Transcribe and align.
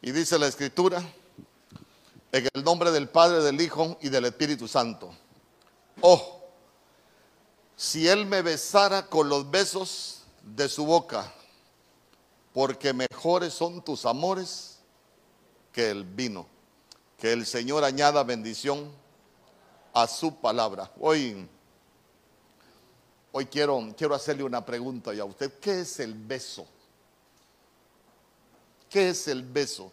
Y 0.00 0.12
dice 0.12 0.38
la 0.38 0.46
escritura, 0.46 1.02
en 2.30 2.48
el 2.54 2.64
nombre 2.64 2.90
del 2.90 3.08
Padre, 3.08 3.42
del 3.42 3.60
Hijo 3.60 3.98
y 4.00 4.08
del 4.08 4.26
Espíritu 4.26 4.68
Santo. 4.68 5.12
Oh, 6.00 6.40
si 7.76 8.08
Él 8.08 8.26
me 8.26 8.42
besara 8.42 9.06
con 9.06 9.28
los 9.28 9.50
besos 9.50 10.22
de 10.42 10.68
su 10.68 10.86
boca, 10.86 11.32
porque 12.52 12.92
mejores 12.92 13.54
son 13.54 13.82
tus 13.82 14.04
amores 14.04 14.78
que 15.72 15.90
el 15.90 16.04
vino. 16.04 16.46
Que 17.16 17.32
el 17.32 17.46
Señor 17.46 17.84
añada 17.84 18.22
bendición 18.22 18.92
a 19.92 20.06
su 20.06 20.36
palabra. 20.36 20.90
Hoy, 21.00 21.48
hoy 23.32 23.46
quiero, 23.46 23.92
quiero 23.96 24.14
hacerle 24.14 24.44
una 24.44 24.64
pregunta 24.64 25.10
a 25.10 25.24
usted. 25.24 25.58
¿Qué 25.60 25.80
es 25.80 25.98
el 26.00 26.14
beso? 26.14 26.66
¿Qué 28.90 29.10
es 29.10 29.28
el 29.28 29.42
beso? 29.42 29.92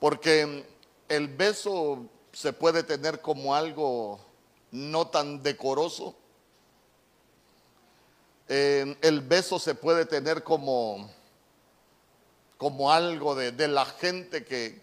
Porque 0.00 0.64
el 1.08 1.28
beso 1.28 2.06
se 2.32 2.52
puede 2.52 2.82
tener 2.82 3.20
como 3.20 3.54
algo 3.54 4.20
no 4.70 5.08
tan 5.08 5.42
decoroso. 5.42 6.14
Eh, 8.48 8.96
el 9.02 9.20
beso 9.20 9.58
se 9.58 9.74
puede 9.74 10.04
tener 10.04 10.42
como, 10.42 11.10
como 12.56 12.92
algo 12.92 13.34
de, 13.34 13.68
la 13.68 13.84
gente 13.86 14.44
que, 14.44 14.80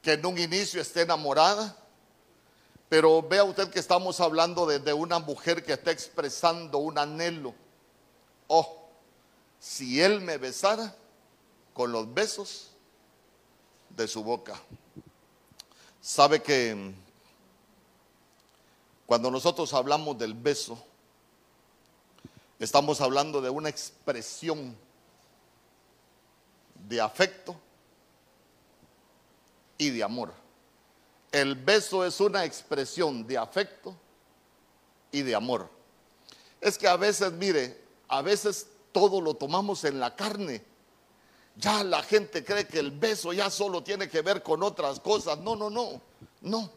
que 0.00 0.12
en 0.12 0.26
un 0.26 0.38
inicio 0.38 0.80
esté 0.80 1.02
enamorada. 1.02 1.76
Pero 2.88 3.22
vea 3.22 3.42
usted 3.42 3.70
que 3.70 3.80
estamos 3.80 4.20
hablando 4.20 4.66
de, 4.66 4.92
una 4.92 5.18
mujer 5.18 5.64
que 5.64 5.72
está 5.72 5.90
expresando 5.90 6.78
un 6.78 6.98
anhelo. 6.98 7.54
Oh, 8.46 8.78
si 9.58 10.00
él 10.00 10.20
me 10.20 10.36
besara 10.38 10.94
con 11.74 11.92
los 11.92 12.14
besos 12.14 12.70
de 13.90 14.08
su 14.08 14.22
boca. 14.22 14.58
Sabe 16.00 16.42
que 16.42 16.94
cuando 19.06 19.30
nosotros 19.30 19.74
hablamos 19.74 20.16
del 20.16 20.34
beso, 20.34 20.82
estamos 22.58 23.00
hablando 23.00 23.42
de 23.42 23.50
una 23.50 23.68
expresión 23.68 24.76
de 26.88 27.00
afecto 27.00 27.56
y 29.76 29.90
de 29.90 30.02
amor. 30.02 30.32
El 31.32 31.56
beso 31.56 32.04
es 32.04 32.20
una 32.20 32.44
expresión 32.44 33.26
de 33.26 33.36
afecto 33.36 33.94
y 35.10 35.22
de 35.22 35.34
amor. 35.34 35.68
Es 36.60 36.78
que 36.78 36.86
a 36.86 36.96
veces, 36.96 37.32
mire, 37.32 37.82
a 38.08 38.22
veces 38.22 38.68
todo 38.92 39.20
lo 39.20 39.34
tomamos 39.34 39.84
en 39.84 39.98
la 39.98 40.14
carne. 40.14 40.64
Ya 41.56 41.84
la 41.84 42.02
gente 42.02 42.44
cree 42.44 42.66
que 42.66 42.78
el 42.78 42.90
beso 42.90 43.32
ya 43.32 43.48
solo 43.48 43.82
tiene 43.82 44.08
que 44.08 44.22
ver 44.22 44.42
con 44.42 44.62
otras 44.62 44.98
cosas. 45.00 45.38
No, 45.38 45.54
no, 45.54 45.70
no, 45.70 46.00
no. 46.40 46.70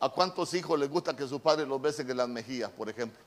¿A 0.00 0.08
cuántos 0.08 0.52
hijos 0.54 0.78
les 0.80 0.88
gusta 0.88 1.14
que 1.14 1.28
sus 1.28 1.40
padres 1.40 1.68
los 1.68 1.80
besen 1.80 2.10
en 2.10 2.16
las 2.16 2.28
mejillas, 2.28 2.70
por 2.70 2.88
ejemplo? 2.88 3.20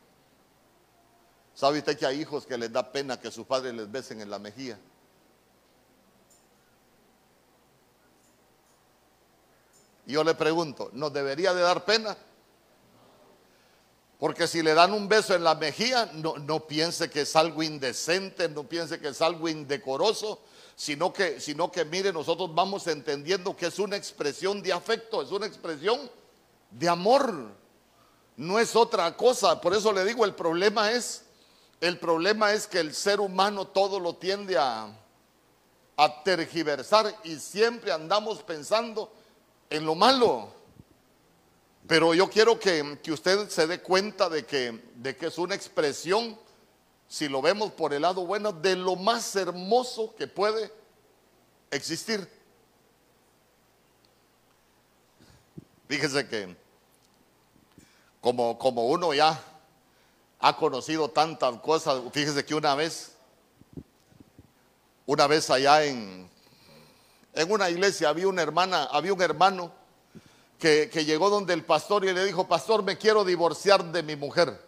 ¿Sabe 1.53 1.79
usted 1.79 1.97
que 1.97 2.05
hay 2.05 2.19
hijos 2.19 2.45
que 2.45 2.57
les 2.57 2.71
da 2.71 2.91
pena 2.91 3.17
que 3.19 3.31
sus 3.31 3.45
padres 3.45 3.73
les 3.73 3.89
besen 3.89 4.19
en 4.19 4.29
la 4.29 4.39
mejilla? 4.39 4.77
Yo 10.05 10.23
le 10.23 10.35
pregunto, 10.35 10.89
¿nos 10.93 11.13
debería 11.13 11.53
de 11.53 11.61
dar 11.61 11.85
pena? 11.85 12.17
Porque 14.19 14.47
si 14.47 14.61
le 14.61 14.73
dan 14.73 14.93
un 14.93 15.09
beso 15.09 15.35
en 15.35 15.43
la 15.43 15.55
mejilla, 15.55 16.09
no, 16.13 16.67
piense 16.67 17.09
que 17.09 17.21
es 17.21 17.35
algo 17.35 17.61
indecente, 17.61 18.47
no 18.47 18.63
piense 18.63 18.99
que 18.99 19.09
es 19.09 19.21
algo 19.21 19.49
indecoroso, 19.49 20.39
sino 20.75 21.11
que, 21.11 21.41
sino 21.41 21.71
que 21.71 21.83
mire, 21.83 22.13
nosotros 22.13 22.53
vamos 22.55 22.87
entendiendo 22.87 23.55
que 23.55 23.67
es 23.67 23.77
una 23.77 23.97
expresión 23.97 24.61
de 24.61 24.71
afecto, 24.71 25.21
es 25.21 25.31
una 25.31 25.45
expresión 25.45 26.09
de 26.71 26.87
amor, 26.87 27.49
no 28.37 28.57
es 28.57 28.75
otra 28.75 29.15
cosa. 29.17 29.59
Por 29.59 29.73
eso 29.73 29.91
le 29.91 30.05
digo, 30.05 30.23
el 30.23 30.33
problema 30.33 30.91
es, 30.91 31.23
el 31.81 31.99
problema 31.99 32.53
es 32.53 32.67
que 32.67 32.79
el 32.79 32.93
ser 32.93 33.19
humano 33.19 33.67
todo 33.67 33.99
lo 33.99 34.15
tiende 34.15 34.57
a 34.57 34.93
tergiversar 36.23 37.13
y 37.25 37.35
siempre 37.37 37.91
andamos 37.91 38.41
pensando 38.43 39.11
en 39.69 39.85
lo 39.85 39.93
malo. 39.93 40.54
Pero 41.87 42.15
yo 42.15 42.29
quiero 42.29 42.59
que, 42.59 42.99
que, 43.03 43.11
usted 43.11 43.47
se 43.49 43.67
dé 43.67 43.79
cuenta 43.79 44.27
de 44.27 44.45
que, 44.45 44.83
de 44.95 45.15
que 45.15 45.27
es 45.27 45.37
una 45.37 45.53
expresión, 45.53 46.37
si 47.07 47.27
lo 47.27 47.41
vemos 47.41 47.71
por 47.73 47.93
el 47.93 48.01
lado 48.01 48.25
bueno, 48.25 48.51
de 48.51 48.75
lo 48.75 48.95
más 48.95 49.35
hermoso 49.35 50.15
que 50.15 50.27
puede 50.27 50.71
existir. 51.69 52.27
Fíjese 55.87 56.27
que 56.27 56.55
como, 58.19 58.57
como 58.57 58.87
uno 58.87 59.13
ya 59.13 59.39
ha 60.39 60.57
conocido 60.57 61.09
tantas 61.09 61.59
cosas, 61.59 62.01
fíjese 62.11 62.43
que 62.43 62.55
una 62.55 62.73
vez, 62.73 63.15
una 65.05 65.27
vez 65.27 65.51
allá 65.51 65.83
en, 65.83 66.27
en 67.33 67.51
una 67.51 67.69
iglesia 67.69 68.09
había 68.09 68.27
una 68.27 68.41
hermana, 68.41 68.85
había 68.85 69.13
un 69.13 69.21
hermano 69.21 69.84
que, 70.59 70.87
llegó 71.05 71.29
donde 71.29 71.53
el 71.53 71.63
pastor 71.63 72.05
y 72.05 72.13
le 72.13 72.25
dijo, 72.25 72.47
pastor, 72.47 72.83
me 72.83 72.97
quiero 72.97 73.23
divorciar 73.23 73.83
de 73.91 74.03
mi 74.03 74.15
mujer. 74.15 74.59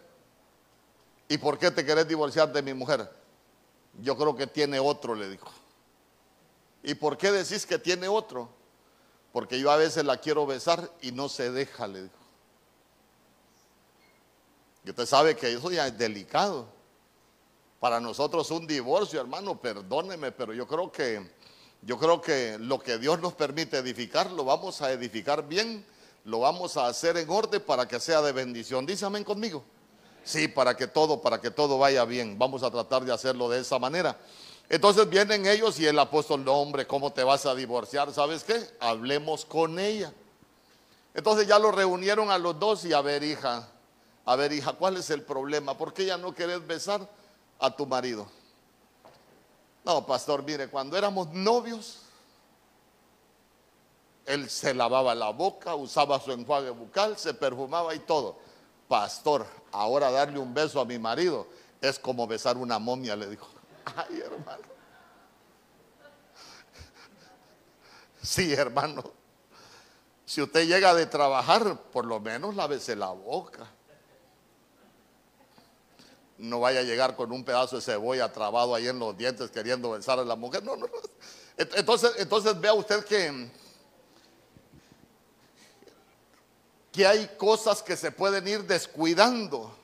¿Y 1.28 1.38
por 1.38 1.58
qué 1.58 1.70
te 1.70 1.84
querés 1.84 2.06
divorciar 2.08 2.52
de 2.52 2.62
mi 2.62 2.74
mujer? 2.74 3.10
Yo 4.00 4.16
creo 4.16 4.36
que 4.36 4.46
tiene 4.46 4.78
otro, 4.78 5.14
le 5.14 5.28
dijo. 5.28 5.50
¿Y 6.82 6.94
por 6.94 7.16
qué 7.16 7.32
decís 7.32 7.66
que 7.66 7.78
tiene 7.78 8.08
otro? 8.08 8.48
Porque 9.32 9.58
yo 9.58 9.70
a 9.70 9.76
veces 9.76 10.04
la 10.04 10.18
quiero 10.18 10.46
besar 10.46 10.90
y 11.02 11.12
no 11.12 11.28
se 11.28 11.50
deja, 11.50 11.86
le 11.86 12.04
dijo. 12.04 12.14
Y 14.84 14.90
usted 14.90 15.06
sabe 15.06 15.36
que 15.36 15.52
eso 15.52 15.70
ya 15.70 15.86
es 15.86 15.98
delicado. 15.98 16.66
Para 17.80 18.00
nosotros 18.00 18.50
un 18.50 18.66
divorcio, 18.66 19.20
hermano, 19.20 19.60
perdóneme, 19.60 20.32
pero 20.32 20.52
yo 20.52 20.66
creo 20.66 20.90
que 20.90 21.30
yo 21.82 21.98
creo 21.98 22.20
que 22.20 22.58
lo 22.58 22.78
que 22.78 22.98
Dios 22.98 23.20
nos 23.20 23.34
permite 23.34 23.78
edificar, 23.78 24.30
lo 24.30 24.44
vamos 24.44 24.82
a 24.82 24.92
edificar 24.92 25.46
bien, 25.46 25.84
lo 26.24 26.40
vamos 26.40 26.76
a 26.76 26.86
hacer 26.86 27.16
en 27.16 27.30
orden 27.30 27.62
para 27.62 27.86
que 27.86 28.00
sea 28.00 28.20
de 28.20 28.32
bendición. 28.32 28.84
Dice 28.84 29.06
amén 29.06 29.24
conmigo. 29.24 29.64
Sí, 30.24 30.48
para 30.48 30.76
que 30.76 30.86
todo, 30.86 31.22
para 31.22 31.40
que 31.40 31.50
todo 31.50 31.78
vaya 31.78 32.04
bien. 32.04 32.38
Vamos 32.38 32.62
a 32.62 32.70
tratar 32.70 33.04
de 33.04 33.12
hacerlo 33.12 33.48
de 33.48 33.60
esa 33.60 33.78
manera. 33.78 34.18
Entonces 34.68 35.08
vienen 35.08 35.46
ellos 35.46 35.80
y 35.80 35.86
el 35.86 35.98
apóstol, 35.98 36.44
no 36.44 36.52
hombre, 36.54 36.86
¿cómo 36.86 37.12
te 37.12 37.24
vas 37.24 37.46
a 37.46 37.54
divorciar? 37.54 38.12
¿Sabes 38.12 38.44
qué? 38.44 38.60
Hablemos 38.80 39.46
con 39.46 39.78
ella. 39.78 40.12
Entonces 41.14 41.46
ya 41.48 41.58
lo 41.58 41.72
reunieron 41.72 42.30
a 42.30 42.36
los 42.36 42.58
dos 42.58 42.84
y 42.84 42.92
a 42.92 43.00
ver, 43.00 43.22
hija, 43.22 43.66
a 44.26 44.36
ver, 44.36 44.52
hija, 44.52 44.74
¿cuál 44.74 44.98
es 44.98 45.08
el 45.08 45.22
problema? 45.22 45.78
¿Por 45.78 45.94
qué 45.94 46.04
ya 46.04 46.18
no 46.18 46.34
querés 46.34 46.66
besar 46.66 47.08
a 47.58 47.74
tu 47.74 47.86
marido? 47.86 48.28
No, 49.84 50.04
pastor, 50.04 50.42
mire, 50.42 50.68
cuando 50.68 50.96
éramos 50.96 51.32
novios, 51.32 52.00
él 54.26 54.50
se 54.50 54.74
lavaba 54.74 55.14
la 55.14 55.30
boca, 55.30 55.74
usaba 55.74 56.20
su 56.20 56.32
enjuague 56.32 56.70
bucal, 56.70 57.16
se 57.16 57.32
perfumaba 57.32 57.94
y 57.94 58.00
todo. 58.00 58.36
Pastor, 58.86 59.46
ahora 59.72 60.10
darle 60.10 60.38
un 60.38 60.52
beso 60.52 60.80
a 60.80 60.84
mi 60.84 60.98
marido 60.98 61.46
es 61.80 61.98
como 61.98 62.26
besar 62.26 62.56
una 62.56 62.78
momia, 62.78 63.16
le 63.16 63.28
dijo. 63.28 63.48
Ay, 63.96 64.20
hermano. 64.20 64.64
Sí, 68.22 68.52
hermano. 68.52 69.02
Si 70.26 70.42
usted 70.42 70.66
llega 70.66 70.92
de 70.94 71.06
trabajar, 71.06 71.80
por 71.90 72.04
lo 72.04 72.20
menos 72.20 72.54
lávese 72.54 72.94
la 72.94 73.08
boca 73.08 73.66
no 76.38 76.60
vaya 76.60 76.80
a 76.80 76.84
llegar 76.84 77.16
con 77.16 77.32
un 77.32 77.44
pedazo 77.44 77.76
de 77.76 77.82
cebolla 77.82 78.32
trabado 78.32 78.74
ahí 78.74 78.86
en 78.86 78.98
los 78.98 79.16
dientes 79.16 79.50
queriendo 79.50 79.90
besar 79.90 80.18
a 80.20 80.24
la 80.24 80.36
mujer. 80.36 80.62
No, 80.62 80.76
no, 80.76 80.86
no. 80.86 80.92
Entonces, 81.56 82.12
entonces 82.18 82.58
vea 82.60 82.72
usted 82.72 83.04
que, 83.04 83.50
que 86.92 87.06
hay 87.06 87.28
cosas 87.36 87.82
que 87.82 87.96
se 87.96 88.12
pueden 88.12 88.46
ir 88.46 88.64
descuidando. 88.64 89.74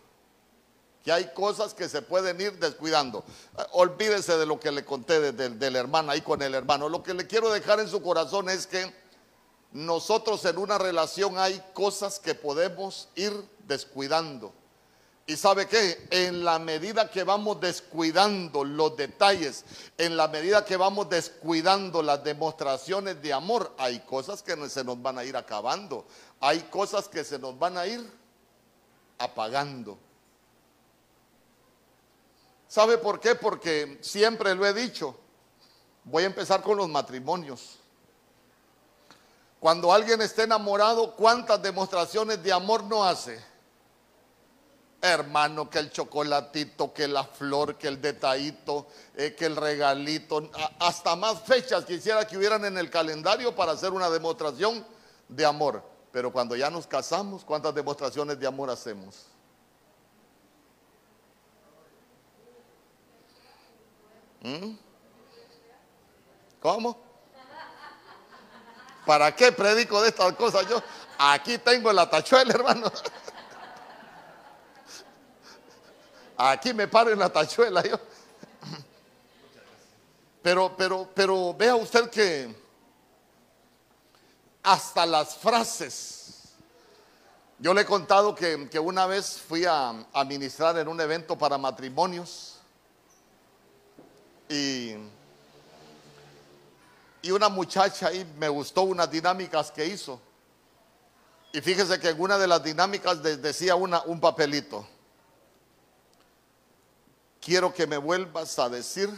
Que 1.02 1.12
hay 1.12 1.34
cosas 1.34 1.74
que 1.74 1.88
se 1.88 2.00
pueden 2.00 2.40
ir 2.40 2.58
descuidando. 2.58 3.24
Olvídese 3.72 4.38
de 4.38 4.46
lo 4.46 4.58
que 4.58 4.70
le 4.70 4.84
conté 4.84 5.20
de, 5.20 5.32
de, 5.32 5.50
de 5.50 5.70
la 5.70 5.80
hermana 5.80 6.12
ahí 6.12 6.22
con 6.22 6.40
el 6.40 6.54
hermano. 6.54 6.88
Lo 6.88 7.02
que 7.02 7.12
le 7.12 7.26
quiero 7.26 7.50
dejar 7.52 7.80
en 7.80 7.88
su 7.88 8.00
corazón 8.00 8.48
es 8.48 8.66
que 8.66 8.94
nosotros 9.72 10.44
en 10.44 10.56
una 10.56 10.78
relación 10.78 11.36
hay 11.36 11.60
cosas 11.74 12.20
que 12.20 12.34
podemos 12.34 13.08
ir 13.16 13.32
descuidando. 13.66 14.54
Y 15.26 15.36
sabe 15.36 15.66
qué, 15.66 16.06
en 16.10 16.44
la 16.44 16.58
medida 16.58 17.10
que 17.10 17.24
vamos 17.24 17.58
descuidando 17.58 18.62
los 18.62 18.94
detalles, 18.94 19.64
en 19.96 20.18
la 20.18 20.28
medida 20.28 20.66
que 20.66 20.76
vamos 20.76 21.08
descuidando 21.08 22.02
las 22.02 22.22
demostraciones 22.22 23.22
de 23.22 23.32
amor, 23.32 23.72
hay 23.78 24.00
cosas 24.00 24.42
que 24.42 24.54
se 24.68 24.84
nos 24.84 25.00
van 25.00 25.18
a 25.18 25.24
ir 25.24 25.34
acabando, 25.34 26.06
hay 26.40 26.60
cosas 26.64 27.08
que 27.08 27.24
se 27.24 27.38
nos 27.38 27.58
van 27.58 27.78
a 27.78 27.86
ir 27.86 28.06
apagando. 29.18 29.96
¿Sabe 32.68 32.98
por 32.98 33.18
qué? 33.18 33.34
Porque 33.34 33.98
siempre 34.02 34.54
lo 34.54 34.66
he 34.66 34.74
dicho. 34.74 35.16
Voy 36.04 36.24
a 36.24 36.26
empezar 36.26 36.60
con 36.60 36.76
los 36.76 36.88
matrimonios. 36.88 37.78
Cuando 39.58 39.90
alguien 39.90 40.20
está 40.20 40.42
enamorado, 40.42 41.14
¿cuántas 41.14 41.62
demostraciones 41.62 42.42
de 42.42 42.52
amor 42.52 42.84
no 42.84 43.04
hace? 43.04 43.53
Hermano, 45.06 45.68
que 45.68 45.80
el 45.80 45.90
chocolatito, 45.90 46.94
que 46.94 47.06
la 47.06 47.24
flor, 47.24 47.76
que 47.76 47.88
el 47.88 48.00
detallito, 48.00 48.86
eh, 49.14 49.34
que 49.34 49.44
el 49.44 49.54
regalito, 49.54 50.50
hasta 50.78 51.14
más 51.14 51.42
fechas 51.42 51.84
quisiera 51.84 52.26
que 52.26 52.38
hubieran 52.38 52.64
en 52.64 52.78
el 52.78 52.88
calendario 52.88 53.54
para 53.54 53.72
hacer 53.72 53.90
una 53.90 54.08
demostración 54.08 54.82
de 55.28 55.44
amor. 55.44 55.84
Pero 56.10 56.32
cuando 56.32 56.56
ya 56.56 56.70
nos 56.70 56.86
casamos, 56.86 57.44
¿cuántas 57.44 57.74
demostraciones 57.74 58.40
de 58.40 58.46
amor 58.46 58.70
hacemos? 58.70 59.26
¿Mm? 64.40 64.70
¿Cómo? 66.62 66.98
¿Para 69.04 69.36
qué 69.36 69.52
predico 69.52 70.00
de 70.00 70.08
estas 70.08 70.32
cosas 70.32 70.66
yo? 70.66 70.82
Aquí 71.18 71.58
tengo 71.58 71.92
la 71.92 72.08
tachuela, 72.08 72.54
hermano. 72.54 72.90
Aquí 76.36 76.74
me 76.74 76.88
paro 76.88 77.10
en 77.10 77.18
la 77.18 77.32
tachuela 77.32 77.82
yo. 77.82 77.98
Pero, 80.42 80.74
pero, 80.76 81.08
pero 81.14 81.54
vea 81.54 81.74
usted 81.74 82.10
que 82.10 82.54
hasta 84.62 85.06
las 85.06 85.36
frases. 85.36 86.54
Yo 87.58 87.72
le 87.72 87.82
he 87.82 87.86
contado 87.86 88.34
que, 88.34 88.78
una 88.78 89.06
vez 89.06 89.40
fui 89.40 89.64
a, 89.64 89.94
a 90.12 90.24
ministrar 90.24 90.76
en 90.78 90.88
un 90.88 91.00
evento 91.00 91.38
para 91.38 91.56
matrimonios 91.56 92.58
y 94.48 94.96
y 97.24 97.30
una 97.30 97.48
muchacha 97.48 98.08
ahí 98.08 98.22
me 98.36 98.50
gustó 98.50 98.82
unas 98.82 99.10
dinámicas 99.10 99.70
que 99.70 99.86
hizo. 99.86 100.20
Y 101.54 101.62
fíjese 101.62 101.98
que 101.98 102.10
en 102.10 102.20
una 102.20 102.36
de 102.36 102.46
las 102.46 102.62
dinámicas 102.62 103.22
decía 103.22 103.76
una, 103.76 104.02
un 104.02 104.20
papelito. 104.20 104.86
Quiero 107.44 107.74
que 107.74 107.86
me 107.86 107.98
vuelvas 107.98 108.58
a 108.58 108.68
decir 108.68 109.10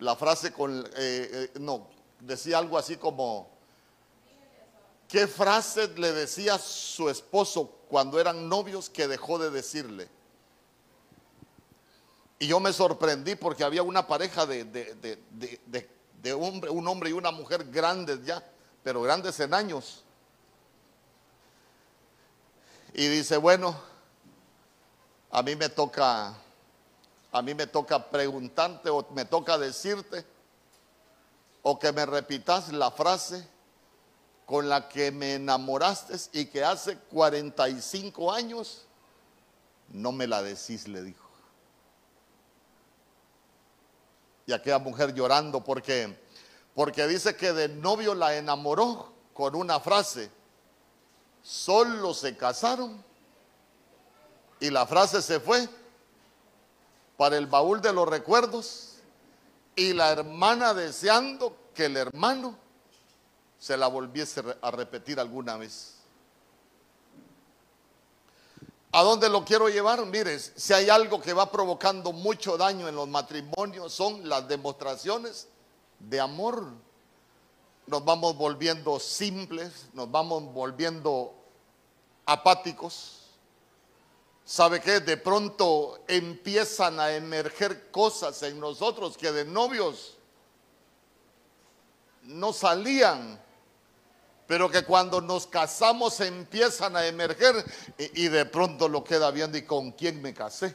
la 0.00 0.16
frase 0.16 0.52
con, 0.52 0.84
eh, 0.84 0.90
eh, 0.96 1.50
no, 1.60 1.88
decía 2.20 2.58
algo 2.58 2.76
así 2.76 2.96
como, 2.96 3.48
¿qué 5.08 5.26
frase 5.26 5.88
le 5.96 6.12
decía 6.12 6.58
su 6.58 7.08
esposo 7.08 7.70
cuando 7.88 8.20
eran 8.20 8.48
novios 8.48 8.90
que 8.90 9.06
dejó 9.06 9.38
de 9.38 9.50
decirle? 9.50 10.08
Y 12.40 12.46
yo 12.46 12.60
me 12.60 12.72
sorprendí 12.72 13.34
porque 13.34 13.64
había 13.64 13.82
una 13.82 14.06
pareja 14.06 14.46
de, 14.46 14.64
de, 14.64 14.94
de 14.94 15.98
de 16.22 16.32
hombre, 16.32 16.70
un 16.70 16.86
hombre 16.88 17.10
y 17.10 17.12
una 17.12 17.30
mujer 17.30 17.64
grandes 17.70 18.24
ya, 18.24 18.42
pero 18.82 19.02
grandes 19.02 19.38
en 19.40 19.54
años. 19.54 20.02
Y 22.92 23.06
dice, 23.06 23.36
bueno, 23.36 23.78
a 25.30 25.42
mí 25.42 25.54
me 25.54 25.68
toca, 25.68 26.34
a 27.32 27.42
mí 27.42 27.54
me 27.54 27.66
toca 27.66 28.10
preguntarte 28.10 28.90
o 28.90 29.06
me 29.12 29.24
toca 29.24 29.58
decirte 29.58 30.24
o 31.62 31.78
que 31.78 31.92
me 31.92 32.06
repitas 32.06 32.72
la 32.72 32.90
frase 32.90 33.46
con 34.46 34.68
la 34.68 34.88
que 34.88 35.10
me 35.10 35.34
enamoraste 35.34 36.16
y 36.32 36.46
que 36.46 36.64
hace 36.64 36.96
45 36.96 38.32
años 38.32 38.86
no 39.88 40.12
me 40.12 40.26
la 40.26 40.42
decís, 40.42 40.88
le 40.88 41.02
dijo. 41.02 41.28
y 44.48 44.52
aquella 44.54 44.78
mujer 44.78 45.12
llorando 45.12 45.62
porque 45.62 46.18
porque 46.74 47.06
dice 47.06 47.36
que 47.36 47.52
de 47.52 47.68
novio 47.68 48.14
la 48.14 48.34
enamoró 48.34 49.12
con 49.34 49.54
una 49.54 49.78
frase. 49.78 50.30
Solo 51.42 52.14
se 52.14 52.34
casaron 52.36 53.04
y 54.58 54.70
la 54.70 54.86
frase 54.86 55.20
se 55.20 55.38
fue 55.38 55.68
para 57.18 57.36
el 57.36 57.48
baúl 57.48 57.82
de 57.82 57.92
los 57.92 58.08
recuerdos 58.08 58.94
y 59.74 59.92
la 59.92 60.12
hermana 60.12 60.72
deseando 60.72 61.54
que 61.74 61.86
el 61.86 61.96
hermano 61.96 62.56
se 63.58 63.76
la 63.76 63.88
volviese 63.88 64.40
a 64.62 64.70
repetir 64.70 65.18
alguna 65.18 65.56
vez. 65.56 65.96
¿A 68.92 69.02
dónde 69.02 69.28
lo 69.28 69.44
quiero 69.44 69.68
llevar? 69.68 70.06
Mire, 70.06 70.38
si 70.38 70.72
hay 70.72 70.88
algo 70.88 71.20
que 71.20 71.32
va 71.32 71.50
provocando 71.50 72.12
mucho 72.12 72.56
daño 72.56 72.88
en 72.88 72.94
los 72.94 73.08
matrimonios 73.08 73.92
son 73.92 74.28
las 74.28 74.46
demostraciones 74.46 75.48
de 75.98 76.20
amor. 76.20 76.72
Nos 77.88 78.04
vamos 78.04 78.36
volviendo 78.36 79.00
simples, 79.00 79.88
nos 79.92 80.08
vamos 80.08 80.44
volviendo 80.52 81.34
apáticos. 82.26 83.17
¿Sabe 84.48 84.80
qué? 84.80 85.00
De 85.00 85.18
pronto 85.18 86.04
empiezan 86.08 86.98
a 86.98 87.12
emerger 87.12 87.90
cosas 87.90 88.42
en 88.44 88.58
nosotros 88.58 89.18
que 89.18 89.30
de 89.30 89.44
novios 89.44 90.16
no 92.22 92.54
salían 92.54 93.38
pero 94.46 94.70
que 94.70 94.82
cuando 94.86 95.20
nos 95.20 95.46
casamos 95.46 96.18
empiezan 96.20 96.96
a 96.96 97.04
emerger 97.06 97.62
y, 97.98 98.28
de 98.28 98.46
pronto 98.46 98.88
lo 98.88 99.04
queda 99.04 99.30
viendo 99.30 99.58
y 99.58 99.66
con 99.66 99.92
quién 99.92 100.22
me 100.22 100.32
casé. 100.32 100.74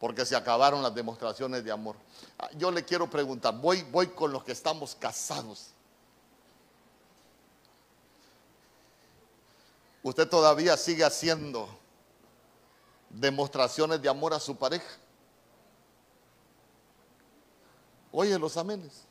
Porque 0.00 0.24
se 0.24 0.34
acabaron 0.34 0.82
las 0.82 0.94
demostraciones 0.94 1.62
de 1.62 1.70
amor. 1.70 1.96
Ah, 2.38 2.48
yo 2.56 2.70
le 2.70 2.86
quiero 2.86 3.10
preguntar, 3.10 3.54
voy, 3.60 3.82
voy 3.82 4.06
con 4.06 4.32
los 4.32 4.42
que 4.42 4.52
estamos 4.52 4.94
casados. 4.94 5.74
¿Usted 10.02 10.28
todavía 10.28 10.76
sigue 10.76 11.04
haciendo 11.04 11.68
demostraciones 13.08 14.02
de 14.02 14.08
amor 14.08 14.34
a 14.34 14.40
su 14.40 14.56
pareja? 14.56 14.98
Oye 18.10 18.36
los 18.38 18.56
amenes. 18.56 19.04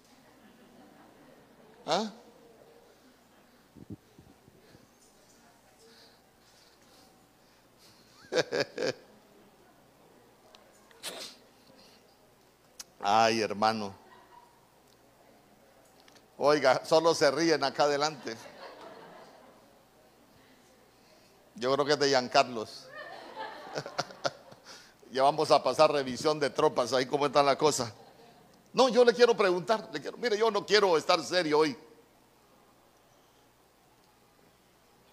¿Ah? 1.85 2.11
Ay, 12.99 13.42
hermano. 13.42 13.95
Oiga, 16.37 16.85
solo 16.85 17.16
se 17.16 17.31
ríen 17.31 17.63
acá 17.63 17.83
adelante. 17.83 18.35
Yo 21.61 21.71
creo 21.71 21.85
que 21.85 21.94
es 21.94 21.99
de 21.99 22.09
Giancarlos. 22.09 22.87
ya 25.11 25.21
vamos 25.21 25.51
a 25.51 25.61
pasar 25.61 25.91
revisión 25.91 26.39
de 26.39 26.49
tropas, 26.49 26.91
ahí 26.91 27.06
cómo 27.06 27.27
está 27.27 27.44
la 27.44 27.56
cosa. 27.56 27.94
No, 28.73 28.89
yo 28.89 29.06
le 29.06 29.13
quiero 29.13 29.37
preguntar, 29.37 29.87
le 29.94 30.01
quiero, 30.01 30.18
mire, 30.18 30.39
yo 30.39 30.49
no 30.49 30.65
quiero 30.65 30.97
estar 30.97 31.23
serio 31.23 31.59
hoy. 31.59 31.77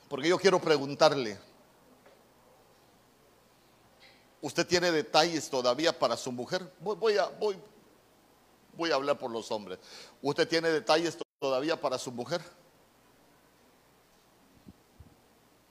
Porque 0.08 0.30
yo 0.30 0.38
quiero 0.38 0.58
preguntarle, 0.58 1.38
¿usted 4.40 4.66
tiene 4.66 4.90
detalles 4.90 5.50
todavía 5.50 5.98
para 5.98 6.16
su 6.16 6.32
mujer? 6.32 6.72
Voy, 6.80 7.18
a, 7.18 7.26
voy, 7.26 7.58
voy 8.72 8.90
a 8.90 8.94
hablar 8.94 9.18
por 9.18 9.30
los 9.30 9.50
hombres. 9.50 9.78
¿Usted 10.22 10.48
tiene 10.48 10.70
detalles 10.70 11.18
todavía 11.38 11.78
para 11.78 11.98
su 11.98 12.10
mujer? 12.10 12.40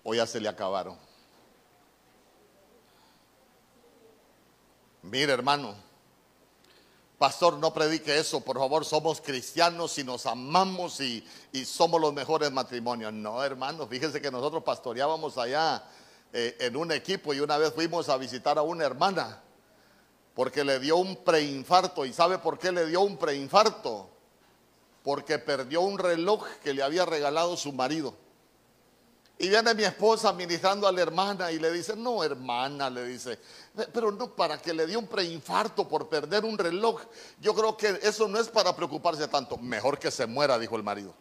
¿O 0.10 0.16
ya 0.16 0.26
se 0.26 0.40
le 0.40 0.48
acabaron? 0.48 0.98
Mire, 5.02 5.34
hermano, 5.34 5.76
Pastor, 7.18 7.58
no 7.58 7.74
predique 7.74 8.18
eso, 8.18 8.40
por 8.40 8.58
favor, 8.58 8.86
somos 8.86 9.20
cristianos 9.20 9.98
y 9.98 10.06
nos 10.06 10.26
amamos 10.26 11.02
y, 11.02 11.28
somos 11.66 12.00
los 12.00 12.14
mejores 12.14 12.54
matrimonios. 12.54 13.12
No, 13.12 13.44
hermano, 13.44 13.86
fíjense 13.86 14.22
que 14.22 14.32
nosotros 14.32 14.64
pastoreábamos 14.64 15.38
allá 15.38 15.84
eh, 16.32 16.56
en 16.62 16.78
un 16.78 16.94
equipo 16.94 17.34
y 17.34 17.42
una 17.42 17.58
vez 17.58 17.74
fuimos 17.74 18.08
a 18.08 18.16
visitar 18.16 18.58
a 18.58 18.62
una 18.62 18.86
hermana 18.86 19.42
porque 20.34 20.64
le 20.64 20.80
dio 20.80 20.96
un 20.96 21.18
preinfarto. 21.18 22.06
¿Y 22.06 22.14
sabe 22.14 22.38
por 22.38 22.58
qué 22.58 22.72
le 22.72 22.86
dio 22.86 23.02
un 23.02 23.18
preinfarto? 23.18 24.10
Porque 25.04 25.38
perdió 25.38 25.82
un 25.82 26.00
reloj 26.00 26.48
que 26.64 26.74
le 26.74 26.82
había 26.82 27.06
regalado 27.06 27.58
su 27.58 27.74
marido. 27.74 28.16
Y 29.39 29.50
viene 29.50 29.74
mi 29.75 29.84
esposa 29.84 30.34
ministrando 30.34 30.88
a 30.88 30.91
la 30.91 31.01
hermana 31.01 31.51
y 31.51 31.60
le 31.60 31.72
dice, 31.72 31.96
no 31.96 32.24
hermana, 32.24 32.89
le 32.89 33.06
dice, 33.06 33.39
pero 33.94 34.12
no 34.12 34.36
para 34.36 34.60
que 34.60 34.74
le 34.74 34.88
dio 34.88 34.98
un 34.98 35.08
preinfarto 35.08 35.88
por 35.88 36.10
perder 36.10 36.44
un 36.44 36.58
reloj. 36.58 37.01
Yo 37.39 37.53
creo 37.53 37.77
que 37.77 38.00
eso 38.01 38.27
no 38.27 38.39
es 38.39 38.48
para 38.48 38.75
preocuparse 38.75 39.27
tanto. 39.27 39.58
Mejor 39.58 40.00
que 40.00 40.10
se 40.10 40.25
muera, 40.25 40.58
dijo 40.58 40.75
el 40.75 40.82
marido. 40.82 41.13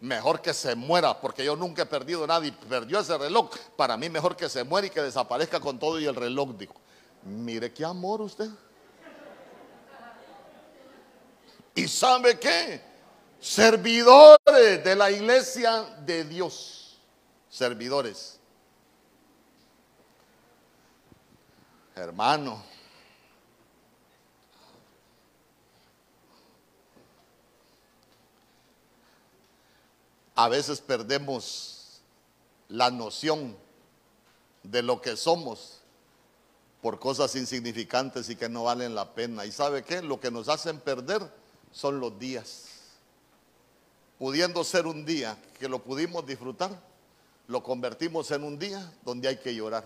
Mejor 0.00 0.40
que 0.40 0.54
se 0.54 0.76
muera, 0.76 1.20
porque 1.20 1.44
yo 1.44 1.56
nunca 1.56 1.82
he 1.82 1.86
perdido 1.86 2.24
nada 2.24 2.46
y 2.46 2.52
perdió 2.52 3.00
ese 3.00 3.18
reloj. 3.18 3.50
Para 3.76 3.96
mí 3.96 4.08
mejor 4.08 4.36
que 4.36 4.48
se 4.48 4.62
muera 4.62 4.86
y 4.86 4.90
que 4.90 5.02
desaparezca 5.02 5.58
con 5.58 5.78
todo 5.78 5.98
y 5.98 6.06
el 6.06 6.14
reloj, 6.14 6.50
dijo. 6.56 6.74
Mire 7.24 7.72
qué 7.72 7.84
amor 7.84 8.20
usted. 8.22 8.48
¿Y 11.74 11.88
sabe 11.88 12.38
qué? 12.38 12.80
Servidores 13.40 14.84
de 14.84 14.94
la 14.94 15.10
iglesia 15.10 15.82
de 16.04 16.24
Dios. 16.24 16.79
Servidores. 17.50 18.38
Hermano. 21.96 22.62
A 30.36 30.48
veces 30.48 30.80
perdemos 30.80 32.00
la 32.68 32.90
noción 32.90 33.54
de 34.62 34.82
lo 34.82 35.02
que 35.02 35.16
somos 35.16 35.80
por 36.80 36.98
cosas 36.98 37.34
insignificantes 37.34 38.30
y 38.30 38.36
que 38.36 38.48
no 38.48 38.64
valen 38.64 38.94
la 38.94 39.12
pena. 39.12 39.44
¿Y 39.44 39.52
sabe 39.52 39.82
qué? 39.82 40.00
Lo 40.00 40.18
que 40.18 40.30
nos 40.30 40.48
hacen 40.48 40.80
perder 40.80 41.20
son 41.72 42.00
los 42.00 42.18
días. 42.18 42.68
Pudiendo 44.18 44.64
ser 44.64 44.86
un 44.86 45.04
día 45.04 45.36
que 45.58 45.68
lo 45.68 45.82
pudimos 45.82 46.24
disfrutar, 46.24 46.89
lo 47.50 47.64
convertimos 47.64 48.30
en 48.30 48.44
un 48.44 48.56
día 48.56 48.92
donde 49.02 49.26
hay 49.26 49.36
que 49.36 49.52
llorar. 49.52 49.84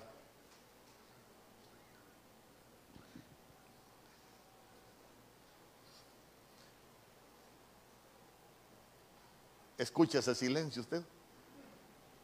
Escuche 9.79 10.19
ese 10.19 10.35
silencio 10.35 10.83
usted. 10.83 11.03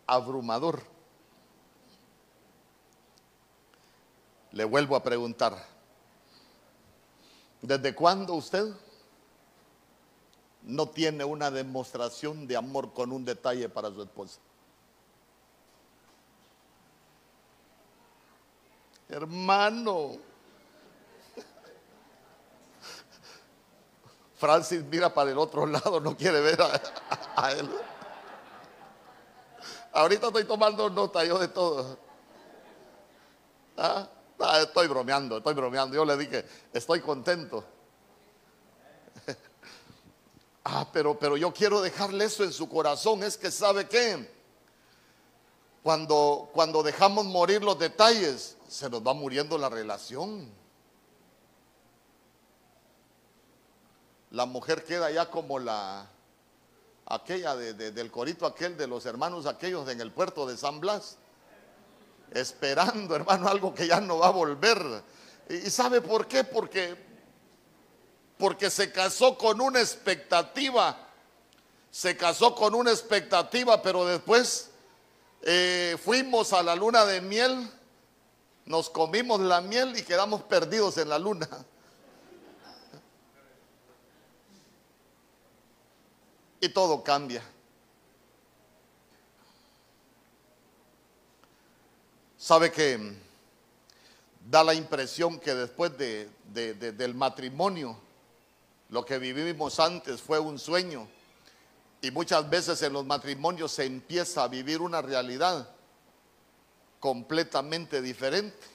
Abrumador. 0.06 0.82
Le 4.52 4.64
vuelvo 4.64 4.94
a 4.94 5.02
preguntar, 5.02 5.56
¿desde 7.62 7.94
cuándo 7.94 8.34
usted 8.34 8.74
no 10.64 10.90
tiene 10.90 11.24
una 11.24 11.50
demostración 11.50 12.46
de 12.46 12.58
amor 12.58 12.92
con 12.92 13.10
un 13.10 13.24
detalle 13.24 13.70
para 13.70 13.90
su 13.90 14.02
esposa? 14.02 14.38
Hermano, 19.10 20.18
Francis 24.36 24.84
mira 24.84 25.12
para 25.12 25.32
el 25.32 25.38
otro 25.38 25.66
lado, 25.66 26.00
no 26.00 26.16
quiere 26.16 26.40
ver 26.40 26.60
a, 27.36 27.52
él. 27.52 27.68
Ahorita 29.92 30.28
estoy 30.28 30.44
tomando 30.44 30.88
nota 30.88 31.24
yo 31.24 31.38
de 31.38 31.48
todo. 31.48 31.98
¿Ah? 33.76 34.08
Ah, 34.38 34.60
estoy 34.60 34.86
bromeando, 34.86 35.38
estoy 35.38 35.54
bromeando. 35.54 35.96
Yo 35.96 36.04
le 36.04 36.16
dije, 36.16 36.46
estoy 36.72 37.00
contento. 37.00 37.64
ah, 40.64 40.86
pero, 40.92 41.18
pero 41.18 41.36
yo 41.36 41.52
quiero 41.52 41.82
dejarle 41.82 42.26
eso 42.26 42.44
en 42.44 42.52
su 42.52 42.68
corazón. 42.68 43.24
Es 43.24 43.36
que 43.36 43.50
sabe 43.50 43.88
qué? 43.88 44.39
Cuando, 45.82 46.50
cuando 46.52 46.82
dejamos 46.82 47.24
morir 47.24 47.62
los 47.62 47.78
detalles, 47.78 48.56
se 48.68 48.90
nos 48.90 49.06
va 49.06 49.14
muriendo 49.14 49.56
la 49.56 49.68
relación. 49.68 50.50
La 54.30 54.46
mujer 54.46 54.84
queda 54.84 55.10
ya 55.10 55.30
como 55.30 55.58
la 55.58 56.08
aquella 57.06 57.56
del 57.56 58.10
corito 58.10 58.46
aquel 58.46 58.76
de 58.76 58.86
los 58.86 59.04
hermanos 59.04 59.46
aquellos 59.46 59.88
en 59.88 60.00
el 60.00 60.12
puerto 60.12 60.46
de 60.46 60.56
San 60.56 60.78
Blas 60.78 61.16
esperando, 62.32 63.16
hermano, 63.16 63.48
algo 63.48 63.74
que 63.74 63.86
ya 63.86 64.00
no 64.00 64.18
va 64.18 64.28
a 64.28 64.30
volver. 64.30 65.02
¿Y 65.48 65.70
sabe 65.70 66.00
por 66.00 66.26
qué? 66.26 66.44
Porque, 66.44 66.96
porque 68.38 68.70
se 68.70 68.92
casó 68.92 69.36
con 69.36 69.60
una 69.60 69.80
expectativa, 69.80 70.96
se 71.90 72.16
casó 72.16 72.54
con 72.54 72.74
una 72.74 72.90
expectativa, 72.90 73.82
pero 73.82 74.04
después 74.06 74.69
eh, 75.42 75.96
fuimos 76.02 76.52
a 76.52 76.62
la 76.62 76.74
luna 76.74 77.04
de 77.04 77.20
miel, 77.20 77.70
nos 78.66 78.90
comimos 78.90 79.40
la 79.40 79.60
miel 79.60 79.98
y 79.98 80.02
quedamos 80.02 80.42
perdidos 80.42 80.98
en 80.98 81.08
la 81.08 81.18
luna. 81.18 81.48
Y 86.60 86.68
todo 86.68 87.02
cambia. 87.02 87.42
Sabe 92.36 92.70
que 92.70 93.16
da 94.48 94.64
la 94.64 94.74
impresión 94.74 95.38
que 95.38 95.54
después 95.54 95.96
de, 95.96 96.28
del 96.52 97.14
matrimonio, 97.14 97.96
lo 98.88 99.04
que 99.04 99.18
vivimos 99.18 99.78
antes 99.78 100.20
fue 100.20 100.38
un 100.38 100.58
sueño. 100.58 101.08
Y 102.02 102.10
muchas 102.10 102.48
veces 102.48 102.80
en 102.82 102.92
los 102.92 103.04
matrimonios 103.04 103.72
se 103.72 103.84
empieza 103.84 104.42
a 104.42 104.48
vivir 104.48 104.80
una 104.80 105.02
realidad 105.02 105.68
completamente 106.98 108.00
diferente 108.00 108.66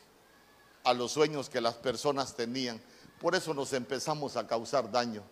a 0.84 0.94
los 0.94 1.12
sueños 1.12 1.50
que 1.50 1.62
las 1.62 1.76
personas 1.76 2.36
tenían. 2.36 2.82
Por 3.20 3.36
eso 3.36 3.54
nos 3.54 3.74
empezamos 3.74 4.36
a 4.38 4.46
causar 4.46 4.92
daño. 4.92 5.24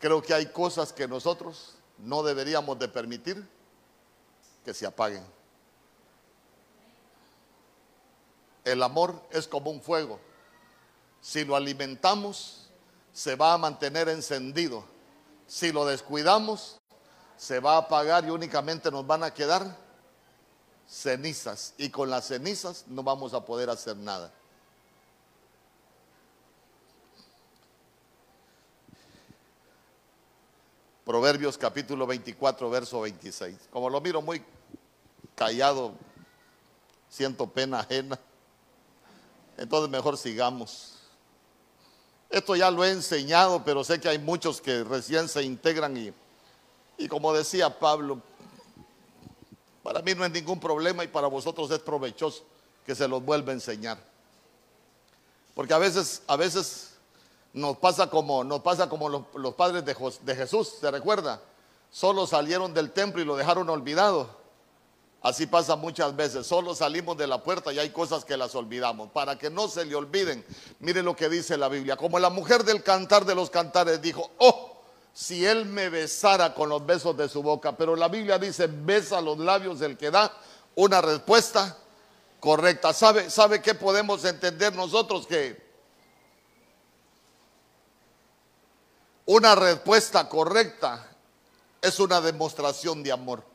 Creo 0.00 0.22
que 0.22 0.34
hay 0.34 0.46
cosas 0.46 0.92
que 0.92 1.06
nosotros 1.06 1.74
no 1.98 2.22
deberíamos 2.22 2.78
de 2.78 2.88
permitir 2.88 3.46
que 4.64 4.74
se 4.74 4.86
apaguen. 4.86 5.24
El 8.64 8.82
amor 8.82 9.20
es 9.30 9.48
como 9.48 9.70
un 9.70 9.80
fuego. 9.80 10.20
Si 11.20 11.44
lo 11.44 11.56
alimentamos, 11.56 12.67
se 13.18 13.34
va 13.34 13.54
a 13.54 13.58
mantener 13.58 14.08
encendido. 14.08 14.84
Si 15.48 15.72
lo 15.72 15.84
descuidamos, 15.84 16.78
se 17.36 17.58
va 17.58 17.74
a 17.74 17.78
apagar 17.78 18.24
y 18.24 18.30
únicamente 18.30 18.92
nos 18.92 19.04
van 19.04 19.24
a 19.24 19.34
quedar 19.34 19.76
cenizas. 20.86 21.74
Y 21.78 21.90
con 21.90 22.10
las 22.10 22.28
cenizas 22.28 22.84
no 22.86 23.02
vamos 23.02 23.34
a 23.34 23.44
poder 23.44 23.70
hacer 23.70 23.96
nada. 23.96 24.32
Proverbios 31.04 31.58
capítulo 31.58 32.06
24, 32.06 32.70
verso 32.70 33.00
26. 33.00 33.58
Como 33.72 33.90
lo 33.90 34.00
miro 34.00 34.22
muy 34.22 34.44
callado, 35.34 35.92
siento 37.08 37.48
pena 37.48 37.80
ajena. 37.80 38.16
Entonces 39.56 39.90
mejor 39.90 40.16
sigamos. 40.16 40.97
Esto 42.30 42.54
ya 42.56 42.70
lo 42.70 42.84
he 42.84 42.90
enseñado, 42.90 43.62
pero 43.64 43.82
sé 43.84 44.00
que 44.00 44.08
hay 44.08 44.18
muchos 44.18 44.60
que 44.60 44.84
recién 44.84 45.28
se 45.28 45.42
integran 45.42 45.96
y, 45.96 46.12
y 46.98 47.08
como 47.08 47.32
decía 47.32 47.78
Pablo, 47.78 48.20
para 49.82 50.02
mí 50.02 50.14
no 50.14 50.24
es 50.24 50.30
ningún 50.30 50.60
problema 50.60 51.02
y 51.04 51.08
para 51.08 51.26
vosotros 51.28 51.70
es 51.70 51.78
provechoso 51.78 52.42
que 52.84 52.94
se 52.94 53.08
los 53.08 53.24
vuelva 53.24 53.52
a 53.52 53.54
enseñar. 53.54 53.98
Porque 55.54 55.72
a 55.72 55.78
veces, 55.78 56.22
a 56.26 56.36
veces 56.36 56.90
nos 57.54 57.78
pasa 57.78 58.10
como, 58.10 58.44
nos 58.44 58.60
pasa 58.60 58.88
como 58.88 59.08
los, 59.08 59.22
los 59.34 59.54
padres 59.54 59.84
de, 59.84 59.96
de 60.22 60.36
Jesús, 60.36 60.74
¿se 60.80 60.90
recuerda? 60.90 61.40
Solo 61.90 62.26
salieron 62.26 62.74
del 62.74 62.92
templo 62.92 63.22
y 63.22 63.24
lo 63.24 63.36
dejaron 63.36 63.68
olvidado. 63.70 64.28
Así 65.20 65.46
pasa 65.46 65.74
muchas 65.74 66.14
veces, 66.14 66.46
solo 66.46 66.76
salimos 66.76 67.16
de 67.16 67.26
la 67.26 67.42
puerta 67.42 67.72
y 67.72 67.78
hay 67.78 67.90
cosas 67.90 68.24
que 68.24 68.36
las 68.36 68.54
olvidamos. 68.54 69.10
Para 69.10 69.36
que 69.36 69.50
no 69.50 69.66
se 69.66 69.84
le 69.84 69.96
olviden, 69.96 70.44
mire 70.78 71.02
lo 71.02 71.16
que 71.16 71.28
dice 71.28 71.56
la 71.56 71.68
Biblia. 71.68 71.96
Como 71.96 72.18
la 72.20 72.30
mujer 72.30 72.62
del 72.62 72.84
cantar 72.84 73.24
de 73.24 73.34
los 73.34 73.50
cantares 73.50 74.00
dijo, 74.00 74.30
oh, 74.38 74.78
si 75.12 75.44
él 75.44 75.64
me 75.66 75.88
besara 75.88 76.54
con 76.54 76.68
los 76.68 76.86
besos 76.86 77.16
de 77.16 77.28
su 77.28 77.42
boca. 77.42 77.76
Pero 77.76 77.96
la 77.96 78.06
Biblia 78.06 78.38
dice, 78.38 78.68
besa 78.68 79.20
los 79.20 79.36
labios 79.38 79.80
del 79.80 79.96
que 79.96 80.12
da 80.12 80.32
una 80.76 81.00
respuesta 81.00 81.76
correcta. 82.38 82.92
¿Sabe, 82.92 83.28
sabe 83.28 83.60
qué 83.60 83.74
podemos 83.74 84.24
entender 84.24 84.76
nosotros? 84.76 85.26
Que 85.26 85.60
una 89.26 89.56
respuesta 89.56 90.28
correcta 90.28 91.10
es 91.82 91.98
una 91.98 92.20
demostración 92.20 93.02
de 93.02 93.10
amor. 93.10 93.47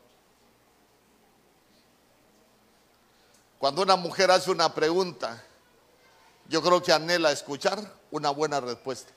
Cuando 3.63 3.81
una 3.81 3.95
mujer 3.95 4.29
hace 4.29 4.51
una 4.51 4.75
pregunta, 4.75 5.41
yo 6.49 6.61
creo 6.61 6.83
que 6.83 6.91
anhela 6.91 7.31
escuchar 7.31 7.79
una 8.11 8.29
buena 8.29 8.59
respuesta. 8.59 9.13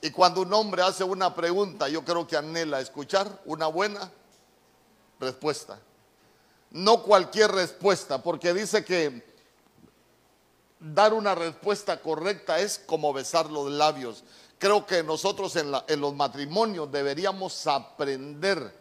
Y 0.00 0.12
cuando 0.12 0.42
un 0.42 0.52
hombre 0.54 0.82
hace 0.82 1.02
una 1.02 1.34
pregunta, 1.34 1.88
yo 1.88 2.04
creo 2.04 2.24
que 2.24 2.36
anhela 2.36 2.80
escuchar 2.80 3.26
una 3.46 3.66
buena 3.66 4.08
respuesta. 5.18 5.80
No 6.70 7.02
cualquier 7.02 7.50
respuesta, 7.50 8.22
porque 8.22 8.54
dice 8.54 8.84
que 8.84 9.26
dar 10.78 11.14
una 11.14 11.34
respuesta 11.34 12.00
correcta 12.00 12.60
es 12.60 12.78
como 12.86 13.12
besar 13.12 13.50
los 13.50 13.72
labios. 13.72 14.22
Creo 14.58 14.86
que 14.86 15.02
nosotros 15.02 15.56
en, 15.56 15.72
los 15.72 16.14
matrimonios 16.14 16.92
deberíamos 16.92 17.66
aprender 17.66 18.72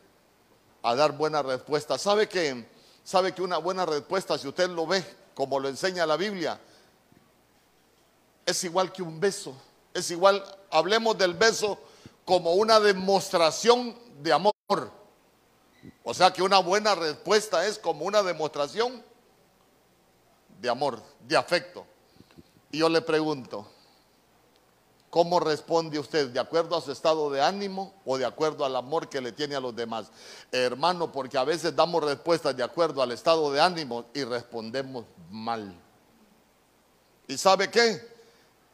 a 0.83 0.93
dar 0.93 1.13
buena 1.13 1.41
respuesta. 1.41 1.97
¿Sabe 1.97 2.29
que 2.29 2.69
Sabe 3.03 3.34
que 3.34 3.41
una 3.41 3.58
buena 3.58 3.86
respuesta, 3.86 4.38
si 4.38 4.48
usted 4.48 4.70
lo 4.70 4.86
ve 4.86 5.03
como 5.34 5.60
lo 5.60 5.70
enseña 5.70 6.05
la 6.05 6.17
Biblia, 6.17 6.60
es 8.46 8.63
igual 8.63 8.91
que 8.91 9.01
un 9.01 9.20
beso. 9.20 9.55
Es 9.93 10.12
igual, 10.12 10.43
hablemos 10.70 11.17
del 11.17 11.34
beso 11.34 11.79
como 12.25 12.53
una 12.53 12.79
demostración 12.79 13.98
de 14.22 14.34
amor. 14.34 14.53
O 16.03 16.13
sea 16.13 16.31
que 16.31 16.43
una 16.43 16.60
buena 16.60 16.96
respuesta 16.96 17.65
es 17.65 17.79
como 17.79 18.05
una 18.05 18.24
demostración 18.24 19.03
de 20.60 20.70
amor, 20.70 21.01
de 21.27 21.36
afecto. 21.36 21.86
Y 22.72 22.79
yo 22.79 22.89
le 22.89 23.01
pregunto, 23.01 23.67
¿cómo 25.12 25.39
responde 25.39 26.00
usted? 26.00 26.30
¿De 26.30 26.39
acuerdo 26.39 26.75
a 26.75 26.82
su 26.82 26.91
estado 26.91 27.30
de 27.30 27.41
ánimo 27.41 27.94
o 28.03 28.18
de 28.18 28.25
acuerdo 28.25 28.65
al 28.65 28.75
amor 28.75 29.10
que 29.10 29.22
le 29.22 29.32
tiene 29.32 29.53
a 29.53 29.60
los 29.60 29.75
demás? 29.75 30.08
hermano, 30.51 31.12
porque 31.12 31.38
a 31.38 31.44
veces 31.44 31.75
damos 31.75 32.03
respuestas 32.03 32.58
de 32.58 32.63
acuerdo 32.63 33.03
al 33.03 33.12
estado 33.12 33.51
de 33.51 33.62
ánimo 33.62 34.06
y 34.15 34.24
respondemos 34.24 35.06
mal. 35.30 35.75
¿Y 37.27 37.38
sabe 37.38 37.70
qué? 37.70 38.10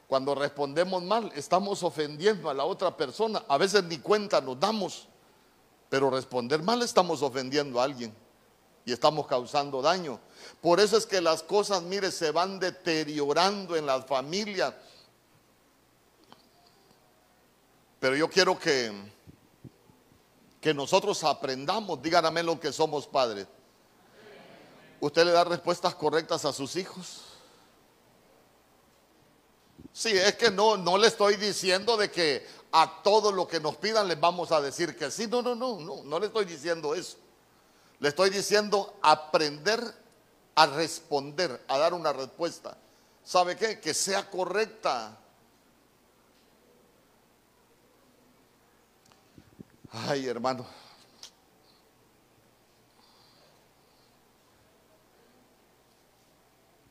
Cuando 0.07 0.33
respondemos 0.33 1.03
mal, 1.03 1.31
estamos 1.35 1.83
ofendiendo 1.83 2.49
a 2.49 2.53
la 2.53 2.63
otra 2.63 2.95
persona. 2.95 3.43
A 3.49 3.57
veces 3.57 3.83
ni 3.83 3.97
cuenta 3.97 4.39
nos 4.39 4.57
damos, 4.57 5.07
pero 5.89 6.09
responder 6.09 6.63
mal 6.63 6.81
estamos 6.81 7.21
ofendiendo 7.21 7.81
a 7.81 7.83
alguien 7.83 8.15
y 8.85 8.93
estamos 8.93 9.27
causando 9.27 9.81
daño. 9.81 10.17
Por 10.61 10.79
eso 10.79 10.95
es 10.95 11.05
que 11.05 11.19
las 11.19 11.43
cosas, 11.43 11.83
mire, 11.83 12.09
se 12.09 12.31
van 12.31 12.57
deteriorando 12.57 13.75
en 13.75 13.85
las 13.85 14.05
familias. 14.05 14.73
Pero 17.99 18.15
yo 18.15 18.29
quiero 18.29 18.57
que, 18.59 18.91
que 20.61 20.73
nosotros 20.73 21.23
aprendamos, 21.23 22.01
díganme 22.01 22.43
lo 22.43 22.59
que 22.59 22.71
somos 22.71 23.07
padres. 23.07 23.47
¿Usted 24.99 25.25
le 25.25 25.31
da 25.31 25.43
respuestas 25.43 25.95
correctas 25.95 26.45
a 26.45 26.53
sus 26.53 26.75
hijos? 26.75 27.21
Sí, 29.93 30.11
es 30.11 30.35
que 30.35 30.51
no, 30.51 30.77
no 30.77 30.97
le 30.97 31.07
estoy 31.07 31.37
diciendo 31.37 31.97
de 31.97 32.11
que 32.11 32.45
a 32.71 33.01
todo 33.01 33.31
lo 33.31 33.47
que 33.47 33.59
nos 33.59 33.77
pidan 33.77 34.07
les 34.07 34.19
vamos 34.19 34.51
a 34.51 34.61
decir 34.61 34.95
que 34.95 35.09
sí. 35.09 35.27
No, 35.27 35.41
no, 35.41 35.55
no, 35.55 35.79
no, 35.79 36.03
no 36.03 36.19
le 36.19 36.27
estoy 36.27 36.45
diciendo 36.45 36.93
eso. 36.93 37.17
Le 37.99 38.09
estoy 38.09 38.29
diciendo 38.29 38.95
aprender 39.01 39.81
a 40.55 40.65
responder, 40.67 41.63
a 41.67 41.77
dar 41.77 41.93
una 41.93 42.13
respuesta. 42.13 42.77
¿Sabe 43.23 43.55
qué? 43.55 43.79
Que 43.79 43.93
sea 43.93 44.29
correcta. 44.29 45.17
Ay, 49.91 50.27
hermano. 50.27 50.65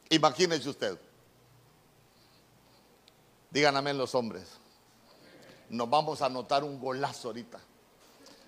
Imagínese 0.09 0.69
usted. 0.69 0.99
Díganme 3.51 3.93
los 3.95 4.15
hombres. 4.15 4.45
Nos 5.69 5.91
vamos 5.91 6.23
a 6.23 6.27
anotar 6.27 6.63
un 6.63 6.81
golazo 6.81 7.29
ahorita. 7.29 7.59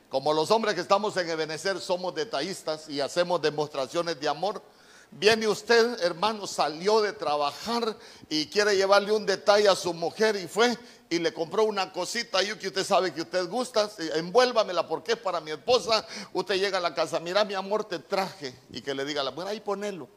Como 0.08 0.32
los 0.32 0.50
hombres 0.50 0.74
que 0.74 0.80
estamos 0.80 1.16
en 1.16 1.28
Ebenecer 1.28 1.80
somos 1.80 2.14
detallistas 2.14 2.88
y 2.88 3.00
hacemos 3.00 3.42
demostraciones 3.42 4.18
de 4.18 4.28
amor, 4.28 4.62
viene 5.10 5.48
usted, 5.48 6.02
hermano, 6.02 6.46
salió 6.46 7.00
de 7.00 7.12
trabajar 7.12 7.96
y 8.28 8.46
quiere 8.46 8.76
llevarle 8.76 9.12
un 9.12 9.26
detalle 9.26 9.68
a 9.68 9.76
su 9.76 9.94
mujer 9.94 10.36
y 10.36 10.46
fue 10.48 10.76
y 11.10 11.18
le 11.18 11.32
compró 11.32 11.64
una 11.64 11.92
cosita 11.92 12.42
y 12.42 12.54
que 12.56 12.68
usted 12.68 12.84
sabe 12.84 13.12
que 13.14 13.22
usted 13.22 13.48
gusta, 13.48 13.90
envuélvamela 14.14 14.86
porque 14.86 15.12
es 15.12 15.18
para 15.18 15.40
mi 15.40 15.50
esposa. 15.50 16.06
Usted 16.32 16.56
llega 16.56 16.78
a 16.78 16.80
la 16.82 16.94
casa, 16.94 17.18
mira 17.20 17.44
mi 17.44 17.54
amor, 17.54 17.84
te 17.84 17.98
traje 17.98 18.54
y 18.70 18.82
que 18.82 18.94
le 18.94 19.04
diga 19.04 19.22
a 19.22 19.24
la 19.24 19.30
mujer, 19.30 19.48
ahí 19.48 19.60
ponelo. 19.60 20.08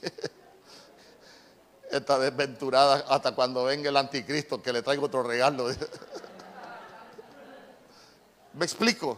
Esta 1.90 2.18
desventurada 2.18 3.04
hasta 3.08 3.34
cuando 3.34 3.64
venga 3.64 3.88
el 3.88 3.96
anticristo 3.96 4.62
que 4.62 4.72
le 4.72 4.82
traiga 4.82 5.02
otro 5.02 5.24
regalo. 5.24 5.68
¿Me 8.52 8.64
explico? 8.64 9.16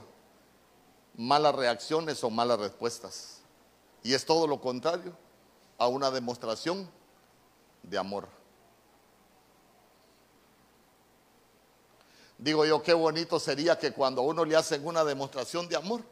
Malas 1.16 1.54
reacciones 1.54 2.22
o 2.24 2.30
malas 2.30 2.58
respuestas. 2.58 3.40
Y 4.02 4.14
es 4.14 4.24
todo 4.24 4.46
lo 4.46 4.60
contrario 4.60 5.16
a 5.78 5.86
una 5.86 6.10
demostración 6.10 6.88
de 7.82 7.98
amor. 7.98 8.28
Digo 12.38 12.64
yo, 12.66 12.82
qué 12.82 12.92
bonito 12.92 13.38
sería 13.38 13.78
que 13.78 13.92
cuando 13.92 14.22
uno 14.22 14.44
le 14.44 14.56
hacen 14.56 14.84
una 14.84 15.04
demostración 15.04 15.68
de 15.68 15.76
amor, 15.76 16.02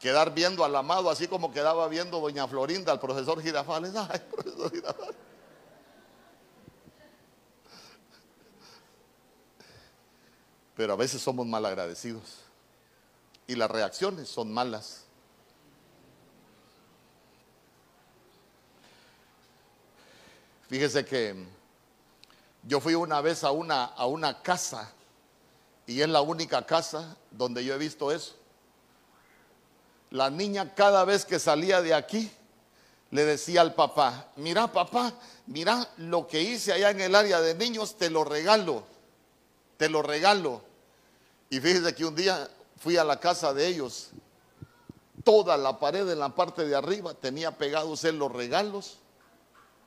quedar 0.00 0.34
viendo 0.34 0.64
al 0.64 0.74
amado, 0.74 1.08
así 1.08 1.28
como 1.28 1.52
quedaba 1.52 1.86
viendo 1.86 2.18
doña 2.18 2.48
Florinda 2.48 2.90
al 2.90 2.98
profesor 2.98 3.40
Girafales. 3.40 3.94
Ay, 3.96 4.20
profesor 4.30 4.72
Girafales. 4.72 5.29
Pero 10.80 10.94
a 10.94 10.96
veces 10.96 11.20
somos 11.20 11.46
mal 11.46 11.66
agradecidos 11.66 12.22
y 13.46 13.54
las 13.54 13.70
reacciones 13.70 14.30
son 14.30 14.50
malas. 14.50 15.02
Fíjese 20.70 21.04
que 21.04 21.34
yo 22.62 22.80
fui 22.80 22.94
una 22.94 23.20
vez 23.20 23.44
a 23.44 23.50
una, 23.50 23.84
a 23.84 24.06
una 24.06 24.40
casa 24.40 24.90
y 25.86 26.00
es 26.00 26.08
la 26.08 26.22
única 26.22 26.64
casa 26.64 27.14
donde 27.30 27.62
yo 27.62 27.74
he 27.74 27.78
visto 27.78 28.10
eso. 28.10 28.34
La 30.08 30.30
niña 30.30 30.74
cada 30.74 31.04
vez 31.04 31.26
que 31.26 31.38
salía 31.38 31.82
de 31.82 31.92
aquí 31.92 32.32
le 33.10 33.26
decía 33.26 33.60
al 33.60 33.74
papá, 33.74 34.28
mira 34.36 34.72
papá, 34.72 35.12
mira 35.46 35.86
lo 35.98 36.26
que 36.26 36.40
hice 36.40 36.72
allá 36.72 36.88
en 36.88 37.02
el 37.02 37.14
área 37.14 37.42
de 37.42 37.54
niños, 37.54 37.98
te 37.98 38.08
lo 38.08 38.24
regalo, 38.24 38.82
te 39.76 39.90
lo 39.90 40.00
regalo. 40.00 40.69
Y 41.50 41.58
fíjese 41.58 41.92
que 41.96 42.04
un 42.04 42.14
día 42.14 42.48
fui 42.78 42.96
a 42.96 43.02
la 43.02 43.18
casa 43.18 43.52
de 43.52 43.66
ellos, 43.66 44.10
toda 45.24 45.56
la 45.56 45.80
pared 45.80 46.08
en 46.08 46.20
la 46.20 46.32
parte 46.32 46.64
de 46.64 46.76
arriba 46.76 47.12
tenía 47.12 47.58
pegados 47.58 48.04
en 48.04 48.20
los 48.20 48.30
regalos 48.30 48.98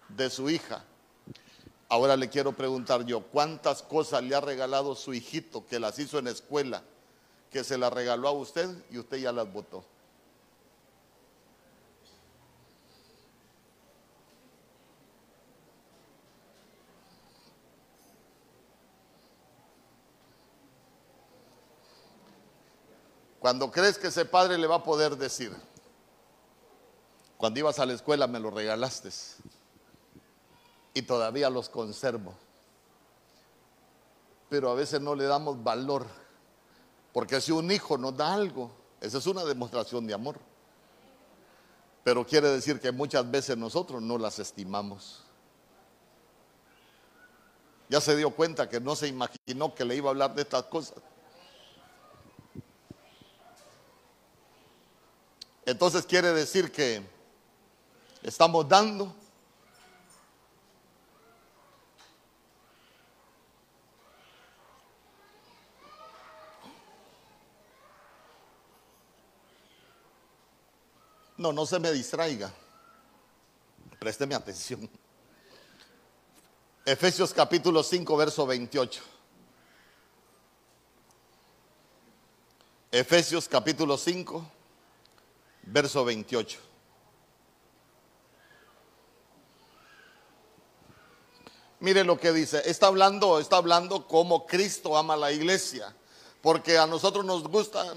de 0.09 0.29
su 0.29 0.49
hija. 0.49 0.83
Ahora 1.87 2.17
le 2.17 2.29
quiero 2.29 2.51
preguntar 2.51 3.05
yo, 3.05 3.21
¿cuántas 3.21 3.81
cosas 3.81 4.23
le 4.23 4.35
ha 4.35 4.41
regalado 4.41 4.93
su 4.93 5.13
hijito 5.13 5.65
que 5.65 5.79
las 5.79 5.97
hizo 5.99 6.19
en 6.19 6.27
escuela, 6.27 6.83
que 7.49 7.63
se 7.63 7.77
las 7.77 7.93
regaló 7.93 8.27
a 8.27 8.31
usted 8.31 8.69
y 8.91 8.97
usted 8.97 9.17
ya 9.17 9.31
las 9.31 9.51
votó? 9.51 9.85
Cuando 23.43 23.69
crees 23.69 23.97
que 23.97 24.07
ese 24.07 24.23
padre 24.23 24.57
le 24.57 24.67
va 24.67 24.75
a 24.75 24.83
poder 24.83 25.17
decir, 25.17 25.53
cuando 27.35 27.59
ibas 27.59 27.77
a 27.77 27.85
la 27.85 27.91
escuela 27.91 28.25
me 28.25 28.39
lo 28.39 28.49
regalaste 28.49 29.09
y 30.93 31.01
todavía 31.01 31.49
los 31.49 31.67
conservo. 31.67 32.33
Pero 34.47 34.71
a 34.71 34.75
veces 34.75 35.01
no 35.01 35.13
le 35.13 35.25
damos 35.25 35.61
valor, 35.61 36.05
porque 37.11 37.41
si 37.41 37.51
un 37.51 37.69
hijo 37.69 37.97
nos 37.97 38.15
da 38.15 38.33
algo, 38.33 38.71
esa 39.01 39.17
es 39.17 39.27
una 39.27 39.43
demostración 39.43 40.07
de 40.07 40.13
amor. 40.13 40.39
Pero 42.05 42.25
quiere 42.25 42.47
decir 42.47 42.79
que 42.79 42.93
muchas 42.93 43.29
veces 43.29 43.57
nosotros 43.57 44.01
no 44.01 44.17
las 44.17 44.39
estimamos. 44.39 45.21
Ya 47.89 47.99
se 47.99 48.15
dio 48.15 48.29
cuenta 48.29 48.69
que 48.69 48.79
no 48.79 48.95
se 48.95 49.09
imaginó 49.09 49.75
que 49.75 49.83
le 49.83 49.97
iba 49.97 50.07
a 50.07 50.11
hablar 50.11 50.33
de 50.33 50.43
estas 50.43 50.63
cosas. 50.63 51.03
Entonces 55.65 56.05
quiere 56.05 56.33
decir 56.33 56.71
que 56.71 57.01
estamos 58.21 58.67
dando 58.67 59.15
No, 71.43 71.51
no 71.51 71.65
se 71.65 71.77
me 71.77 71.91
distraiga. 71.91 72.53
Présteme 73.99 74.33
atención. 74.33 74.89
Efesios 76.85 77.33
capítulo 77.33 77.83
5, 77.83 78.15
verso 78.15 78.45
28. 78.45 79.01
Efesios 82.91 83.49
capítulo 83.49 83.97
5, 83.97 84.45
verso 85.63 86.05
28. 86.05 86.59
Mire 91.79 92.05
lo 92.05 92.17
que 92.17 92.31
dice, 92.31 92.61
está 92.65 92.87
hablando, 92.87 93.39
está 93.39 93.57
hablando 93.57 94.07
como 94.07 94.45
Cristo 94.45 94.95
ama 94.95 95.15
a 95.15 95.17
la 95.17 95.31
iglesia, 95.33 95.93
porque 96.41 96.77
a 96.77 96.87
nosotros 96.87 97.25
nos 97.25 97.43
gusta, 97.43 97.93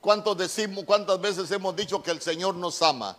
¿cuántos 0.00 0.36
decimos, 0.36 0.84
cuántas 0.84 1.20
veces 1.20 1.50
hemos 1.50 1.74
dicho 1.74 2.00
que 2.00 2.12
el 2.12 2.20
Señor 2.20 2.54
nos 2.54 2.80
ama? 2.80 3.16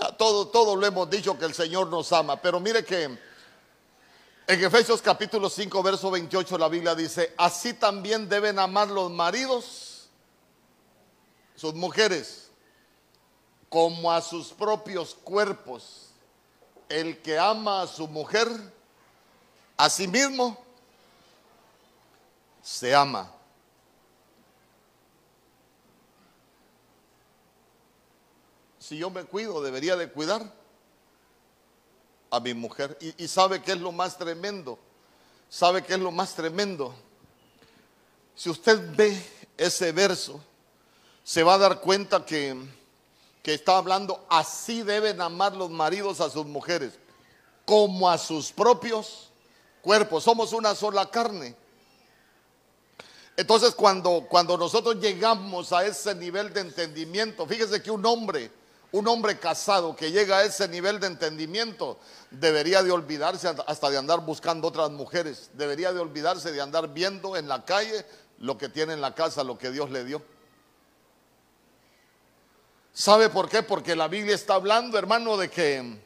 Ah, 0.00 0.16
todo, 0.16 0.48
todo 0.48 0.74
lo 0.74 0.84
hemos 0.84 1.08
dicho 1.08 1.38
que 1.38 1.44
el 1.44 1.54
Señor 1.54 1.86
nos 1.86 2.12
ama, 2.12 2.40
pero 2.42 2.58
mire 2.58 2.84
que 2.84 3.04
en 3.04 3.18
Efesios 4.46 5.00
capítulo 5.00 5.48
5, 5.48 5.82
verso 5.82 6.10
28 6.10 6.58
la 6.58 6.68
Biblia 6.68 6.96
dice, 6.96 7.32
así 7.38 7.74
también 7.74 8.28
deben 8.28 8.58
amar 8.58 8.88
los 8.88 9.10
maridos, 9.10 10.08
sus 11.54 11.74
mujeres, 11.74 12.43
como 13.74 14.12
a 14.12 14.22
sus 14.22 14.52
propios 14.52 15.16
cuerpos 15.16 16.10
el 16.88 17.20
que 17.20 17.36
ama 17.36 17.82
a 17.82 17.88
su 17.88 18.06
mujer, 18.06 18.46
a 19.76 19.90
sí 19.90 20.06
mismo, 20.06 20.64
se 22.62 22.94
ama. 22.94 23.32
Si 28.78 28.96
yo 28.96 29.10
me 29.10 29.24
cuido, 29.24 29.60
debería 29.60 29.96
de 29.96 30.08
cuidar 30.08 30.54
a 32.30 32.38
mi 32.38 32.54
mujer. 32.54 32.96
Y, 33.00 33.26
sabe 33.26 33.60
que 33.60 33.72
es 33.72 33.80
lo 33.80 33.90
más 33.90 34.16
tremendo. 34.16 34.78
¿Sabe 35.50 35.82
qué 35.82 35.94
es 35.94 36.00
lo 36.00 36.12
más 36.12 36.32
tremendo? 36.36 36.94
Si 38.36 38.48
usted 38.48 38.94
ve 38.94 39.20
ese 39.56 39.90
verso, 39.90 40.40
se 41.24 41.42
va 41.42 41.54
a 41.54 41.58
dar 41.58 41.80
cuenta 41.80 42.24
que 42.24 42.83
que 43.44 43.52
está 43.52 43.76
hablando, 43.76 44.24
así 44.30 44.82
deben 44.82 45.20
amar 45.20 45.54
los 45.54 45.68
maridos 45.68 46.22
a 46.22 46.30
sus 46.30 46.46
mujeres, 46.46 46.94
como 47.66 48.08
a 48.08 48.16
sus 48.16 48.50
propios 48.50 49.28
cuerpos. 49.82 50.24
Somos 50.24 50.54
una 50.54 50.74
sola 50.74 51.10
carne. 51.10 51.54
Entonces 53.36 53.74
cuando, 53.74 54.26
cuando 54.30 54.56
nosotros 54.56 54.96
llegamos 54.96 55.74
a 55.74 55.84
ese 55.84 56.14
nivel 56.14 56.54
de 56.54 56.62
entendimiento, 56.62 57.46
fíjese 57.46 57.82
que 57.82 57.90
un 57.90 58.06
hombre, 58.06 58.50
un 58.92 59.06
hombre 59.08 59.38
casado 59.38 59.94
que 59.94 60.10
llega 60.10 60.38
a 60.38 60.44
ese 60.44 60.66
nivel 60.66 60.98
de 60.98 61.08
entendimiento, 61.08 61.98
debería 62.30 62.82
de 62.82 62.92
olvidarse 62.92 63.54
hasta 63.66 63.90
de 63.90 63.98
andar 63.98 64.20
buscando 64.20 64.68
otras 64.68 64.90
mujeres, 64.90 65.50
debería 65.52 65.92
de 65.92 66.00
olvidarse 66.00 66.50
de 66.50 66.62
andar 66.62 66.94
viendo 66.94 67.36
en 67.36 67.46
la 67.48 67.66
calle 67.66 68.06
lo 68.38 68.56
que 68.56 68.70
tiene 68.70 68.94
en 68.94 69.02
la 69.02 69.14
casa, 69.14 69.44
lo 69.44 69.58
que 69.58 69.70
Dios 69.70 69.90
le 69.90 70.02
dio. 70.02 70.22
¿Sabe 72.94 73.28
por 73.28 73.48
qué? 73.48 73.64
Porque 73.64 73.96
la 73.96 74.06
Biblia 74.06 74.36
está 74.36 74.54
hablando, 74.54 74.96
hermano, 74.96 75.36
de 75.36 75.50
que, 75.50 75.98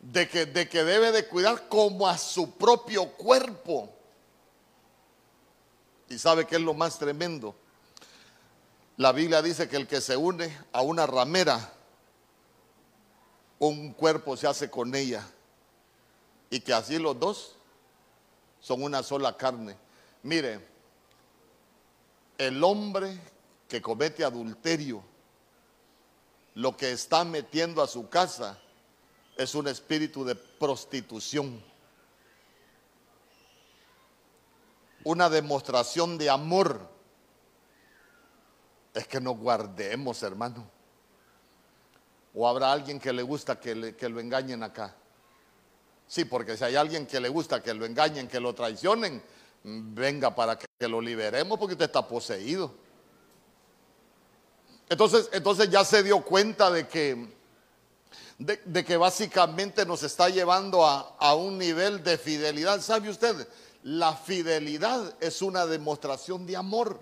de 0.00 0.28
que, 0.28 0.44
de 0.44 0.68
que 0.68 0.84
debe 0.84 1.10
de 1.12 1.26
cuidar 1.26 1.66
como 1.68 2.06
a 2.06 2.18
su 2.18 2.52
propio 2.56 3.10
cuerpo. 3.12 3.90
¿Y 6.10 6.18
sabe 6.18 6.46
qué 6.46 6.56
es 6.56 6.60
lo 6.60 6.74
más 6.74 6.98
tremendo? 6.98 7.56
La 8.98 9.12
Biblia 9.12 9.40
dice 9.40 9.66
que 9.66 9.76
el 9.76 9.86
que 9.86 10.02
se 10.02 10.14
une 10.14 10.54
a 10.72 10.82
una 10.82 11.06
ramera, 11.06 11.72
un 13.58 13.94
cuerpo 13.94 14.36
se 14.36 14.46
hace 14.46 14.70
con 14.70 14.94
ella. 14.94 15.26
Y 16.50 16.60
que 16.60 16.74
así 16.74 16.98
los 16.98 17.18
dos 17.18 17.56
son 18.60 18.82
una 18.82 19.02
sola 19.02 19.34
carne. 19.38 19.74
Mire, 20.22 20.60
el 22.36 22.62
hombre 22.62 23.18
que 23.66 23.80
comete 23.80 24.22
adulterio, 24.22 25.02
lo 26.56 26.74
que 26.74 26.90
está 26.90 27.22
metiendo 27.24 27.82
a 27.82 27.86
su 27.86 28.08
casa 28.08 28.58
es 29.36 29.54
un 29.54 29.68
espíritu 29.68 30.24
de 30.24 30.34
prostitución. 30.34 31.62
Una 35.04 35.28
demostración 35.28 36.16
de 36.16 36.30
amor. 36.30 36.88
Es 38.94 39.06
que 39.06 39.20
nos 39.20 39.36
guardemos, 39.36 40.22
hermano. 40.22 40.66
O 42.34 42.48
habrá 42.48 42.72
alguien 42.72 42.98
que 42.98 43.12
le 43.12 43.22
gusta 43.22 43.60
que, 43.60 43.74
lo 43.74 44.18
engañen 44.18 44.62
acá. 44.62 44.96
Sí, 46.06 46.24
porque 46.24 46.56
si 46.56 46.64
hay 46.64 46.76
alguien 46.76 47.06
que 47.06 47.20
le 47.20 47.28
gusta 47.28 47.62
que 47.62 47.74
lo 47.74 47.84
engañen, 47.84 48.28
que 48.28 48.40
lo 48.40 48.54
traicionen, 48.54 49.22
venga 49.62 50.34
para 50.34 50.58
que 50.58 50.88
lo 50.88 51.02
liberemos 51.02 51.58
porque 51.58 51.74
usted 51.74 51.84
está 51.84 52.08
poseído. 52.08 52.85
Entonces, 54.88 55.28
entonces 55.32 55.68
ya 55.68 55.84
se 55.84 56.02
dio 56.02 56.20
cuenta 56.22 56.70
de 56.70 56.86
que, 56.86 57.28
de, 58.38 58.84
que 58.84 58.96
básicamente 58.96 59.84
nos 59.84 60.02
está 60.02 60.28
llevando 60.28 60.86
a, 60.86 61.16
a, 61.18 61.34
un 61.34 61.58
nivel 61.58 62.04
de 62.04 62.16
fidelidad. 62.18 62.80
¿Sabe 62.80 63.10
usted? 63.10 63.48
La 63.82 64.14
fidelidad 64.14 65.14
es 65.20 65.42
una 65.42 65.66
demostración 65.66 66.46
de 66.46 66.56
amor. 66.56 67.00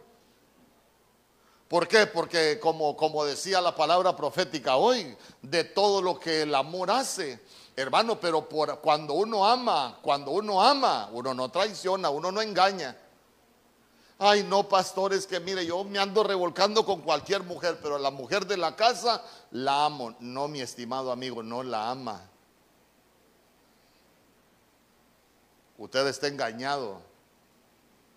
¿Por 1.69 1.89
qué? 1.89 2.07
Porque 2.07 2.59
como, 2.61 2.97
como 2.97 3.25
decía 3.25 3.61
la 3.61 3.75
palabra 3.75 4.15
profética 4.15 4.77
hoy, 4.77 5.17
de 5.43 5.65
todo 5.65 6.01
lo 6.01 6.19
que 6.19 6.43
el 6.43 6.55
amor 6.55 6.91
hace, 6.91 7.41
hermano, 7.75 8.21
pero 8.21 8.47
cuando 8.81 9.15
uno 9.15 9.47
ama, 9.47 9.99
cuando 10.01 10.31
uno 10.31 10.63
ama, 10.63 11.11
uno 11.13 11.35
no 11.35 11.51
traiciona, 11.51 12.11
uno 12.11 12.31
no 12.31 12.41
engaña. 12.41 12.97
Ay, 14.19 14.45
no, 14.45 14.69
pastores, 14.69 15.27
que 15.27 15.41
mire, 15.41 15.67
yo 15.67 15.83
me 15.85 15.99
ando 15.99 16.23
revolcando 16.23 16.85
con 16.85 17.01
cualquier 17.01 17.43
mujer, 17.43 17.79
pero 17.83 17.99
la 17.99 18.11
mujer 18.11 18.47
de 18.47 18.57
la 18.57 18.77
casa 18.77 19.25
la 19.51 19.85
amo. 19.85 20.15
No, 20.21 20.47
mi 20.47 20.61
estimado 20.61 21.11
amigo, 21.11 21.43
no 21.43 21.63
la 21.63 21.91
ama. 21.91 22.23
Usted 25.77 26.07
está 26.07 26.29
engañado. 26.29 27.01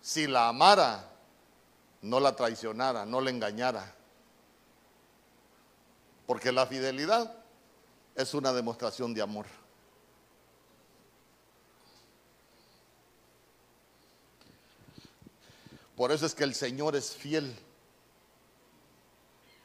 Si 0.00 0.28
la 0.28 0.48
amara, 0.48 1.04
no 2.02 2.20
la 2.20 2.36
traicionara, 2.36 3.04
no 3.04 3.20
la 3.20 3.30
engañara. 3.30 3.94
Porque 6.26 6.52
la 6.52 6.66
fidelidad 6.66 7.34
es 8.14 8.34
una 8.34 8.52
demostración 8.52 9.14
de 9.14 9.22
amor. 9.22 9.46
Por 15.98 16.12
eso 16.12 16.26
es 16.26 16.34
que 16.36 16.44
el 16.44 16.54
Señor 16.54 16.94
es 16.94 17.16
fiel, 17.16 17.52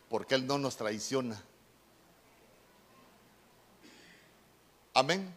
porque 0.10 0.34
Él 0.34 0.48
no 0.48 0.58
nos 0.58 0.76
traiciona. 0.76 1.40
Amén. 4.96 5.32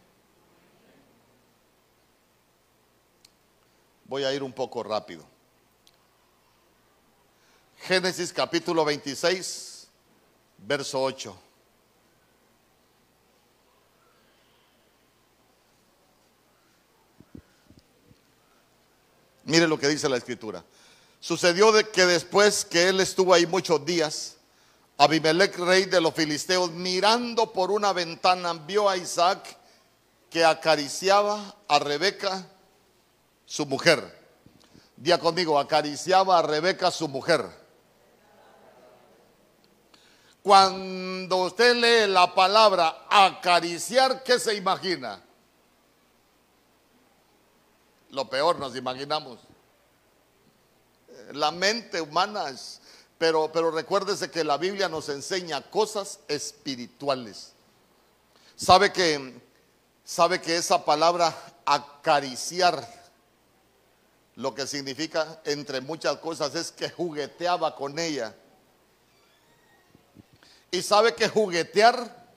Voy 4.05 4.23
a 4.23 4.33
ir 4.33 4.41
un 4.41 4.51
poco 4.51 4.81
rápido. 4.81 5.23
Génesis 7.77 8.33
capítulo 8.33 8.83
26, 8.83 9.87
verso 10.57 10.99
8. 10.99 11.39
Mire 19.43 19.67
lo 19.67 19.77
que 19.77 19.87
dice 19.87 20.09
la 20.09 20.17
escritura. 20.17 20.65
Sucedió 21.19 21.71
de 21.71 21.89
que 21.89 22.05
después 22.05 22.63
que 22.65 22.89
él 22.89 22.99
estuvo 22.99 23.33
ahí 23.33 23.45
muchos 23.45 23.83
días, 23.85 24.35
Abimelech, 24.97 25.57
rey 25.57 25.85
de 25.85 26.01
los 26.01 26.13
filisteos, 26.13 26.71
mirando 26.71 27.51
por 27.51 27.71
una 27.71 27.93
ventana, 27.93 28.53
vio 28.53 28.89
a 28.89 28.97
Isaac 28.97 29.57
que 30.29 30.43
acariciaba 30.43 31.55
a 31.67 31.79
Rebeca, 31.79 32.47
su 33.45 33.65
mujer. 33.65 34.17
Día 34.95 35.19
conmigo, 35.19 35.59
acariciaba 35.59 36.39
a 36.39 36.41
Rebeca, 36.41 36.89
su 36.89 37.07
mujer. 37.07 37.45
Cuando 40.41 41.37
usted 41.43 41.75
lee 41.75 42.11
la 42.11 42.33
palabra 42.33 43.05
acariciar, 43.09 44.23
¿qué 44.23 44.39
se 44.39 44.55
imagina? 44.55 45.21
Lo 48.11 48.29
peor 48.29 48.57
nos 48.57 48.75
imaginamos 48.75 49.39
la 51.33 51.51
mente 51.51 52.01
humana 52.01 52.49
es, 52.49 52.79
pero, 53.17 53.51
pero 53.51 53.71
recuérdese 53.71 54.29
que 54.29 54.43
la 54.43 54.57
Biblia 54.57 54.89
nos 54.89 55.09
enseña 55.09 55.61
cosas 55.69 56.19
espirituales. 56.27 57.53
Sabe 58.55 58.91
que, 58.91 59.41
sabe 60.03 60.41
que 60.41 60.55
esa 60.55 60.83
palabra 60.83 61.35
acariciar, 61.65 62.95
lo 64.35 64.53
que 64.53 64.67
significa 64.67 65.41
entre 65.45 65.81
muchas 65.81 66.17
cosas 66.17 66.53
es 66.55 66.71
que 66.71 66.89
jugueteaba 66.89 67.75
con 67.75 67.97
ella. 67.97 68.35
Y 70.69 70.81
sabe 70.81 71.15
que 71.15 71.27
juguetear 71.27 72.27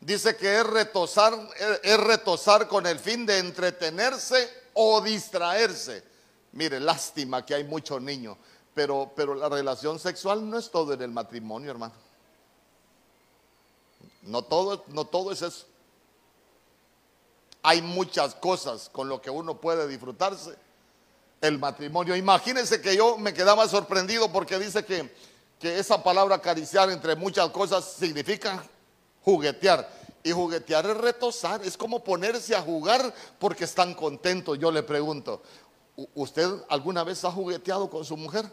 dice 0.00 0.36
que 0.36 0.60
es 0.60 0.66
retosar, 0.66 1.34
es 1.82 1.96
retosar 1.98 2.68
con 2.68 2.86
el 2.86 2.98
fin 2.98 3.26
de 3.26 3.38
entretenerse 3.38 4.48
o 4.74 5.00
distraerse. 5.00 6.13
Mire, 6.54 6.78
lástima 6.78 7.44
que 7.44 7.52
hay 7.52 7.64
muchos 7.64 8.00
niños, 8.00 8.36
pero, 8.74 9.12
pero 9.16 9.34
la 9.34 9.48
relación 9.48 9.98
sexual 9.98 10.48
no 10.48 10.56
es 10.56 10.70
todo 10.70 10.92
en 10.92 11.02
el 11.02 11.10
matrimonio, 11.10 11.72
hermano. 11.72 11.94
No 14.22 14.42
todo, 14.42 14.84
no 14.88 15.04
todo 15.04 15.32
es 15.32 15.42
eso. 15.42 15.66
hay 17.62 17.82
muchas 17.82 18.36
cosas 18.36 18.88
con 18.88 19.08
lo 19.08 19.20
que 19.20 19.30
uno 19.30 19.60
puede 19.60 19.88
disfrutarse 19.88 20.54
el 21.40 21.58
matrimonio. 21.58 22.14
Imagínense 22.14 22.80
que 22.80 22.96
yo 22.96 23.18
me 23.18 23.34
quedaba 23.34 23.66
sorprendido 23.66 24.30
porque 24.30 24.56
dice 24.58 24.84
que, 24.84 25.12
que 25.58 25.78
esa 25.78 26.04
palabra 26.04 26.36
acariciar 26.36 26.88
entre 26.90 27.16
muchas 27.16 27.50
cosas 27.50 27.84
significa 27.84 28.64
juguetear. 29.24 30.04
Y 30.22 30.32
juguetear 30.32 30.86
es 30.86 30.96
retosar, 30.96 31.62
es 31.64 31.76
como 31.76 32.02
ponerse 32.02 32.54
a 32.54 32.62
jugar 32.62 33.12
porque 33.38 33.64
están 33.64 33.92
contentos. 33.92 34.58
Yo 34.58 34.70
le 34.70 34.82
pregunto, 34.82 35.42
¿usted 36.14 36.48
alguna 36.68 37.04
vez 37.04 37.24
ha 37.24 37.30
jugueteado 37.30 37.88
con 37.88 38.04
su 38.04 38.16
mujer? 38.16 38.50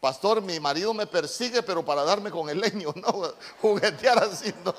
Pastor, 0.00 0.42
mi 0.42 0.60
marido 0.60 0.92
me 0.92 1.06
persigue, 1.06 1.62
pero 1.62 1.82
para 1.82 2.04
darme 2.04 2.30
con 2.30 2.50
el 2.50 2.60
leño, 2.60 2.92
no, 2.96 3.34
juguetear 3.62 4.18
así, 4.18 4.52
no. 4.64 4.74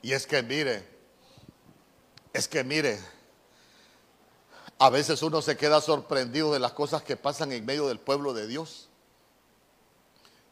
Y 0.00 0.12
es 0.12 0.26
que 0.26 0.42
mire, 0.42 0.86
es 2.32 2.48
que 2.48 2.64
mire, 2.64 2.98
a 4.78 4.90
veces 4.90 5.22
uno 5.22 5.40
se 5.40 5.56
queda 5.56 5.80
sorprendido 5.80 6.52
de 6.52 6.58
las 6.58 6.72
cosas 6.72 7.02
que 7.02 7.16
pasan 7.16 7.52
en 7.52 7.64
medio 7.64 7.86
del 7.88 7.98
pueblo 7.98 8.34
de 8.34 8.46
Dios. 8.46 8.88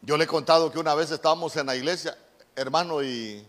Yo 0.05 0.17
le 0.17 0.25
he 0.25 0.27
contado 0.27 0.73
que 0.73 0.81
una 0.81 0.97
vez 0.97 1.13
estábamos 1.13 1.57
en 1.57 1.67
la 1.67 1.77
iglesia, 1.77 2.19
hermano, 2.57 3.05
y 3.05 3.47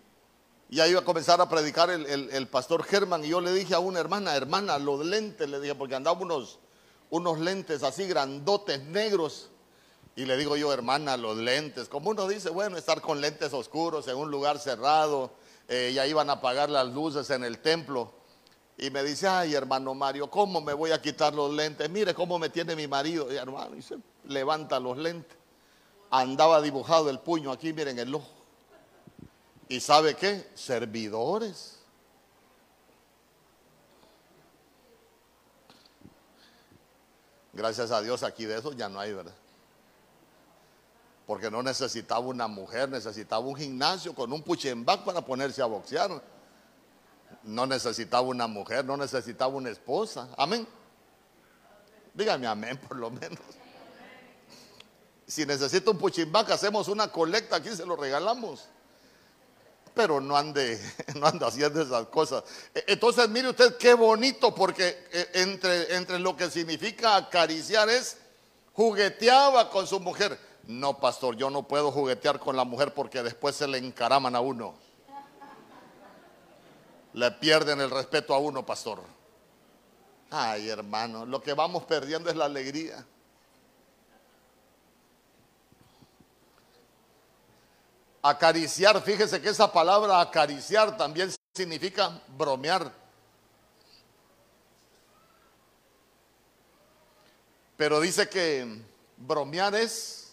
ya 0.70 0.88
iba 0.88 1.00
a 1.00 1.04
comenzar 1.04 1.42
a 1.42 1.50
predicar 1.50 1.89
el, 1.89 2.48
pastor 2.48 2.84
Germán, 2.84 3.26
y 3.26 3.30
yo 3.30 3.42
le 3.42 3.52
dije 3.52 3.74
a 3.74 3.80
una 3.80 4.00
hermana, 4.00 4.36
hermana, 4.36 4.78
los 4.78 5.04
lentes, 5.04 5.50
le 5.50 5.60
dije, 5.60 5.74
porque 5.74 5.96
andaba 5.96 6.20
unos, 6.22 6.60
unos 7.10 7.39
lentes 7.39 7.82
así 7.82 8.06
grandotes, 8.06 8.84
negros. 8.84 9.50
Y 10.16 10.26
le 10.26 10.38
digo 10.38 10.56
yo, 10.56 10.72
hermana, 10.72 11.18
los 11.18 11.38
lentes. 11.38 11.89
Como 11.89 12.12
uno 12.12 12.28
dice, 12.28 12.52
bueno, 12.52 12.78
estar 12.78 13.02
con 13.02 13.20
lentes 13.20 13.52
oscuros 13.52 14.08
en 14.08 14.16
un 14.16 14.30
lugar 14.30 14.60
cerrado, 14.60 15.32
eh, 15.68 15.92
ya 15.96 16.06
iban 16.06 16.30
a 16.30 16.34
apagar 16.34 16.70
las 16.70 16.88
luces 16.88 17.32
en 17.32 17.44
el 17.44 17.58
templo. 17.58 18.13
Y 18.78 18.92
me 18.92 19.02
dice, 19.02 19.28
ay 19.28 19.56
hermano 19.56 19.96
Mario, 19.96 20.30
¿cómo 20.30 20.62
me 20.62 20.74
voy 20.74 20.92
a 20.92 21.02
quitar 21.02 21.34
los 21.34 21.52
lentes? 21.52 21.89
Mire 21.89 22.13
cómo 22.13 22.38
me 22.38 22.50
tiene 22.50 22.76
mi 22.76 22.88
marido. 22.88 23.34
Y 23.34 23.38
hermano, 23.38 23.76
y 23.76 23.82
se 23.82 23.98
levanta 24.26 24.80
los 24.80 25.00
lentes. 25.00 25.43
Andaba 26.15 26.62
dibujado 26.62 27.10
el 27.10 27.19
puño 27.19 27.52
aquí, 27.52 27.73
miren 27.73 27.97
el 27.97 28.13
ojo. 28.13 28.30
¿Y 29.67 29.80
sabe 29.80 30.15
qué? 30.15 30.47
Servidores. 30.54 31.80
Gracias 37.52 37.89
a 37.89 38.02
Dios 38.02 38.21
aquí 38.21 38.45
de 38.45 38.58
eso 38.58 38.73
ya 38.73 38.89
no 38.89 38.99
hay, 38.99 39.13
¿verdad? 39.13 39.34
porque 41.26 41.49
no 41.49 41.63
necesitaba 41.63 42.19
una 42.19 42.47
mujer, 42.47 42.89
necesitaba 42.89 43.41
un 43.41 43.56
gimnasio 43.56 44.13
con 44.13 44.32
un 44.34 44.43
puchembac 44.43 45.04
para 45.04 45.26
ponerse 45.26 45.62
a 45.62 45.65
boxear. 45.65 46.21
No 47.43 47.65
necesitaba 47.65 48.21
una 48.21 48.45
mujer, 48.45 48.86
no 48.86 48.97
necesitaba 48.97 49.54
una 49.54 49.69
esposa. 49.69 50.30
Amén. 50.38 50.67
Dígame 52.13 52.45
amén 52.45 52.78
por 52.78 52.97
lo 52.97 53.10
menos. 53.10 53.39
Si 55.28 55.46
necesita 55.46 55.92
un 55.92 55.98
puchimbac, 55.98 56.50
hacemos 56.52 56.88
una 56.88 57.12
colecta 57.12 57.58
aquí, 57.58 57.70
se 57.70 57.86
lo 57.86 57.96
regalamos. 57.96 58.66
Pero 59.94 60.20
no 60.20 60.36
ande, 60.36 60.80
no 61.16 61.28
ande 61.28 61.46
haciendo 61.46 61.82
esas 61.82 62.08
cosas. 62.08 62.44
E, 62.74 62.84
entonces, 62.88 63.30
mire 63.30 63.50
usted 63.50 63.78
qué 63.78 63.94
bonito, 63.94 64.54
porque 64.54 65.08
e, 65.12 65.42
entre, 65.42 65.96
entre 65.96 66.20
lo 66.20 66.36
que 66.36 66.50
significa 66.50 67.16
acariciar 67.16 67.90
es 67.90 68.18
jugueteaba 68.74 69.70
con 69.70 69.86
su 69.88 70.00
mujer 70.00 70.40
no, 70.68 71.00
pastor, 71.00 71.36
yo 71.36 71.50
no 71.50 71.64
puedo 71.64 71.92
juguetear 71.92 72.40
con 72.40 72.56
la 72.56 72.64
mujer 72.64 72.94
porque 72.94 73.22
después 73.22 73.56
se 73.56 73.68
le 73.68 73.78
encaraman 73.78 74.36
a 74.36 74.40
uno. 74.40 74.76
Le 77.14 77.32
pierden 77.32 77.82
el 77.82 77.92
respeto 77.92 78.34
a 78.34 78.40
uno, 78.40 78.66
pastor. 78.66 79.02
Ay, 80.32 80.70
hermano, 80.70 81.26
lo 81.26 81.42
que 81.42 81.54
vamos 81.54 81.84
perdiendo 81.84 82.30
es 82.30 82.36
la 82.36 82.46
alegría. 82.46 83.06
Acariciar, 88.26 89.02
fíjese 89.02 89.42
que 89.42 89.50
esa 89.50 89.72
palabra 89.72 90.22
acariciar 90.22 90.96
también 90.96 91.30
significa 91.54 92.22
bromear. 92.30 92.90
Pero 97.76 98.00
dice 98.00 98.30
que 98.30 98.82
bromear 99.18 99.76
es 99.76 100.32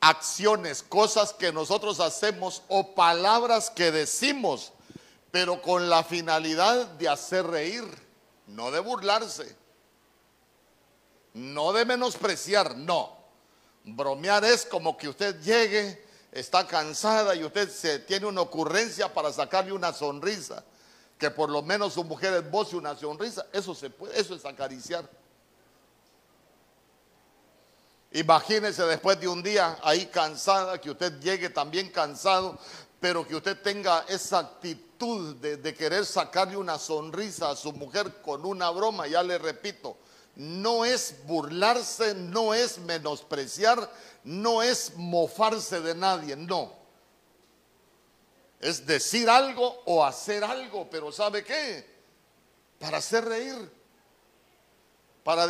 acciones, 0.00 0.82
cosas 0.82 1.32
que 1.32 1.52
nosotros 1.52 2.00
hacemos 2.00 2.62
o 2.68 2.94
palabras 2.94 3.70
que 3.70 3.90
decimos, 3.90 4.72
pero 5.30 5.62
con 5.62 5.88
la 5.88 6.04
finalidad 6.04 6.86
de 6.86 7.08
hacer 7.08 7.46
reír, 7.46 7.84
no 8.46 8.70
de 8.70 8.80
burlarse, 8.80 9.56
no 11.32 11.72
de 11.72 11.84
menospreciar, 11.86 12.76
no. 12.76 13.16
Bromear 13.84 14.44
es 14.44 14.66
como 14.66 14.96
que 14.98 15.08
usted 15.08 15.40
llegue, 15.40 16.09
está 16.32 16.66
cansada 16.66 17.34
y 17.34 17.44
usted 17.44 17.70
se 17.70 17.98
tiene 18.00 18.26
una 18.26 18.42
ocurrencia 18.42 19.12
para 19.12 19.32
sacarle 19.32 19.72
una 19.72 19.92
sonrisa, 19.92 20.64
que 21.18 21.30
por 21.30 21.50
lo 21.50 21.62
menos 21.62 21.94
su 21.94 22.04
mujer 22.04 22.32
esboce 22.34 22.76
una 22.76 22.96
sonrisa, 22.96 23.46
eso 23.52 23.74
se 23.74 23.90
puede, 23.90 24.18
eso 24.18 24.34
es 24.34 24.44
acariciar. 24.44 25.08
Imagínese 28.12 28.82
después 28.84 29.20
de 29.20 29.28
un 29.28 29.42
día 29.42 29.78
ahí 29.82 30.06
cansada, 30.06 30.80
que 30.80 30.90
usted 30.90 31.20
llegue 31.20 31.48
también 31.48 31.90
cansado, 31.90 32.58
pero 32.98 33.26
que 33.26 33.36
usted 33.36 33.60
tenga 33.62 34.04
esa 34.08 34.40
actitud 34.40 35.36
de, 35.36 35.74
querer 35.74 36.04
sacarle 36.04 36.56
una 36.56 36.78
sonrisa 36.78 37.50
a 37.50 37.56
su 37.56 37.72
mujer 37.72 38.20
con 38.20 38.44
una 38.44 38.70
broma, 38.70 39.06
ya 39.06 39.22
le 39.22 39.38
repito, 39.38 39.96
no 40.36 40.84
es 40.84 41.16
burlarse, 41.26 42.14
no 42.14 42.54
es 42.54 42.78
menospreciar, 42.78 43.90
no 44.24 44.62
es 44.62 44.96
mofarse 44.96 45.80
de 45.80 45.94
nadie, 45.94 46.36
no. 46.36 46.72
Es 48.60 48.86
decir 48.86 49.28
algo 49.28 49.82
o 49.86 50.04
hacer 50.04 50.44
algo, 50.44 50.88
pero 50.90 51.10
¿sabe 51.12 51.44
qué? 51.44 51.86
Para 52.78 52.98
hacer 52.98 53.24
reír 53.24 53.80
para, 55.22 55.46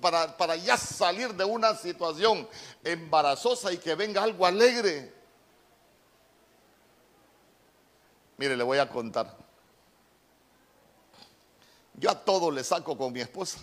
para, 0.00 0.36
para 0.36 0.56
ya 0.56 0.76
salir 0.76 1.34
de 1.34 1.44
una 1.44 1.74
situación 1.74 2.48
embarazosa 2.82 3.72
y 3.72 3.78
que 3.78 3.94
venga 3.94 4.22
algo 4.22 4.46
alegre. 4.46 5.12
Mire, 8.36 8.56
le 8.56 8.64
voy 8.64 8.78
a 8.78 8.88
contar. 8.88 9.36
Yo 11.94 12.10
a 12.10 12.24
todo 12.24 12.50
le 12.50 12.64
saco 12.64 12.96
con 12.96 13.12
mi 13.12 13.20
esposa. 13.20 13.58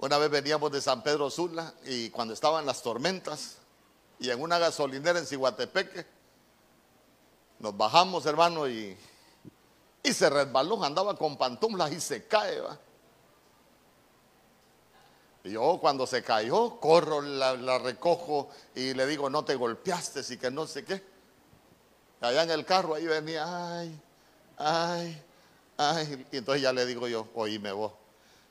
Una 0.00 0.18
vez 0.18 0.30
veníamos 0.30 0.72
de 0.72 0.80
San 0.80 1.02
Pedro 1.02 1.30
Sula 1.30 1.72
y 1.84 2.10
cuando 2.10 2.34
estaban 2.34 2.66
las 2.66 2.82
tormentas 2.82 3.56
y 4.18 4.30
en 4.30 4.40
una 4.40 4.58
gasolinera 4.58 5.18
en 5.18 5.26
Ciguatepeque, 5.26 6.06
nos 7.58 7.76
bajamos, 7.76 8.26
hermano, 8.26 8.68
y 8.68 8.96
y 10.02 10.12
se 10.12 10.30
resbaló, 10.30 10.82
andaba 10.82 11.14
con 11.16 11.36
pantuflas 11.36 11.92
y 11.92 12.00
se 12.00 12.26
cae. 12.26 12.60
Y 15.44 15.52
yo 15.52 15.78
cuando 15.80 16.06
se 16.06 16.22
cayó, 16.22 16.78
corro, 16.80 17.20
la, 17.20 17.78
recojo 17.78 18.48
y 18.74 18.94
le 18.94 19.06
digo, 19.06 19.28
no 19.28 19.44
te 19.44 19.54
golpeaste 19.54 20.22
y 20.28 20.36
que 20.36 20.50
no 20.50 20.66
sé 20.66 20.84
qué. 20.84 21.02
Allá 22.20 22.42
en 22.42 22.50
el 22.50 22.64
carro, 22.64 22.94
ahí 22.94 23.06
venía, 23.06 23.44
ay, 23.46 24.00
ay, 24.58 25.22
ay. 25.76 26.26
Y 26.32 26.38
entonces 26.38 26.62
ya 26.62 26.72
le 26.72 26.84
digo 26.86 27.08
yo, 27.08 27.28
oíme 27.34 27.72
vos, 27.72 27.92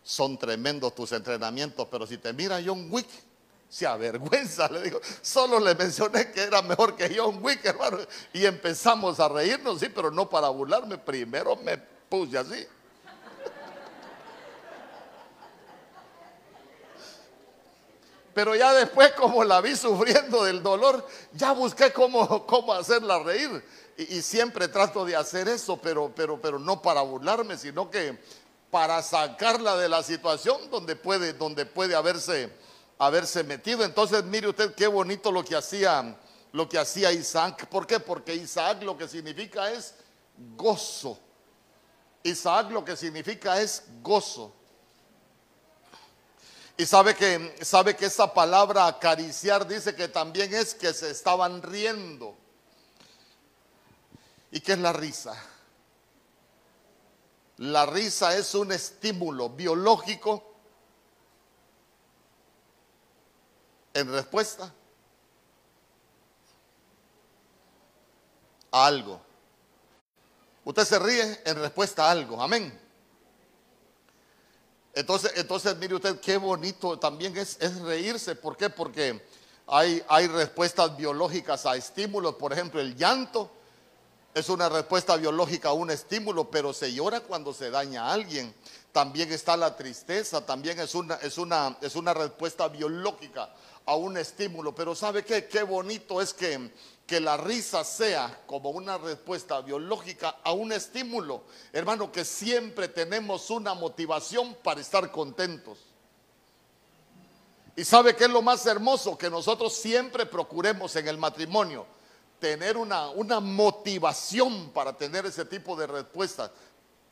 son 0.09 0.39
tremendos 0.39 0.95
tus 0.95 1.11
entrenamientos, 1.11 1.87
pero 1.91 2.07
si 2.07 2.17
te 2.17 2.33
mira 2.33 2.59
John 2.65 2.87
Wick, 2.89 3.07
se 3.69 3.85
avergüenza, 3.85 4.67
le 4.67 4.81
digo. 4.81 4.99
Solo 5.21 5.59
le 5.59 5.75
mencioné 5.75 6.31
que 6.31 6.41
era 6.41 6.63
mejor 6.63 6.95
que 6.95 7.15
John 7.15 7.37
Wick, 7.43 7.63
hermano. 7.63 7.99
Y 8.33 8.43
empezamos 8.43 9.19
a 9.19 9.29
reírnos, 9.29 9.79
sí, 9.79 9.87
pero 9.87 10.09
no 10.09 10.27
para 10.27 10.49
burlarme. 10.49 10.97
Primero 10.97 11.55
me 11.57 11.77
puse 11.77 12.39
así. 12.39 12.65
Pero 18.33 18.55
ya 18.55 18.73
después, 18.73 19.11
como 19.11 19.43
la 19.43 19.61
vi 19.61 19.75
sufriendo 19.75 20.43
del 20.43 20.63
dolor, 20.63 21.07
ya 21.33 21.51
busqué 21.51 21.93
cómo, 21.93 22.47
cómo 22.47 22.73
hacerla 22.73 23.19
reír. 23.19 23.63
Y, 23.95 24.23
siempre 24.23 24.69
trato 24.69 25.05
de 25.05 25.15
hacer 25.15 25.47
eso, 25.47 25.77
pero, 25.77 26.11
pero, 26.15 26.41
pero 26.41 26.57
no 26.57 26.81
para 26.81 27.01
burlarme, 27.01 27.57
sino 27.59 27.91
que 27.91 28.17
para 28.71 29.01
sacarla 29.01 29.75
de 29.77 29.89
la 29.89 30.03
situación 30.03 30.69
donde 30.69 30.95
puede, 30.95 31.33
donde 31.33 31.65
puede 31.65 31.95
haberse 31.95 32.51
haberse 32.99 33.43
metido. 33.43 33.83
Entonces, 33.83 34.23
mire 34.25 34.49
usted 34.49 34.75
qué 34.75 34.87
bonito 34.87 35.31
lo 35.31 35.43
que 35.43 35.55
hacía 35.55 36.17
lo 36.51 36.67
que 36.67 36.77
hacía 36.77 37.11
Isaac. 37.11 37.67
¿Por 37.67 37.85
qué? 37.87 37.99
Porque 37.99 38.33
Isaac 38.35 38.81
lo 38.83 38.97
que 38.97 39.07
significa 39.07 39.71
es 39.71 39.93
gozo. 40.55 41.19
Isaac 42.23 42.71
lo 42.71 42.83
que 42.83 42.95
significa 42.95 43.61
es 43.61 43.83
gozo. 44.01 44.53
Y 46.75 46.85
sabe 46.85 47.13
que, 47.13 47.57
sabe 47.61 47.95
que 47.95 48.05
esa 48.05 48.33
palabra 48.33 48.87
acariciar 48.87 49.67
dice 49.67 49.93
que 49.95 50.07
también 50.07 50.53
es 50.53 50.73
que 50.73 50.93
se 50.93 51.11
estaban 51.11 51.61
riendo. 51.61 52.35
¿Y 54.51 54.59
qué 54.61 54.73
es 54.73 54.79
la 54.79 54.93
risa? 54.93 55.35
La 57.59 57.85
risa 57.85 58.37
es 58.37 58.55
un 58.55 58.71
estímulo 58.71 59.49
biológico 59.49 60.41
en 63.93 64.09
respuesta 64.13 64.73
a 68.71 68.85
algo. 68.85 69.19
Usted 70.63 70.85
se 70.85 70.99
ríe 70.99 71.41
en 71.43 71.55
respuesta 71.57 72.07
a 72.07 72.11
algo. 72.11 72.41
Amén. 72.41 72.79
Entonces, 74.93 75.33
entonces 75.35 75.75
mire 75.75 75.95
usted 75.95 76.17
qué 76.21 76.37
bonito 76.37 76.97
también 76.97 77.35
es, 77.35 77.59
reírse. 77.81 78.35
¿Por 78.35 78.55
qué? 78.55 78.69
Porque 78.69 79.21
hay, 79.67 80.01
hay 80.07 80.27
respuestas 80.27 80.95
biológicas 80.95 81.65
a 81.65 81.75
estímulos. 81.75 82.35
Por 82.35 82.53
ejemplo, 82.53 82.79
el 82.79 82.95
llanto 82.95 83.51
es 84.33 84.49
una 84.49 84.69
respuesta 84.69 85.17
biológica 85.17 85.69
a 85.69 85.73
un 85.73 85.89
estímulo, 85.89 86.49
pero 86.49 86.71
se 86.71 86.93
llora 86.93 87.21
cuando 87.21 87.53
se 87.53 87.69
daña 87.71 88.05
a 88.05 88.13
alguien. 88.13 88.53
También 88.91 89.31
está 89.31 89.57
la 89.57 89.75
tristeza, 89.75 90.45
también 90.45 90.79
es 90.79 90.95
una, 90.95 91.15
es 91.15 91.37
una, 91.37 91.77
es 91.81 91.95
una 91.95 92.13
respuesta 92.13 92.67
biológica 92.67 93.49
a 93.85 93.95
un 93.95 94.17
estímulo. 94.17 94.73
Pero 94.73 94.95
¿sabe 94.95 95.23
qué? 95.23 95.47
Qué 95.47 95.63
bonito 95.63 96.21
es 96.21 96.33
que, 96.33 96.71
que 97.07 97.19
la 97.19 97.37
risa 97.37 97.83
sea 97.83 98.43
como 98.45 98.69
una 98.69 98.97
respuesta 98.97 99.61
biológica 99.61 100.37
a 100.43 100.51
un 100.53 100.71
estímulo. 100.71 101.43
Hermano, 101.73 102.11
que 102.11 102.23
siempre 102.23 102.87
tenemos 102.87 103.49
una 103.49 103.73
motivación 103.73 104.55
para 104.63 104.81
estar 104.81 105.11
contentos. 105.11 105.79
Y 107.75 107.83
sabe 107.83 108.15
qué 108.15 108.25
es 108.25 108.29
lo 108.29 108.41
más 108.41 108.65
hermoso 108.65 109.17
que 109.17 109.29
nosotros 109.29 109.73
siempre 109.73 110.25
procuremos 110.25 110.95
en 110.95 111.07
el 111.07 111.17
matrimonio 111.17 111.85
tener 112.39 112.77
una, 112.77 113.09
una 113.09 113.39
motivación 113.39 114.69
para 114.69 114.93
tener 114.93 115.25
ese 115.25 115.45
tipo 115.45 115.75
de 115.75 115.87
respuestas, 115.87 116.51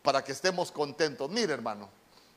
para 0.01 0.23
que 0.23 0.31
estemos 0.31 0.71
contentos. 0.71 1.29
Mire, 1.29 1.53
hermano, 1.53 1.89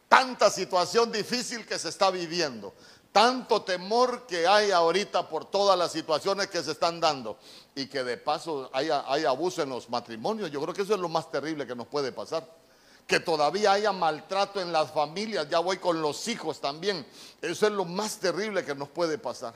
tanta 0.08 0.50
situación 0.50 1.12
difícil 1.12 1.64
que 1.64 1.78
se 1.78 1.88
está 1.88 2.10
viviendo, 2.10 2.74
tanto 3.12 3.62
temor 3.62 4.26
que 4.26 4.46
hay 4.46 4.70
ahorita 4.70 5.28
por 5.28 5.44
todas 5.44 5.78
las 5.78 5.92
situaciones 5.92 6.48
que 6.48 6.62
se 6.62 6.72
están 6.72 7.00
dando 7.00 7.38
y 7.74 7.86
que 7.86 8.02
de 8.02 8.16
paso 8.16 8.70
hay, 8.72 8.90
hay 8.90 9.24
abuso 9.24 9.62
en 9.62 9.68
los 9.68 9.88
matrimonios. 9.88 10.50
Yo 10.50 10.60
creo 10.60 10.74
que 10.74 10.82
eso 10.82 10.94
es 10.94 11.00
lo 11.00 11.08
más 11.08 11.30
terrible 11.30 11.66
que 11.66 11.76
nos 11.76 11.86
puede 11.86 12.12
pasar. 12.12 12.44
Que 13.06 13.20
todavía 13.20 13.72
haya 13.72 13.92
maltrato 13.92 14.60
en 14.60 14.72
las 14.72 14.92
familias, 14.92 15.48
ya 15.48 15.58
voy 15.58 15.78
con 15.78 16.00
los 16.00 16.28
hijos 16.28 16.60
también. 16.60 17.04
Eso 17.42 17.66
es 17.66 17.72
lo 17.72 17.84
más 17.84 18.18
terrible 18.18 18.64
que 18.64 18.74
nos 18.74 18.88
puede 18.88 19.18
pasar. 19.18 19.54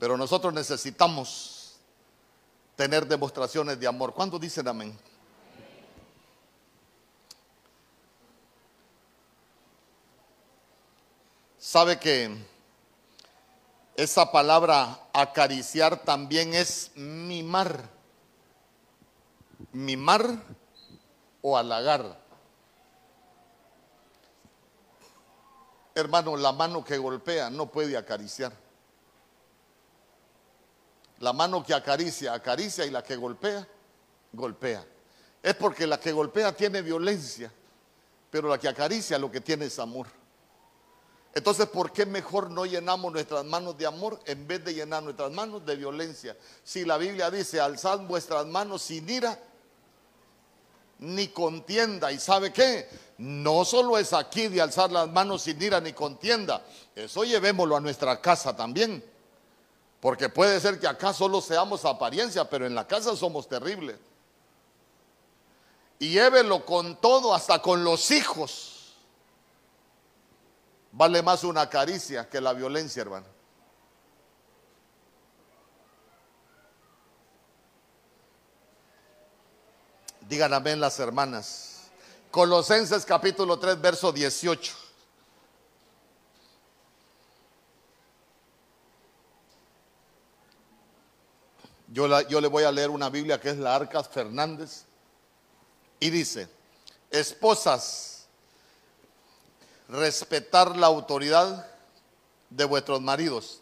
Pero 0.00 0.16
nosotros 0.16 0.54
necesitamos 0.54 1.76
tener 2.74 3.06
demostraciones 3.06 3.78
de 3.78 3.86
amor. 3.86 4.14
¿Cuándo 4.14 4.38
dicen 4.38 4.66
amén? 4.66 4.98
Sabe 11.58 11.98
que 11.98 12.34
esa 13.94 14.32
palabra 14.32 14.98
acariciar 15.12 16.02
también 16.02 16.54
es 16.54 16.92
mimar. 16.94 17.86
Mimar 19.72 20.42
o 21.42 21.58
halagar. 21.58 22.18
Hermano, 25.94 26.38
la 26.38 26.52
mano 26.52 26.82
que 26.82 26.96
golpea 26.96 27.50
no 27.50 27.66
puede 27.66 27.98
acariciar. 27.98 28.69
La 31.20 31.32
mano 31.32 31.64
que 31.64 31.74
acaricia, 31.74 32.32
acaricia 32.32 32.84
y 32.84 32.90
la 32.90 33.02
que 33.02 33.16
golpea, 33.16 33.66
golpea. 34.32 34.84
Es 35.42 35.54
porque 35.54 35.86
la 35.86 35.98
que 36.00 36.12
golpea 36.12 36.54
tiene 36.54 36.82
violencia, 36.82 37.52
pero 38.30 38.48
la 38.48 38.58
que 38.58 38.68
acaricia 38.68 39.18
lo 39.18 39.30
que 39.30 39.40
tiene 39.40 39.66
es 39.66 39.78
amor. 39.78 40.06
Entonces, 41.32 41.66
¿por 41.66 41.92
qué 41.92 42.06
mejor 42.06 42.50
no 42.50 42.66
llenamos 42.66 43.12
nuestras 43.12 43.44
manos 43.44 43.78
de 43.78 43.86
amor 43.86 44.18
en 44.24 44.46
vez 44.48 44.64
de 44.64 44.74
llenar 44.74 45.02
nuestras 45.02 45.30
manos 45.30 45.64
de 45.64 45.76
violencia? 45.76 46.36
Si 46.64 46.84
la 46.84 46.98
Biblia 46.98 47.30
dice, 47.30 47.60
alzad 47.60 48.00
vuestras 48.00 48.46
manos 48.46 48.82
sin 48.82 49.08
ira 49.08 49.38
ni 50.98 51.28
contienda. 51.28 52.10
¿Y 52.10 52.18
sabe 52.18 52.52
qué? 52.52 52.88
No 53.18 53.64
solo 53.64 53.96
es 53.98 54.12
aquí 54.12 54.48
de 54.48 54.60
alzar 54.60 54.90
las 54.90 55.08
manos 55.08 55.42
sin 55.42 55.60
ira 55.60 55.80
ni 55.80 55.92
contienda, 55.92 56.64
eso 56.94 57.24
llevémoslo 57.24 57.76
a 57.76 57.80
nuestra 57.80 58.20
casa 58.20 58.56
también. 58.56 59.04
Porque 60.00 60.30
puede 60.30 60.58
ser 60.60 60.80
que 60.80 60.86
acá 60.86 61.12
solo 61.12 61.40
seamos 61.40 61.84
apariencia, 61.84 62.48
pero 62.48 62.66
en 62.66 62.74
la 62.74 62.86
casa 62.86 63.14
somos 63.14 63.46
terribles. 63.46 63.98
Y 65.98 66.12
llévelo 66.12 66.64
con 66.64 66.96
todo, 66.96 67.34
hasta 67.34 67.60
con 67.60 67.84
los 67.84 68.10
hijos. 68.10 68.94
Vale 70.92 71.22
más 71.22 71.44
una 71.44 71.68
caricia 71.68 72.28
que 72.28 72.40
la 72.40 72.54
violencia, 72.54 73.02
hermano. 73.02 73.26
Digan 80.22 80.54
amén 80.54 80.80
las 80.80 80.98
hermanas. 80.98 81.90
Colosenses 82.30 83.04
capítulo 83.04 83.58
3, 83.58 83.80
verso 83.80 84.12
18. 84.12 84.89
Yo, 91.92 92.06
le 92.06 92.48
voy 92.48 92.62
a 92.62 92.70
leer 92.70 92.88
una 92.88 93.10
Biblia 93.10 93.40
que 93.40 93.50
es 93.50 93.58
la 93.58 93.74
Arcas 93.74 94.08
Fernández. 94.08 94.84
Y 95.98 96.10
dice, 96.10 96.48
esposas, 97.10 98.26
respetar 99.88 100.76
la 100.76 100.86
autoridad 100.86 101.68
de 102.48 102.64
vuestros 102.64 103.00
maridos. 103.00 103.60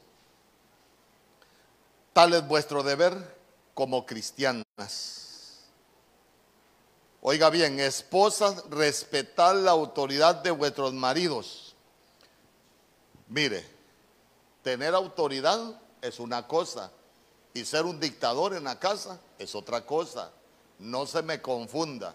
Tal 2.13 2.35
es 2.35 2.47
vuestro 2.47 2.83
deber 2.83 3.37
como 3.73 4.05
cristianas. 4.05 5.65
Oiga 7.23 7.49
bien, 7.49 7.81
esposas, 7.81 8.63
respetar 8.69 9.57
la 9.57 9.71
autoridad 9.71 10.37
de 10.37 10.51
vuestros 10.51 10.93
maridos. 10.93 11.75
Mire, 13.27 13.65
tener 14.63 14.95
autoridad 14.95 15.81
es 16.03 16.21
una 16.21 16.47
cosa, 16.47 16.93
y 17.59 17.65
ser 17.65 17.85
un 17.85 17.99
dictador 18.01 18.55
en 18.55 18.65
la 18.65 18.79
casa 18.79 19.21
es 19.39 19.55
otra 19.55 19.85
cosa. 19.85 20.31
No 20.79 21.07
se 21.07 21.23
me 21.23 21.43
confunda. 21.43 22.15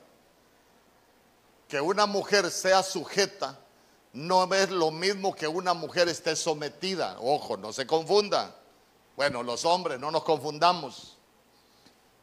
Que 1.67 1.81
una 1.81 2.05
mujer 2.05 2.49
sea 2.49 2.81
sujeta 2.83 3.59
no 4.13 4.43
es 4.53 4.69
lo 4.69 4.91
mismo 4.91 5.35
que 5.35 5.47
una 5.47 5.73
mujer 5.73 6.07
esté 6.07 6.35
sometida. 6.35 7.17
Ojo, 7.19 7.57
no 7.57 7.73
se 7.73 7.87
confunda. 7.87 8.55
Bueno, 9.15 9.41
los 9.43 9.65
hombres, 9.65 9.99
no 9.99 10.11
nos 10.11 10.23
confundamos. 10.23 11.17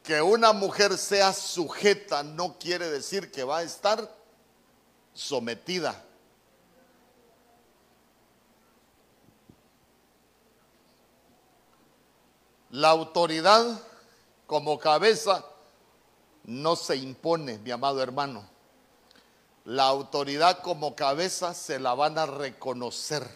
Que 0.05 0.23
una 0.23 0.53
mujer 0.53 0.97
sea 0.97 1.33
sujeta 1.33 2.23
no 2.23 2.57
quiere 2.59 2.89
decir 2.91 3.31
que 3.31 3.45
va 3.45 3.59
a 3.59 3.63
estar 3.65 4.09
sometida. 5.13 6.03
La 12.71 12.91
autoridad 12.91 13.83
como 14.47 14.79
cabeza 14.79 15.45
no 16.45 16.77
se 16.77 16.97
impone, 16.97 17.59
mi 17.59 17.71
amado 17.73 18.03
hermano. 18.03 18.49
La 19.65 19.85
autoridad 19.85 20.63
como 20.63 20.95
cabeza 20.95 21.53
se 21.53 21.79
la 21.81 21.95
van 21.95 22.17
a 22.17 22.27
reconocer. 22.27 23.29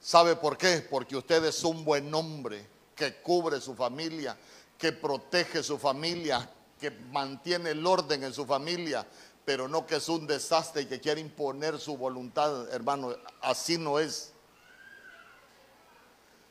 ¿Sabe 0.00 0.36
por 0.36 0.58
qué? 0.58 0.86
Porque 0.88 1.16
usted 1.16 1.44
es 1.44 1.62
un 1.64 1.84
buen 1.84 2.12
hombre 2.14 2.66
que 2.94 3.16
cubre 3.16 3.60
su 3.60 3.74
familia, 3.74 4.36
que 4.76 4.92
protege 4.92 5.62
su 5.62 5.78
familia, 5.78 6.50
que 6.80 6.90
mantiene 6.90 7.70
el 7.70 7.86
orden 7.86 8.24
en 8.24 8.34
su 8.34 8.44
familia, 8.44 9.06
pero 9.44 9.68
no 9.68 9.86
que 9.86 9.96
es 9.96 10.08
un 10.08 10.26
desastre 10.26 10.82
y 10.82 10.86
que 10.86 11.00
quiere 11.00 11.20
imponer 11.20 11.78
su 11.78 11.96
voluntad, 11.96 12.68
hermano. 12.72 13.14
Así 13.40 13.78
no 13.78 13.98
es. 13.98 14.32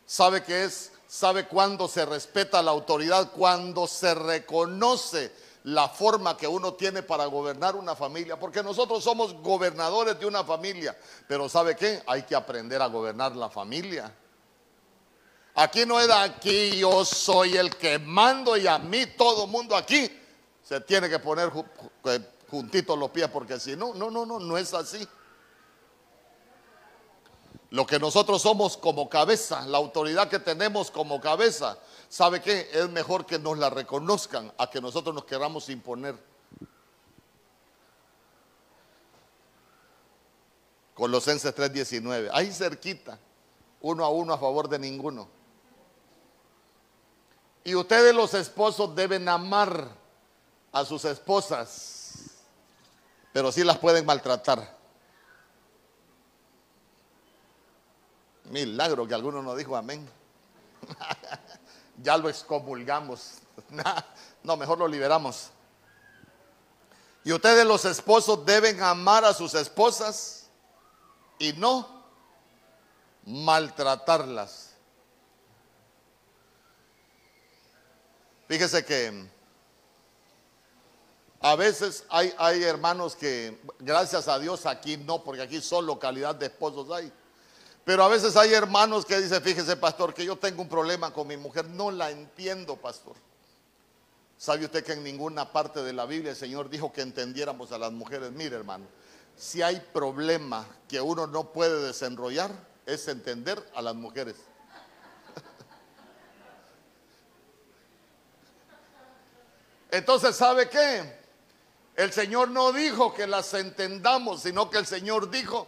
¿Sabe 0.05 0.43
qué 0.43 0.63
es? 0.63 0.91
¿Sabe 1.13 1.45
cuándo 1.45 1.87
se 1.87 2.07
respeta 2.07 2.63
la 2.63 2.71
autoridad? 2.71 3.33
Cuando 3.33 3.85
se 3.85 4.15
reconoce 4.15 5.31
la 5.65 5.87
forma 5.87 6.35
que 6.35 6.47
uno 6.47 6.73
tiene 6.73 7.03
para 7.03 7.27
gobernar 7.27 7.75
una 7.75 7.95
familia. 7.95 8.39
Porque 8.39 8.63
nosotros 8.63 9.03
somos 9.03 9.35
gobernadores 9.35 10.19
de 10.19 10.25
una 10.25 10.43
familia. 10.43 10.97
Pero 11.27 11.47
¿sabe 11.47 11.75
qué? 11.75 12.01
Hay 12.07 12.23
que 12.23 12.35
aprender 12.35 12.81
a 12.81 12.87
gobernar 12.87 13.35
la 13.35 13.47
familia. 13.47 14.11
Aquí 15.53 15.85
no 15.85 15.99
es 15.99 16.09
aquí, 16.09 16.77
yo 16.77 17.05
soy 17.05 17.57
el 17.57 17.75
que 17.75 17.99
mando 17.99 18.57
y 18.57 18.65
a 18.65 18.79
mí 18.79 19.05
todo 19.15 19.45
mundo 19.45 19.75
aquí 19.75 20.09
se 20.63 20.81
tiene 20.81 21.07
que 21.07 21.19
poner 21.19 21.51
juntitos 22.49 22.97
los 22.97 23.11
pies, 23.11 23.27
porque 23.27 23.59
si 23.59 23.75
no, 23.75 23.93
no, 23.93 24.09
no, 24.09 24.25
no, 24.25 24.39
no 24.39 24.57
es 24.57 24.73
así. 24.73 25.07
Lo 27.73 27.87
que 27.87 27.97
nosotros 27.97 28.43
somos 28.43 28.77
como 28.77 29.09
cabeza, 29.09 29.65
la 29.65 29.79
autoridad 29.79 30.29
que 30.29 30.37
tenemos 30.37 30.91
como 30.91 31.19
cabeza, 31.19 31.79
¿sabe 32.07 32.39
qué? 32.39 32.69
Es 32.71 32.87
mejor 32.89 33.25
que 33.25 33.39
nos 33.39 33.57
la 33.57 33.71
reconozcan 33.71 34.53
a 34.59 34.69
que 34.69 34.79
nosotros 34.79 35.15
nos 35.15 35.25
queramos 35.25 35.67
imponer. 35.69 36.15
Colosenses 40.93 41.51
3:19, 41.55 42.29
ahí 42.31 42.53
cerquita, 42.53 43.17
uno 43.81 44.05
a 44.05 44.09
uno 44.09 44.33
a 44.33 44.37
favor 44.37 44.69
de 44.69 44.77
ninguno. 44.77 45.27
Y 47.63 47.73
ustedes 47.73 48.13
los 48.13 48.35
esposos 48.35 48.93
deben 48.93 49.27
amar 49.27 49.89
a 50.71 50.85
sus 50.85 51.05
esposas, 51.05 52.35
pero 53.31 53.51
sí 53.51 53.63
las 53.63 53.79
pueden 53.79 54.05
maltratar. 54.05 54.82
Milagro 58.53 59.07
que 59.07 59.15
alguno 59.15 59.41
nos 59.41 59.57
dijo 59.57 59.75
amén. 59.75 60.07
ya 62.03 62.15
lo 62.17 62.29
excomulgamos. 62.29 63.39
no, 64.43 64.55
mejor 64.55 64.77
lo 64.77 64.87
liberamos. 64.87 65.49
Y 67.23 67.33
ustedes 67.33 67.65
los 67.65 67.83
esposos 67.85 68.45
deben 68.45 68.79
amar 68.83 69.25
a 69.25 69.33
sus 69.33 69.55
esposas 69.55 70.51
y 71.39 71.53
no 71.53 72.03
maltratarlas. 73.25 74.75
Fíjese 78.47 78.85
que 78.85 79.29
a 81.39 81.55
veces 81.55 82.05
hay, 82.07 82.31
hay 82.37 82.63
hermanos 82.63 83.15
que, 83.15 83.59
gracias 83.79 84.27
a 84.27 84.37
Dios, 84.37 84.67
aquí 84.67 84.95
no, 84.95 85.23
porque 85.23 85.41
aquí 85.41 85.59
solo 85.59 85.97
calidad 85.97 86.35
de 86.35 86.45
esposos 86.45 86.91
hay. 86.91 87.11
Pero 87.85 88.03
a 88.03 88.07
veces 88.07 88.35
hay 88.37 88.53
hermanos 88.53 89.05
que 89.05 89.19
dicen, 89.19 89.43
fíjese 89.43 89.75
pastor, 89.75 90.13
que 90.13 90.23
yo 90.23 90.37
tengo 90.37 90.61
un 90.61 90.69
problema 90.69 91.11
con 91.11 91.27
mi 91.27 91.35
mujer, 91.35 91.67
no 91.67 91.91
la 91.91 92.11
entiendo 92.11 92.77
pastor. 92.77 93.17
¿Sabe 94.37 94.63
usted 94.65 94.83
que 94.83 94.93
en 94.93 95.03
ninguna 95.03 95.51
parte 95.51 95.83
de 95.83 95.93
la 95.93 96.05
Biblia 96.05 96.31
el 96.31 96.37
Señor 96.37 96.69
dijo 96.69 96.93
que 96.93 97.01
entendiéramos 97.01 97.73
a 97.73 97.77
las 97.77 97.91
mujeres? 97.91 98.31
Mire 98.31 98.55
hermano, 98.55 98.85
si 99.35 99.61
hay 99.61 99.81
problema 99.91 100.65
que 100.87 101.01
uno 101.01 101.27
no 101.27 101.51
puede 101.51 101.81
desenrollar, 101.81 102.51
es 102.85 103.07
entender 103.07 103.63
a 103.75 103.81
las 103.81 103.95
mujeres. 103.95 104.35
Entonces, 109.91 110.35
¿sabe 110.35 110.69
qué? 110.69 111.23
El 111.95 112.11
Señor 112.11 112.49
no 112.49 112.71
dijo 112.71 113.13
que 113.13 113.27
las 113.27 113.53
entendamos, 113.53 114.41
sino 114.41 114.69
que 114.69 114.77
el 114.77 114.85
Señor 114.85 115.29
dijo 115.29 115.67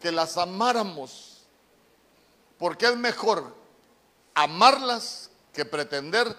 que 0.00 0.12
las 0.12 0.36
amáramos. 0.36 1.42
Porque 2.58 2.86
es 2.86 2.96
mejor 2.96 3.54
amarlas 4.34 5.30
que 5.52 5.64
pretender 5.64 6.34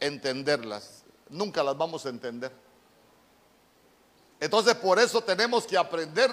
entenderlas. 0.00 1.02
Nunca 1.28 1.62
las 1.62 1.76
vamos 1.76 2.06
a 2.06 2.10
entender. 2.10 2.52
Entonces 4.40 4.74
por 4.74 4.98
eso 4.98 5.22
tenemos 5.22 5.66
que 5.66 5.76
aprender 5.76 6.30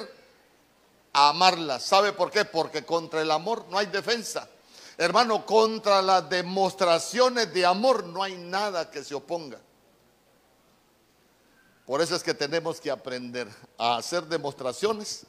a 1.14 1.30
amarlas. 1.30 1.84
¿Sabe 1.84 2.14
por 2.14 2.32
qué? 2.32 2.46
Porque 2.46 2.86
contra 2.86 3.22
el 3.22 3.32
amor 3.32 3.66
no 3.70 3.78
hay 3.78 3.86
defensa. 3.88 4.48
Hermano, 4.98 5.46
contra 5.46 6.02
las 6.02 6.30
demostraciones 6.30 7.54
de 7.54 7.66
amor 7.66 8.04
no 8.06 8.22
hay 8.22 8.36
nada 8.36 8.92
que 8.92 9.04
se 9.04 9.16
oponga. 9.16 9.60
Por 11.86 12.02
eso 12.02 12.16
es 12.16 12.24
que 12.24 12.34
tenemos 12.34 12.80
que 12.80 12.92
aprender 12.92 13.48
a 13.78 13.98
hacer 13.98 14.24
demostraciones 14.26 15.26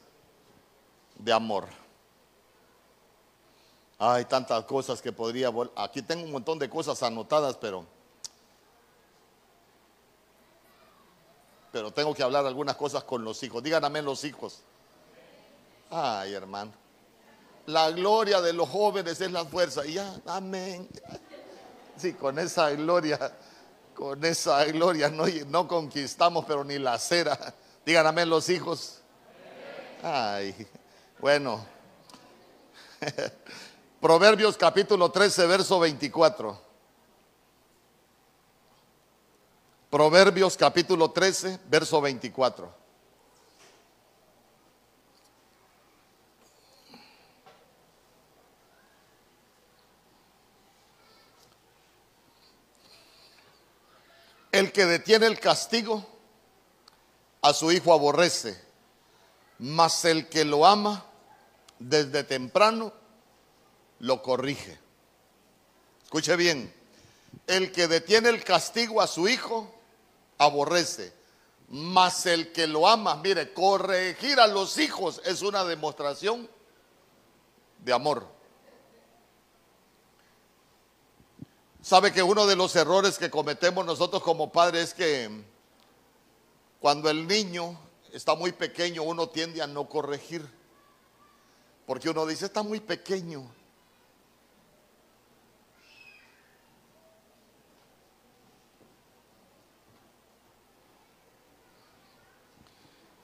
de 1.16 1.32
amor. 1.32 1.68
Hay 3.98 4.24
tantas 4.24 4.64
cosas 4.64 5.00
que 5.00 5.12
podría... 5.12 5.52
Aquí 5.76 6.02
tengo 6.02 6.24
un 6.24 6.32
montón 6.32 6.58
de 6.58 6.68
cosas 6.68 7.02
anotadas, 7.02 7.56
pero... 7.56 7.86
Pero 11.70 11.90
tengo 11.92 12.12
que 12.12 12.22
hablar 12.22 12.44
algunas 12.44 12.76
cosas 12.76 13.04
con 13.04 13.24
los 13.24 13.42
hijos. 13.42 13.62
Díganme 13.62 14.02
los 14.02 14.24
hijos. 14.24 14.60
Ay, 15.88 16.34
hermano. 16.34 16.72
La 17.66 17.90
gloria 17.90 18.40
de 18.40 18.52
los 18.52 18.68
jóvenes 18.68 19.20
es 19.20 19.30
la 19.30 19.44
fuerza. 19.44 19.86
Y 19.86 19.94
ya, 19.94 20.20
amén. 20.26 20.88
Sí, 21.96 22.14
con 22.14 22.38
esa 22.38 22.70
gloria, 22.70 23.18
con 23.94 24.24
esa 24.24 24.64
gloria 24.64 25.08
no, 25.08 25.24
no 25.46 25.68
conquistamos, 25.68 26.44
pero 26.44 26.64
ni 26.64 26.78
la 26.78 26.98
cera. 26.98 27.54
Díganme 27.86 28.26
los 28.26 28.48
hijos. 28.48 28.98
Ay, 30.02 30.66
bueno, 31.22 31.64
Proverbios 34.00 34.56
capítulo 34.56 35.08
13, 35.08 35.46
verso 35.46 35.78
24. 35.78 36.60
Proverbios 39.88 40.56
capítulo 40.56 41.12
13, 41.12 41.60
verso 41.66 42.00
24. 42.00 42.74
El 54.50 54.72
que 54.72 54.86
detiene 54.86 55.26
el 55.26 55.38
castigo 55.38 56.04
a 57.40 57.52
su 57.52 57.70
hijo 57.70 57.92
aborrece, 57.92 58.60
mas 59.60 60.04
el 60.04 60.28
que 60.28 60.44
lo 60.44 60.66
ama 60.66 61.10
desde 61.88 62.24
temprano 62.24 62.92
lo 64.00 64.22
corrige. 64.22 64.78
Escuche 66.04 66.36
bien, 66.36 66.72
el 67.46 67.72
que 67.72 67.88
detiene 67.88 68.28
el 68.28 68.44
castigo 68.44 69.00
a 69.00 69.06
su 69.06 69.28
hijo 69.28 69.72
aborrece, 70.38 71.12
mas 71.68 72.26
el 72.26 72.52
que 72.52 72.66
lo 72.66 72.86
ama, 72.86 73.16
mire, 73.16 73.52
corregir 73.52 74.38
a 74.40 74.46
los 74.46 74.78
hijos 74.78 75.20
es 75.24 75.42
una 75.42 75.64
demostración 75.64 76.48
de 77.78 77.92
amor. 77.92 78.26
Sabe 81.80 82.12
que 82.12 82.22
uno 82.22 82.46
de 82.46 82.54
los 82.54 82.76
errores 82.76 83.18
que 83.18 83.30
cometemos 83.30 83.84
nosotros 83.84 84.22
como 84.22 84.52
padres 84.52 84.90
es 84.90 84.94
que 84.94 85.44
cuando 86.78 87.10
el 87.10 87.26
niño 87.26 87.78
está 88.12 88.34
muy 88.34 88.52
pequeño 88.52 89.02
uno 89.02 89.28
tiende 89.28 89.62
a 89.62 89.66
no 89.66 89.88
corregir. 89.88 90.61
Porque 91.86 92.08
uno 92.08 92.26
dice, 92.26 92.46
está 92.46 92.62
muy 92.62 92.80
pequeño. 92.80 93.50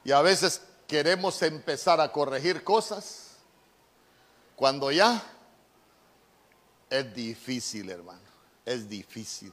Y 0.04 0.12
a 0.12 0.22
veces 0.22 0.62
queremos 0.86 1.42
empezar 1.42 2.00
a 2.00 2.11
corregir 2.11 2.64
cosas 2.64 3.36
cuando 4.56 4.90
ya 4.90 5.22
es 6.88 7.14
difícil, 7.14 7.90
hermano. 7.90 8.22
Es 8.64 8.88
difícil. 8.88 9.52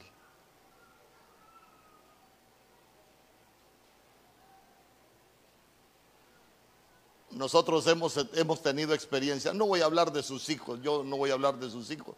Nosotros 7.36 7.86
hemos, 7.86 8.16
hemos 8.32 8.62
tenido 8.62 8.94
experiencias, 8.94 9.54
no 9.54 9.66
voy 9.66 9.82
a 9.82 9.84
hablar 9.84 10.10
de 10.10 10.22
sus 10.22 10.48
hijos, 10.48 10.80
yo 10.82 11.04
no 11.04 11.18
voy 11.18 11.30
a 11.30 11.34
hablar 11.34 11.58
de 11.58 11.70
sus 11.70 11.90
hijos, 11.90 12.16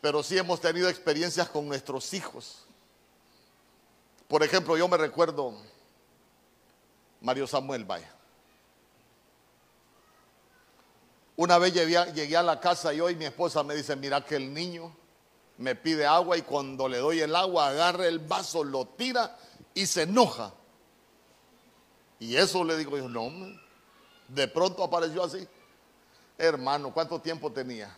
pero 0.00 0.22
sí 0.22 0.38
hemos 0.38 0.60
tenido 0.60 0.88
experiencias 0.88 1.48
con 1.48 1.66
nuestros 1.66 2.14
hijos. 2.14 2.64
Por 4.28 4.44
ejemplo, 4.44 4.76
yo 4.76 4.86
me 4.86 4.96
recuerdo 4.96 5.54
Mario 7.20 7.48
Samuel 7.48 7.84
Vaya. 7.84 8.14
Una 11.34 11.58
vez 11.58 11.74
llegué, 11.74 12.36
a 12.36 12.42
la 12.44 12.60
casa 12.60 12.94
y 12.94 13.00
hoy 13.00 13.16
mi 13.16 13.24
esposa 13.24 13.64
me 13.64 13.74
dice, 13.74 13.96
mira 13.96 14.24
que 14.24 14.36
el 14.36 14.54
niño 14.54 14.94
me 15.58 15.74
pide 15.74 16.06
agua 16.06 16.36
y 16.38 16.42
cuando 16.42 16.88
le 16.88 16.98
doy 16.98 17.20
el 17.20 17.34
agua 17.34 17.70
agarra 17.70 18.06
el 18.06 18.20
vaso, 18.20 18.62
lo 18.62 18.86
tira 18.86 19.36
y 19.74 19.86
se 19.86 20.02
enoja. 20.02 20.54
Y 22.20 22.36
eso 22.36 22.62
le 22.62 22.76
digo 22.76 22.96
yo, 22.96 23.08
no, 23.08 23.32
de 24.34 24.48
pronto 24.48 24.82
apareció 24.82 25.22
así. 25.22 25.46
Hermano, 26.38 26.92
¿cuánto 26.92 27.20
tiempo 27.20 27.50
tenía? 27.52 27.94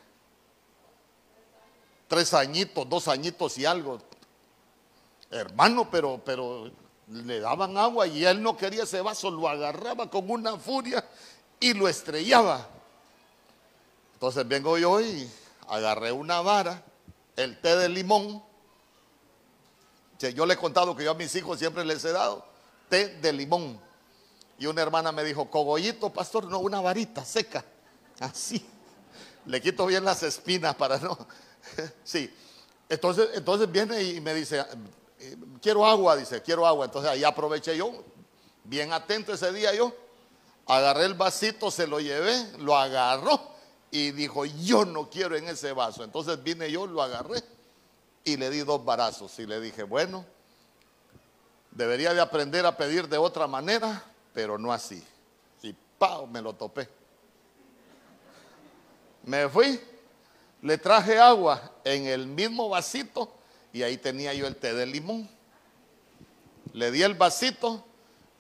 Tres 2.09 2.35
añitos, 2.35 2.89
dos 2.89 3.09
añitos 3.09 3.57
y 3.59 3.65
algo. 3.65 4.01
Hermano, 5.31 5.89
pero, 5.91 6.21
pero 6.25 6.71
le 7.09 7.41
daban 7.41 7.77
agua 7.79 8.07
y 8.07 8.25
él 8.25 8.43
no 8.43 8.57
quería 8.57 8.85
ese 8.85 9.01
vaso, 9.01 9.31
lo 9.31 9.49
agarraba 9.49 10.11
con 10.11 10.29
una 10.31 10.57
furia 10.59 11.05
y 11.61 11.75
lo 11.75 11.89
estrellaba. 11.89 12.67
Entonces 14.15 14.47
vengo 14.47 14.77
yo 14.79 15.01
y 15.01 15.31
agarré 15.69 16.13
una 16.13 16.41
vara, 16.41 16.83
el 17.37 17.61
té 17.61 17.77
de 17.77 17.89
limón. 17.89 18.43
Yo 20.19 20.47
le 20.47 20.55
he 20.55 20.57
contado 20.57 20.95
que 20.95 21.05
yo 21.05 21.11
a 21.11 21.15
mis 21.15 21.35
hijos 21.35 21.59
siempre 21.59 21.85
les 21.85 22.05
he 22.05 22.13
dado 22.13 22.45
té 22.89 23.09
de 23.09 23.33
limón. 23.33 23.81
Y 24.59 24.67
una 24.67 24.83
hermana 24.83 25.13
me 25.13 25.25
dijo, 25.25 25.51
cogollito, 25.51 26.13
pastor, 26.13 26.45
no, 26.45 26.59
una 26.59 26.81
varita 26.81 27.25
seca. 27.25 27.65
Así. 28.21 28.65
Le 29.47 29.61
quito 29.61 29.87
bien 29.87 30.05
las 30.05 30.23
espinas 30.23 30.75
para 30.75 30.99
no. 30.99 31.17
Sí. 32.05 32.33
Entonces, 32.89 33.31
entonces 33.35 33.71
viene 33.71 34.03
y 34.03 34.21
me 34.21 34.35
dice, 34.35 34.65
quiero 35.61 35.87
agua, 35.87 36.17
dice, 36.17 36.43
quiero 36.43 36.67
agua. 36.67 36.85
Entonces 36.85 37.11
ahí 37.11 37.25
aproveché 37.25 37.77
yo, 37.77 38.05
bien 38.65 38.93
atento 38.93 39.33
ese 39.33 39.53
día 39.53 39.75
yo, 39.75 39.95
agarré 40.67 41.07
el 41.07 41.15
vasito, 41.15 41.71
se 41.71 41.87
lo 41.87 42.01
llevé, 42.01 42.59
lo 42.59 42.77
agarró 42.77 43.41
y 43.91 44.11
dijo, 44.11 44.45
yo 44.45 44.85
no 44.85 45.09
quiero 45.09 45.37
en 45.37 45.49
ese 45.49 45.73
vaso. 45.73 46.05
Entonces 46.05 46.43
vine 46.43 46.71
yo, 46.71 46.87
lo 46.87 47.03
agarré 47.03 47.43
y 48.25 48.37
le 48.37 48.51
di 48.51 48.61
dos 48.61 48.85
barazos 48.85 49.39
y 49.39 49.47
le 49.47 49.61
dije, 49.61 49.83
bueno, 49.83 50.25
debería 51.71 52.15
de 52.15 52.21
aprender 52.21 52.67
a 52.67 52.77
pedir 52.77 53.09
de 53.09 53.19
otra 53.19 53.47
manera, 53.47 54.03
pero 54.33 54.59
no 54.59 54.73
así. 54.73 55.03
Y 55.63 55.75
¡pau! 55.99 56.27
me 56.27 56.41
lo 56.41 56.55
topé. 56.55 56.89
Me 59.25 59.49
fui, 59.49 59.81
le 60.61 60.79
traje 60.79 61.19
agua 61.19 61.73
en 61.85 62.07
el 62.07 62.27
mismo 62.27 62.69
vasito 62.69 63.33
y 63.73 63.83
ahí 63.83 63.97
tenía 63.97 64.35
yo 64.35 64.47
el 64.47 64.57
té 64.57 64.75
de 64.75 64.87
limón. 64.87 65.29
Le 66.73 66.91
di 66.91 67.03
el 67.03 67.15
vasito, 67.15 67.85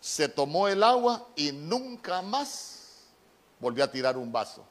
se 0.00 0.28
tomó 0.28 0.68
el 0.68 0.82
agua 0.82 1.28
y 1.36 1.52
nunca 1.52 2.22
más 2.22 2.72
volvió 3.60 3.84
a 3.84 3.90
tirar 3.90 4.16
un 4.16 4.32
vaso. 4.32 4.66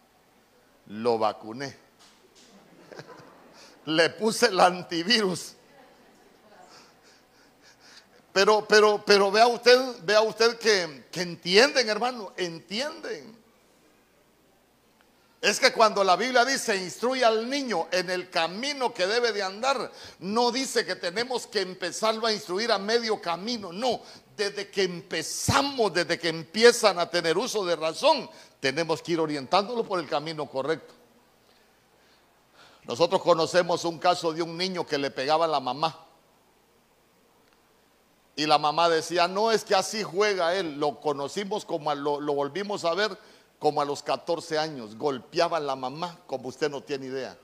Lo 0.88 1.18
vacuné. 1.18 1.76
Le 3.86 4.10
puse 4.10 4.48
el 4.48 4.60
antivirus. 4.60 5.56
Pero, 8.34 8.66
pero, 8.68 9.04
pero 9.06 9.32
vea 9.32 9.48
usted, 9.48 9.78
vea 10.04 10.22
usted 10.22 10.58
que, 10.58 11.06
que 11.12 11.22
entienden, 11.22 11.90
hermano, 11.90 12.32
entienden. 12.38 13.42
Es 15.42 15.60
que 15.60 15.74
cuando 15.74 16.04
la 16.04 16.16
Biblia 16.16 16.46
dice 16.46 16.76
instruye 16.76 17.26
al 17.26 17.50
niño 17.50 17.88
en 17.92 18.12
el 18.12 18.30
camino 18.30 18.94
que 18.94 19.08
debe 19.08 19.32
de 19.32 19.42
andar, 19.42 19.92
no 20.20 20.52
dice 20.52 20.86
que 20.86 20.96
tenemos 20.96 21.48
que 21.48 21.62
empezarlo 21.62 22.28
a 22.28 22.32
instruir 22.32 22.72
a 22.72 22.78
medio 22.78 23.20
camino, 23.20 23.74
no, 23.74 24.02
desde 24.38 24.70
que 24.70 24.84
empezamos, 24.84 25.94
desde 25.94 26.20
que 26.20 26.30
empiezan 26.30 27.00
a 27.00 27.10
tener 27.10 27.40
uso 27.40 27.66
de 27.66 27.76
razón, 27.76 28.30
tenemos 28.60 29.02
que 29.02 29.14
ir 29.14 29.20
orientándolo 29.20 29.84
por 29.84 30.00
el 30.00 30.08
camino 30.08 30.48
correcto. 30.48 30.94
Nosotros 32.84 33.22
conocemos 33.24 33.84
un 33.84 33.98
caso 33.98 34.32
de 34.34 34.44
un 34.44 34.56
niño 34.56 34.86
que 34.86 35.00
le 35.00 35.10
pegaba 35.10 35.46
a 35.46 35.48
la 35.48 35.60
mamá. 35.60 36.06
Y 38.42 38.48
la 38.48 38.58
mamá 38.58 38.90
decía, 38.90 39.28
no 39.28 39.52
es 39.52 39.64
que 39.64 39.76
así 39.76 40.02
juega 40.02 40.56
él, 40.56 40.80
lo 40.80 41.00
conocimos 41.00 41.64
como 41.64 41.94
lo, 41.94 42.20
lo 42.20 42.34
volvimos 42.34 42.86
a 42.86 42.96
ver 42.96 43.16
como 43.60 43.82
a 43.82 43.86
los 43.86 44.02
14 44.02 44.58
años, 44.58 44.98
golpeaba 44.98 45.58
a 45.58 45.60
la 45.60 45.76
mamá 45.76 46.18
como 46.26 46.50
usted 46.50 46.68
no 46.68 46.82
tiene 46.82 47.06
idea. 47.06 47.38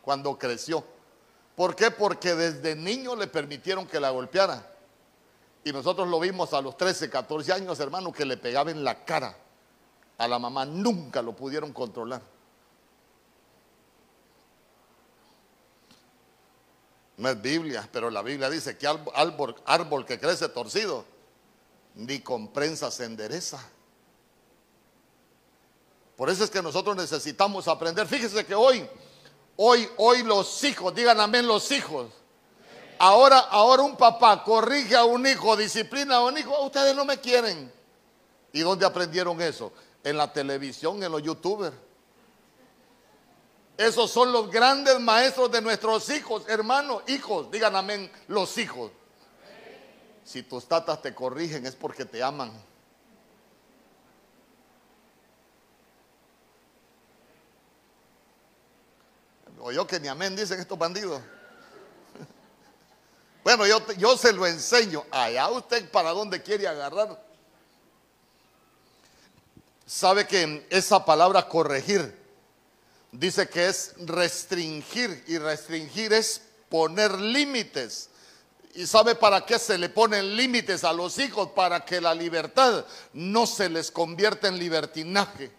Cuando 0.00 0.38
creció. 0.38 0.84
¿Por 1.56 1.74
qué? 1.74 1.90
Porque 1.90 2.36
desde 2.36 2.76
niño 2.76 3.16
le 3.16 3.26
permitieron 3.26 3.84
que 3.88 3.98
la 3.98 4.10
golpeara. 4.10 4.64
Y 5.64 5.72
nosotros 5.72 6.06
lo 6.06 6.20
vimos 6.20 6.54
a 6.54 6.60
los 6.60 6.76
13, 6.76 7.10
14 7.10 7.52
años, 7.52 7.80
hermano, 7.80 8.12
que 8.12 8.24
le 8.24 8.36
pegaba 8.36 8.70
en 8.70 8.84
la 8.84 9.04
cara 9.04 9.36
a 10.18 10.28
la 10.28 10.38
mamá. 10.38 10.64
Nunca 10.64 11.20
lo 11.20 11.32
pudieron 11.32 11.72
controlar. 11.72 12.22
No 17.16 17.28
es 17.30 17.40
Biblia, 17.40 17.88
pero 17.90 18.10
la 18.10 18.22
Biblia 18.22 18.50
dice 18.50 18.76
que 18.76 18.86
árbol, 18.86 19.56
árbol 19.64 20.04
que 20.04 20.20
crece 20.20 20.48
torcido, 20.48 21.04
ni 21.94 22.20
con 22.20 22.48
prensa 22.48 22.90
se 22.90 23.04
endereza. 23.04 23.58
Por 26.16 26.30
eso 26.30 26.44
es 26.44 26.50
que 26.50 26.62
nosotros 26.62 26.96
necesitamos 26.96 27.68
aprender. 27.68 28.06
Fíjese 28.06 28.44
que 28.44 28.54
hoy, 28.54 28.88
hoy, 29.56 29.88
hoy 29.96 30.22
los 30.22 30.62
hijos, 30.64 30.94
digan 30.94 31.20
amén 31.20 31.46
los 31.46 31.70
hijos. 31.70 32.08
Ahora, 32.98 33.38
ahora 33.38 33.82
un 33.82 33.96
papá 33.96 34.42
corrige 34.42 34.96
a 34.96 35.04
un 35.04 35.26
hijo, 35.26 35.56
disciplina 35.56 36.16
a 36.16 36.24
un 36.24 36.36
hijo, 36.38 36.58
ustedes 36.64 36.94
no 36.94 37.04
me 37.04 37.18
quieren. 37.18 37.70
¿Y 38.52 38.60
dónde 38.60 38.86
aprendieron 38.86 39.40
eso? 39.42 39.72
En 40.02 40.16
la 40.16 40.32
televisión, 40.32 41.02
en 41.02 41.12
los 41.12 41.22
youtubers. 41.22 41.76
Esos 43.76 44.10
son 44.10 44.32
los 44.32 44.50
grandes 44.50 44.98
maestros 45.00 45.50
de 45.50 45.60
nuestros 45.60 46.08
hijos, 46.08 46.44
hermanos, 46.48 47.02
hijos, 47.08 47.50
digan 47.50 47.76
amén, 47.76 48.10
los 48.28 48.56
hijos. 48.56 48.90
Si 50.24 50.42
tus 50.42 50.66
tatas 50.66 51.02
te 51.02 51.14
corrigen 51.14 51.66
es 51.66 51.76
porque 51.76 52.04
te 52.04 52.22
aman. 52.22 52.50
O 59.60 59.72
yo 59.72 59.86
que 59.86 60.00
ni 60.00 60.08
amén 60.08 60.34
dicen 60.34 60.60
estos 60.60 60.78
bandidos. 60.78 61.20
Bueno, 63.44 63.64
yo, 63.64 63.80
yo 63.92 64.16
se 64.16 64.32
lo 64.32 64.44
enseño. 64.44 65.04
Allá 65.08 65.48
usted 65.48 65.88
para 65.92 66.10
dónde 66.10 66.42
quiere 66.42 66.66
agarrar. 66.66 67.24
Sabe 69.86 70.26
que 70.26 70.66
esa 70.68 71.04
palabra 71.04 71.46
corregir 71.46 72.25
dice 73.18 73.48
que 73.48 73.68
es 73.68 73.94
restringir 73.98 75.24
y 75.26 75.38
restringir 75.38 76.12
es 76.12 76.42
poner 76.68 77.12
límites. 77.12 78.10
¿Y 78.74 78.86
sabe 78.86 79.14
para 79.14 79.44
qué 79.46 79.58
se 79.58 79.78
le 79.78 79.88
ponen 79.88 80.36
límites 80.36 80.84
a 80.84 80.92
los 80.92 81.18
hijos? 81.18 81.50
Para 81.54 81.84
que 81.84 82.00
la 82.00 82.14
libertad 82.14 82.84
no 83.14 83.46
se 83.46 83.68
les 83.70 83.90
convierta 83.90 84.48
en 84.48 84.58
libertinaje. 84.58 85.50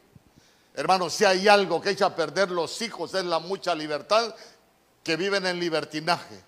Hermanos, 0.76 1.14
si 1.14 1.26
hay 1.26 1.48
algo 1.48 1.82
que 1.82 1.90
echa 1.90 2.06
a 2.06 2.16
perder 2.16 2.52
los 2.52 2.80
hijos 2.84 3.16
es 3.16 3.26
la 3.26 3.40
mucha 3.40 3.74
libertad 3.74 4.36
que 5.04 5.16
viven 5.16 5.46
en 5.48 5.60
libertinaje. 5.60 6.44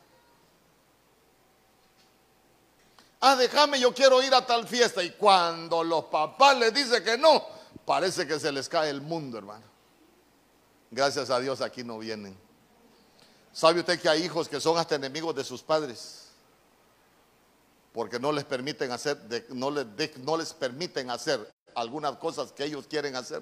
Ah, 3.22 3.36
déjame, 3.36 3.80
yo 3.80 3.94
quiero 3.94 4.22
ir 4.22 4.34
a 4.34 4.46
tal 4.46 4.68
fiesta. 4.68 5.02
Y 5.02 5.12
cuando 5.12 5.84
los 5.84 6.06
papás 6.06 6.58
les 6.58 6.74
dicen 6.74 7.04
que 7.04 7.18
no, 7.18 7.44
parece 7.86 8.28
que 8.28 8.40
se 8.40 8.52
les 8.52 8.70
cae 8.70 8.92
el 8.92 9.02
mundo, 9.02 9.40
hermano. 9.40 9.66
Gracias 10.92 11.30
a 11.30 11.40
Dios 11.40 11.62
aquí 11.62 11.84
no 11.84 12.00
vienen. 12.00 12.36
¿Sabe 13.52 13.80
usted 13.80 14.00
que 14.00 14.10
hay 14.10 14.24
hijos 14.24 14.48
que 14.48 14.60
son 14.60 14.78
hasta 14.78 14.96
enemigos 14.96 15.36
de 15.36 15.44
sus 15.44 15.62
padres? 15.62 16.30
Porque 17.94 18.20
no 18.20 18.32
les 18.32 18.44
permiten 18.44 18.92
hacer, 18.92 19.18
no, 19.50 19.72
les, 19.72 20.54
permiten 20.54 21.10
hacer 21.10 21.52
algunas 21.76 22.16
cosas 22.18 22.52
que 22.52 22.64
ellos 22.64 22.86
quieren 22.88 23.16
hacer. 23.16 23.42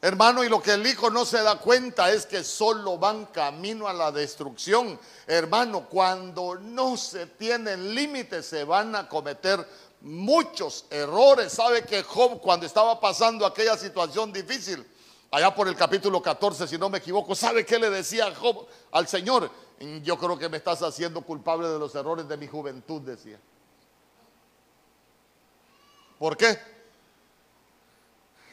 Hermano, 0.00 0.44
y 0.44 0.48
lo 0.48 0.62
que 0.62 0.74
el 0.74 0.86
hijo 0.86 1.10
no 1.10 1.24
se 1.24 1.42
da 1.42 1.58
cuenta 1.58 2.12
es 2.12 2.24
que 2.24 2.44
solo 2.44 2.98
van 2.98 3.26
camino 3.26 3.88
a 3.88 3.92
la 3.92 4.12
destrucción. 4.12 4.98
Hermano, 5.26 5.88
cuando 5.88 6.54
no 6.54 6.96
se 6.96 7.26
tienen 7.26 7.94
límites 7.94 8.46
se 8.46 8.62
van 8.62 8.94
a 8.94 9.08
cometer 9.08 9.66
muchos 10.00 10.86
errores. 10.90 11.52
Sabe 11.52 11.84
que 11.84 12.02
Job 12.02 12.40
cuando 12.40 12.66
estaba 12.66 13.00
pasando 13.00 13.44
aquella 13.44 13.76
situación 13.76 14.32
difícil, 14.32 14.86
allá 15.30 15.54
por 15.54 15.68
el 15.68 15.76
capítulo 15.76 16.22
14, 16.22 16.66
si 16.66 16.78
no 16.78 16.88
me 16.88 16.98
equivoco, 16.98 17.34
¿sabe 17.34 17.64
qué 17.64 17.78
le 17.78 17.90
decía 17.90 18.34
Job 18.34 18.66
al 18.92 19.06
Señor? 19.08 19.50
Yo 20.02 20.18
creo 20.18 20.38
que 20.38 20.48
me 20.48 20.56
estás 20.56 20.82
haciendo 20.82 21.20
culpable 21.22 21.68
de 21.68 21.78
los 21.78 21.94
errores 21.94 22.28
de 22.28 22.36
mi 22.36 22.46
juventud, 22.46 23.02
decía. 23.02 23.38
¿Por 26.18 26.36
qué? 26.36 26.58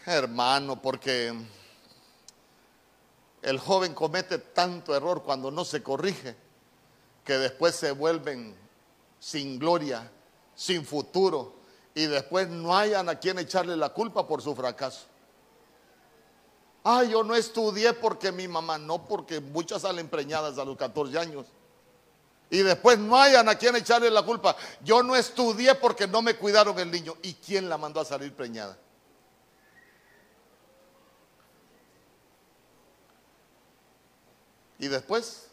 hermano, 0.06 0.82
porque 0.82 1.34
el 3.41 3.60
joven 3.60 3.93
comete 3.93 4.38
tanto 4.38 4.96
error 4.96 5.24
cuando 5.24 5.50
no 5.52 5.66
se 5.66 5.82
corrige, 5.82 6.36
que 7.24 7.34
después 7.34 7.76
se 7.76 7.91
vuelven 7.91 8.56
sin 9.20 9.58
gloria, 9.58 10.12
sin 10.56 10.86
futuro, 10.86 11.53
y 11.93 12.06
después 12.06 12.47
no 12.49 12.76
hayan 12.76 13.10
a 13.10 13.20
quien 13.20 13.39
echarle 13.39 13.76
la 13.78 13.89
culpa 13.89 14.28
por 14.28 14.41
su 14.41 14.56
fracaso. 14.56 15.06
Ah, 16.84 17.03
yo 17.03 17.24
no 17.24 17.34
estudié 17.36 17.93
porque 17.93 18.32
mi 18.32 18.47
mamá, 18.47 18.78
no, 18.78 19.06
porque 19.06 19.39
muchas 19.39 19.82
salen 19.82 20.08
preñadas 20.08 20.58
a 20.58 20.66
los 20.66 20.78
14 20.78 21.18
años. 21.18 21.47
Y 22.49 22.60
después 22.60 22.99
no 22.99 23.18
hayan 23.18 23.49
a 23.49 23.56
quien 23.56 23.76
echarle 23.76 24.12
la 24.12 24.22
culpa. 24.22 24.56
Yo 24.84 25.01
no 25.01 25.16
estudié 25.16 25.74
porque 25.76 26.06
no 26.06 26.22
me 26.22 26.36
cuidaron 26.36 26.78
el 26.78 26.91
niño. 26.91 27.16
¿Y 27.24 27.34
quién 27.34 27.70
la 27.70 27.78
mandó 27.78 27.99
a 28.01 28.06
salir 28.06 28.34
preñada? 28.34 28.78
Y 34.78 34.88
después, 34.88 35.47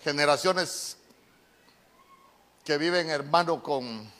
generaciones 0.00 0.96
que 2.64 2.78
viven 2.78 3.10
hermano 3.10 3.62
con, 3.62 4.10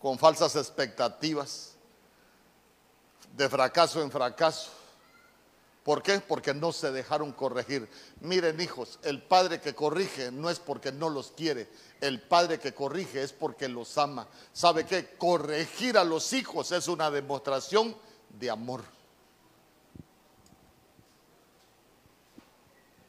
con 0.00 0.18
falsas 0.18 0.56
expectativas, 0.56 1.74
de 3.36 3.48
fracaso 3.48 4.02
en 4.02 4.10
fracaso, 4.10 4.70
¿Por 5.88 6.02
qué? 6.02 6.20
Porque 6.20 6.52
no 6.52 6.70
se 6.70 6.92
dejaron 6.92 7.32
corregir. 7.32 7.88
Miren 8.20 8.60
hijos, 8.60 8.98
el 9.04 9.22
padre 9.22 9.58
que 9.58 9.74
corrige 9.74 10.30
no 10.30 10.50
es 10.50 10.58
porque 10.58 10.92
no 10.92 11.08
los 11.08 11.30
quiere, 11.30 11.66
el 12.02 12.20
padre 12.20 12.60
que 12.60 12.74
corrige 12.74 13.22
es 13.22 13.32
porque 13.32 13.68
los 13.68 13.96
ama. 13.96 14.28
¿Sabe 14.52 14.84
qué? 14.84 15.16
Corregir 15.16 15.96
a 15.96 16.04
los 16.04 16.34
hijos 16.34 16.72
es 16.72 16.88
una 16.88 17.10
demostración 17.10 17.96
de 18.28 18.50
amor. 18.50 18.84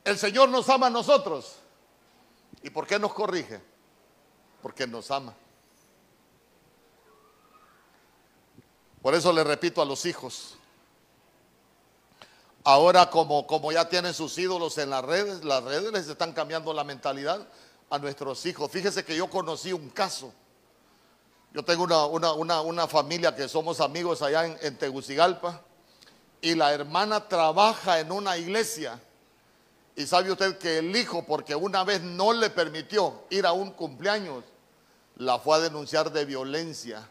El 0.05 0.17
Señor 0.17 0.47
nos 0.47 0.69
ama 0.69 0.87
a 0.87 0.89
nosotros. 0.89 1.57
¿Y 2.63 2.69
por 2.69 2.85
qué 2.85 2.99
nos 2.99 3.13
corrige? 3.13 3.61
Porque 4.61 4.85
nos 4.85 5.09
ama. 5.11 5.33
Por 9.01 9.15
eso 9.15 9.31
le 9.31 9.43
repito 9.43 9.81
a 9.81 9.85
los 9.85 10.05
hijos, 10.05 10.57
ahora 12.65 13.09
como, 13.09 13.47
como 13.47 13.71
ya 13.71 13.87
tienen 13.87 14.13
sus 14.13 14.37
ídolos 14.37 14.77
en 14.77 14.89
las 14.89 15.05
redes, 15.05 15.43
las 15.45 15.63
redes 15.63 15.91
les 15.93 16.07
están 16.09 16.33
cambiando 16.33 16.73
la 16.73 16.83
mentalidad 16.83 17.47
a 17.89 17.97
nuestros 17.97 18.45
hijos. 18.45 18.69
Fíjese 18.69 19.05
que 19.05 19.15
yo 19.15 19.29
conocí 19.29 19.71
un 19.71 19.89
caso. 19.89 20.33
Yo 21.53 21.63
tengo 21.63 21.85
una, 21.85 22.87
familia 22.87 23.35
que 23.35 23.47
somos 23.47 23.79
amigos 23.79 24.21
allá 24.21 24.45
en, 24.45 24.57
en 24.61 24.77
Tegucigalpa 24.77 25.61
y 26.41 26.55
la 26.55 26.73
hermana 26.73 27.27
trabaja 27.27 27.99
en 27.99 28.11
una 28.11 28.37
iglesia. 28.37 29.01
Y 29.95 30.05
sabe 30.05 30.31
usted 30.31 30.57
que 30.57 30.79
el 30.79 30.95
hijo, 30.95 31.25
porque 31.25 31.55
una 31.55 31.83
vez 31.83 32.01
no 32.01 32.31
le 32.33 32.49
permitió 32.49 33.23
ir 33.29 33.45
a 33.45 33.51
un 33.51 33.71
cumpleaños, 33.71 34.43
la 35.17 35.39
fue 35.39 35.57
a 35.57 35.59
denunciar 35.59 36.11
de 36.11 36.25
violencia. 36.25 37.07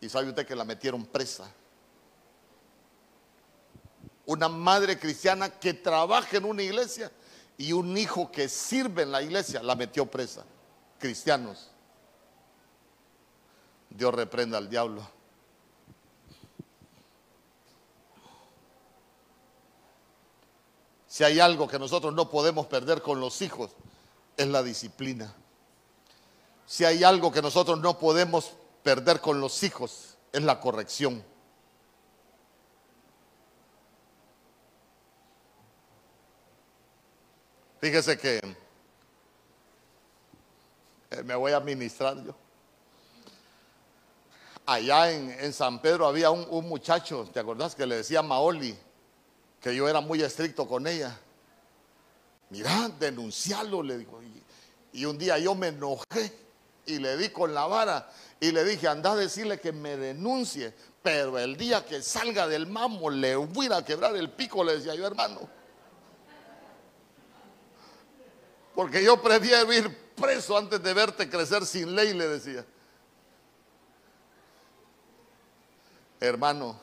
Y 0.00 0.08
sabe 0.08 0.28
usted 0.28 0.46
que 0.46 0.56
la 0.56 0.64
metieron 0.64 1.06
presa. 1.06 1.48
Una 4.26 4.48
madre 4.48 4.98
cristiana 4.98 5.48
que 5.50 5.74
trabaja 5.74 6.36
en 6.36 6.44
una 6.44 6.62
iglesia 6.62 7.10
y 7.56 7.72
un 7.72 7.96
hijo 7.96 8.32
que 8.32 8.48
sirve 8.48 9.02
en 9.02 9.12
la 9.12 9.22
iglesia 9.22 9.62
la 9.62 9.74
metió 9.74 10.06
presa. 10.06 10.44
Cristianos. 10.98 11.70
Dios 13.90 14.14
reprenda 14.14 14.58
al 14.58 14.70
diablo. 14.70 15.19
Si 21.20 21.24
hay 21.24 21.38
algo 21.38 21.68
que 21.68 21.78
nosotros 21.78 22.14
no 22.14 22.30
podemos 22.30 22.64
perder 22.64 23.02
con 23.02 23.20
los 23.20 23.42
hijos, 23.42 23.72
es 24.38 24.46
la 24.46 24.62
disciplina. 24.62 25.30
Si 26.64 26.86
hay 26.86 27.04
algo 27.04 27.30
que 27.30 27.42
nosotros 27.42 27.78
no 27.78 27.98
podemos 27.98 28.52
perder 28.82 29.20
con 29.20 29.38
los 29.38 29.62
hijos, 29.62 30.16
es 30.32 30.42
la 30.42 30.58
corrección. 30.58 31.22
Fíjese 37.82 38.16
que 38.16 38.40
eh, 41.10 41.22
me 41.22 41.34
voy 41.34 41.52
a 41.52 41.60
ministrar 41.60 42.16
yo. 42.24 42.34
Allá 44.64 45.12
en, 45.12 45.52
San 45.52 45.82
Pedro 45.82 46.06
había 46.06 46.30
un, 46.30 46.66
muchacho, 46.66 47.28
¿te 47.30 47.40
acordás? 47.40 47.74
Que 47.74 47.84
le 47.84 47.96
decía 47.96 48.22
Maoli, 48.22 48.74
que 49.60 49.74
yo 49.74 49.88
era 49.88 50.00
muy 50.00 50.22
estricto 50.22 50.66
con 50.66 50.86
ella. 50.86 51.18
Mira, 52.50 52.88
denunciarlo, 52.98 53.82
le 53.82 53.98
dijo. 53.98 54.20
Y, 54.92 55.04
un 55.04 55.18
día 55.18 55.38
yo 55.38 55.54
me 55.54 55.68
enojé 55.68 56.32
y 56.86 56.98
le 56.98 57.16
di 57.16 57.28
con 57.28 57.54
la 57.54 57.66
vara 57.66 58.10
y 58.40 58.50
le 58.50 58.64
dije, 58.64 58.88
anda 58.88 59.12
a 59.12 59.16
decirle 59.16 59.60
que 59.60 59.70
me 59.70 59.96
denuncie, 59.96 60.74
pero 61.02 61.38
el 61.38 61.56
día 61.56 61.84
que 61.84 62.02
salga 62.02 62.48
del 62.48 62.66
mamo 62.66 63.08
le 63.10 63.36
voy 63.36 63.68
a 63.72 63.84
quebrar 63.84 64.16
el 64.16 64.30
pico, 64.30 64.64
le 64.64 64.78
decía 64.78 64.94
yo, 64.94 65.06
hermano. 65.06 65.48
Porque 68.74 69.04
yo 69.04 69.20
prefiero 69.20 69.72
ir 69.72 69.96
preso 70.14 70.56
antes 70.56 70.82
de 70.82 70.94
verte 70.94 71.28
crecer 71.28 71.64
sin 71.66 71.94
ley, 71.94 72.14
le 72.14 72.28
decía. 72.28 72.64
Hermano, 76.18 76.80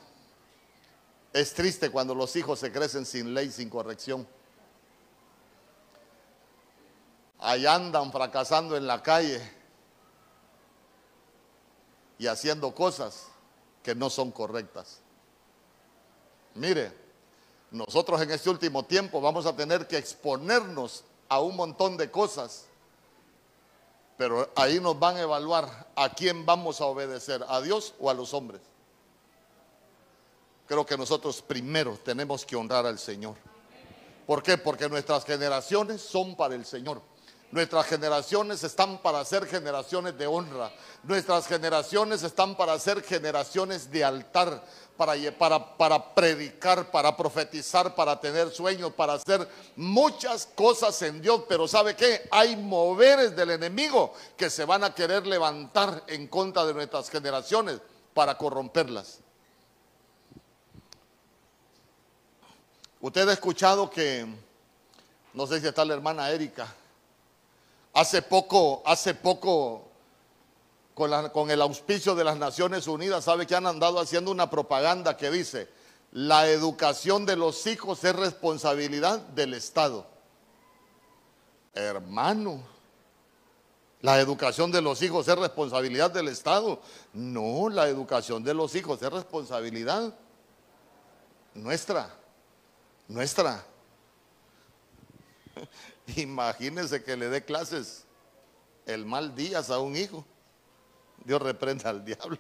es 1.40 1.54
triste 1.54 1.90
cuando 1.90 2.16
los 2.16 2.36
hijos 2.36 2.60
se 2.60 2.72
crecen 2.72 3.06
sin 3.06 3.34
ley, 3.34 3.52
sin 3.52 3.70
corrección. 3.70 4.28
Ahí 7.40 7.66
andan 7.66 8.12
fracasando 8.12 8.76
en 8.76 8.88
la 8.88 9.04
calle 9.04 9.40
y 12.18 12.26
haciendo 12.26 12.74
cosas 12.74 13.28
que 13.84 13.94
no 13.94 14.10
son 14.10 14.32
correctas. 14.32 15.00
Mire, 16.56 16.92
nosotros 17.70 18.20
en 18.22 18.32
este 18.32 18.50
último 18.50 18.84
tiempo 18.84 19.22
vamos 19.22 19.46
a 19.46 19.56
tener 19.56 19.88
que 19.88 19.98
exponernos 19.98 21.04
a 21.30 21.40
un 21.40 21.56
montón 21.56 21.98
de 21.98 22.10
cosas. 22.10 22.66
Pero 24.18 24.50
ahí 24.56 24.80
nos 24.80 24.98
van 24.98 25.18
a 25.18 25.22
evaluar 25.22 25.88
a 25.96 26.10
quién 26.10 26.46
vamos 26.46 26.82
a 26.82 26.86
obedecer, 26.86 27.46
a 27.48 27.62
Dios 27.62 27.94
o 28.00 28.10
a 28.10 28.16
los 28.16 28.34
hombres. 28.34 28.62
Creo 30.68 30.86
que 30.86 30.98
nosotros 30.98 31.42
primero 31.42 31.98
tenemos 32.04 32.46
que 32.46 32.56
honrar 32.56 32.86
al 32.86 33.00
Señor. 33.00 33.36
¿Por 34.26 34.44
qué? 34.44 34.58
Porque 34.58 34.90
nuestras 34.90 35.24
generaciones 35.24 36.02
son 36.02 36.36
para 36.36 36.56
el 36.56 36.66
Señor. 36.66 37.02
Nuestras 37.50 37.86
generaciones 37.86 38.62
están 38.66 38.98
para 38.98 39.24
ser 39.24 39.46
generaciones 39.46 40.18
de 40.18 40.28
honra. 40.28 40.70
Nuestras 41.04 41.48
generaciones 41.48 42.22
están 42.24 42.58
para 42.58 42.78
ser 42.78 43.02
generaciones 43.02 43.90
de 43.90 44.04
altar, 44.04 44.62
para, 44.98 45.14
para, 45.38 45.78
para, 45.78 46.14
predicar, 46.14 46.92
para 46.92 47.16
profetizar, 47.16 47.96
para 47.96 48.20
tener 48.20 48.50
sueños, 48.52 48.92
para 48.92 49.14
hacer 49.14 49.48
muchas 49.78 50.46
cosas 50.46 51.02
en 51.04 51.22
Dios. 51.22 51.44
Pero 51.48 51.70
¿sabe 51.70 51.96
qué? 51.96 52.28
Hay 52.32 52.58
moveres 52.58 53.34
del 53.34 53.52
enemigo 53.52 54.12
que 54.36 54.50
se 54.50 54.66
van 54.66 54.84
a 54.84 54.94
querer 54.94 55.26
levantar 55.26 56.04
en 56.08 56.28
contra 56.28 56.66
de 56.66 56.74
nuestras 56.74 57.10
generaciones 57.10 57.80
para 58.14 58.38
corromperlas. 58.38 59.22
Usted 63.08 63.30
ha 63.30 63.32
escuchado 63.32 63.90
que, 63.90 64.28
no 65.34 65.48
sé 65.48 65.62
si 65.62 65.68
está 65.68 65.86
la 65.86 65.94
hermana 65.94 66.30
Erika, 66.30 66.68
Hace 67.94 68.22
poco, 68.22 68.84
hace 68.86 69.14
poco, 69.14 69.88
con, 70.94 71.50
el 71.50 71.62
auspicio 71.62 72.16
de 72.16 72.26
las 72.26 72.36
Naciones 72.36 72.86
Unidas, 72.86 73.24
sabe 73.24 73.48
que 73.48 73.56
han 73.56 73.66
andado 73.66 74.02
haciendo 74.02 74.30
una 74.30 74.50
propaganda 74.50 75.16
que 75.16 75.32
dice, 75.32 75.70
la 76.12 76.50
educación 76.50 77.26
de 77.26 77.38
los 77.38 77.66
hijos 77.66 78.04
es 78.04 78.14
responsabilidad 78.14 79.20
del 79.20 79.54
Estado. 79.54 80.06
Hermano, 81.74 82.62
la 84.02 84.20
educación 84.20 84.70
de 84.70 84.82
los 84.82 85.02
hijos 85.02 85.30
es 85.30 85.40
responsabilidad 85.40 86.12
del 86.12 86.28
Estado. 86.28 86.82
No, 87.14 87.70
la 87.70 87.88
educación 87.88 88.44
de 88.44 88.54
los 88.54 88.76
hijos 88.76 89.02
es 89.02 89.10
responsabilidad 89.10 90.14
nuestra, 91.54 92.14
nuestra. 93.08 93.64
Imagínense 96.16 97.04
que 97.04 97.18
le 97.18 97.30
dé 97.30 97.44
clases 97.44 98.06
el 98.86 99.06
mal 99.06 99.36
día 99.36 99.60
a 99.60 99.80
un 99.80 99.96
hijo. 99.96 100.26
Dios 101.24 101.42
reprenda 101.42 101.90
al 101.90 102.04
diablo. 102.06 102.38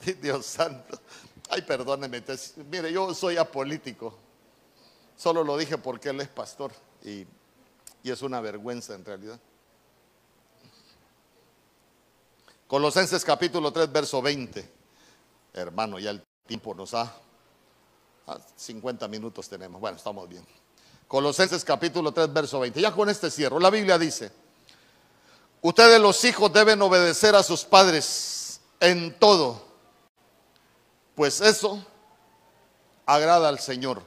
Dios 0.20 0.46
santo. 0.46 1.00
Ay, 1.48 1.62
perdóneme. 1.62 2.22
Mire, 2.70 2.92
yo 2.92 3.14
soy 3.14 3.36
apolítico. 3.36 4.14
Solo 5.16 5.42
lo 5.42 5.56
dije 5.56 5.78
porque 5.78 6.10
él 6.10 6.20
es 6.20 6.28
pastor 6.28 6.72
y, 7.02 7.26
y 8.02 8.10
es 8.10 8.22
una 8.22 8.40
vergüenza 8.40 8.94
en 8.94 9.04
realidad. 9.04 9.40
Colosenses 12.68 13.24
capítulo 13.24 13.72
3, 13.72 13.90
verso 13.90 14.20
20. 14.20 14.70
Hermano, 15.54 15.98
ya 15.98 16.10
el 16.10 16.22
tiempo 16.46 16.74
nos 16.74 16.92
ha 16.92 17.10
50 18.56 19.08
minutos 19.08 19.48
tenemos. 19.48 19.80
Bueno, 19.80 19.96
estamos 19.96 20.28
bien. 20.28 20.46
Colosenses 21.08 21.64
capítulo 21.64 22.12
3, 22.12 22.30
verso 22.30 22.60
20. 22.60 22.78
Ya 22.78 22.92
con 22.92 23.08
este 23.08 23.30
cierro. 23.30 23.58
La 23.58 23.70
Biblia 23.70 23.96
dice, 23.96 24.30
ustedes 25.62 25.98
los 25.98 26.22
hijos 26.24 26.52
deben 26.52 26.82
obedecer 26.82 27.34
a 27.34 27.42
sus 27.42 27.64
padres 27.64 28.60
en 28.80 29.18
todo, 29.18 29.62
pues 31.14 31.40
eso 31.40 31.82
agrada 33.06 33.48
al 33.48 33.60
Señor. 33.60 34.02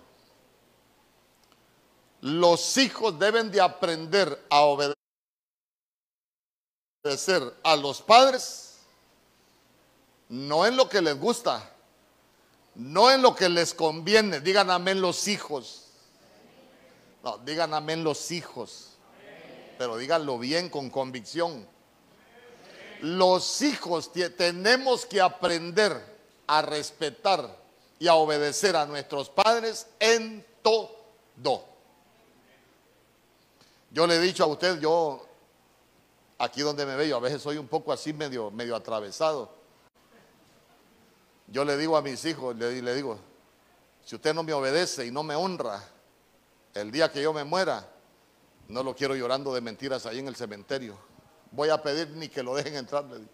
Los 2.22 2.78
hijos 2.78 3.18
deben 3.18 3.50
de 3.50 3.60
aprender 3.60 4.46
a 4.52 4.62
obedecer 4.62 5.01
a 7.64 7.76
los 7.76 8.00
padres, 8.02 8.76
no 10.30 10.68
en 10.68 10.78
lo 10.78 10.88
que 10.88 11.02
les 11.02 11.20
gusta, 11.20 11.68
no 12.76 13.10
en 13.10 13.24
lo 13.24 13.36
que 13.36 13.50
les 13.50 13.74
conviene. 13.74 14.40
Digan 14.40 14.70
amén 14.70 15.02
los 15.02 15.28
hijos. 15.28 15.88
No, 17.24 17.40
digan 17.40 17.74
amén 17.74 18.04
los 18.04 18.30
hijos. 18.30 18.90
Pero 19.80 19.98
díganlo 19.98 20.38
bien, 20.38 20.70
con 20.70 20.92
convicción. 20.92 21.68
Los 23.02 23.64
hijos 23.64 24.12
tenemos 24.38 25.08
que 25.08 25.22
aprender 25.22 26.00
a 26.46 26.62
respetar 26.62 27.58
y 27.98 28.08
a 28.08 28.14
obedecer 28.14 28.76
a 28.76 28.86
nuestros 28.86 29.28
padres 29.28 29.88
en 30.00 30.46
todo. 30.62 31.66
Yo 33.90 34.06
le 34.06 34.18
he 34.18 34.20
dicho 34.20 34.44
a 34.44 34.48
usted, 34.48 34.80
yo 34.80 35.26
aquí 36.42 36.62
donde 36.62 36.88
me 36.88 36.96
veo, 36.96 37.18
a 37.18 37.20
veces 37.20 37.42
soy 37.42 37.58
un 37.58 37.68
poco 37.68 37.94
así 37.94 38.14
medio, 38.14 38.50
medio 38.50 38.76
atravesado. 38.76 39.54
Yo 41.48 41.64
le 41.64 41.78
digo 41.78 41.96
a 41.96 42.02
mis 42.02 42.26
hijos, 42.26 42.56
le, 42.56 42.82
le 42.82 42.96
digo, 42.96 43.20
si 44.04 44.16
usted 44.16 44.34
no 44.34 44.42
me 44.42 44.52
obedece 44.52 45.06
y 45.06 45.12
no 45.12 45.22
me 45.22 45.36
honra, 45.36 45.84
el 46.74 46.92
día 46.92 47.12
que 47.12 47.22
yo 47.22 47.32
me 47.32 47.44
muera, 47.44 47.88
no 48.70 48.82
lo 48.82 48.96
quiero 48.96 49.16
llorando 49.16 49.54
de 49.54 49.62
mentiras 49.62 50.08
ahí 50.08 50.18
en 50.18 50.28
el 50.28 50.36
cementerio. 50.36 50.98
Voy 51.52 51.70
a 51.70 51.80
pedir 51.80 52.10
ni 52.10 52.28
que 52.28 52.42
lo 52.42 52.56
dejen 52.56 52.76
entrar. 52.76 53.04
Le 53.06 53.20
digo. 53.20 53.30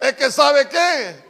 Es 0.00 0.14
que 0.14 0.30
sabe 0.32 0.68
qué? 0.68 1.27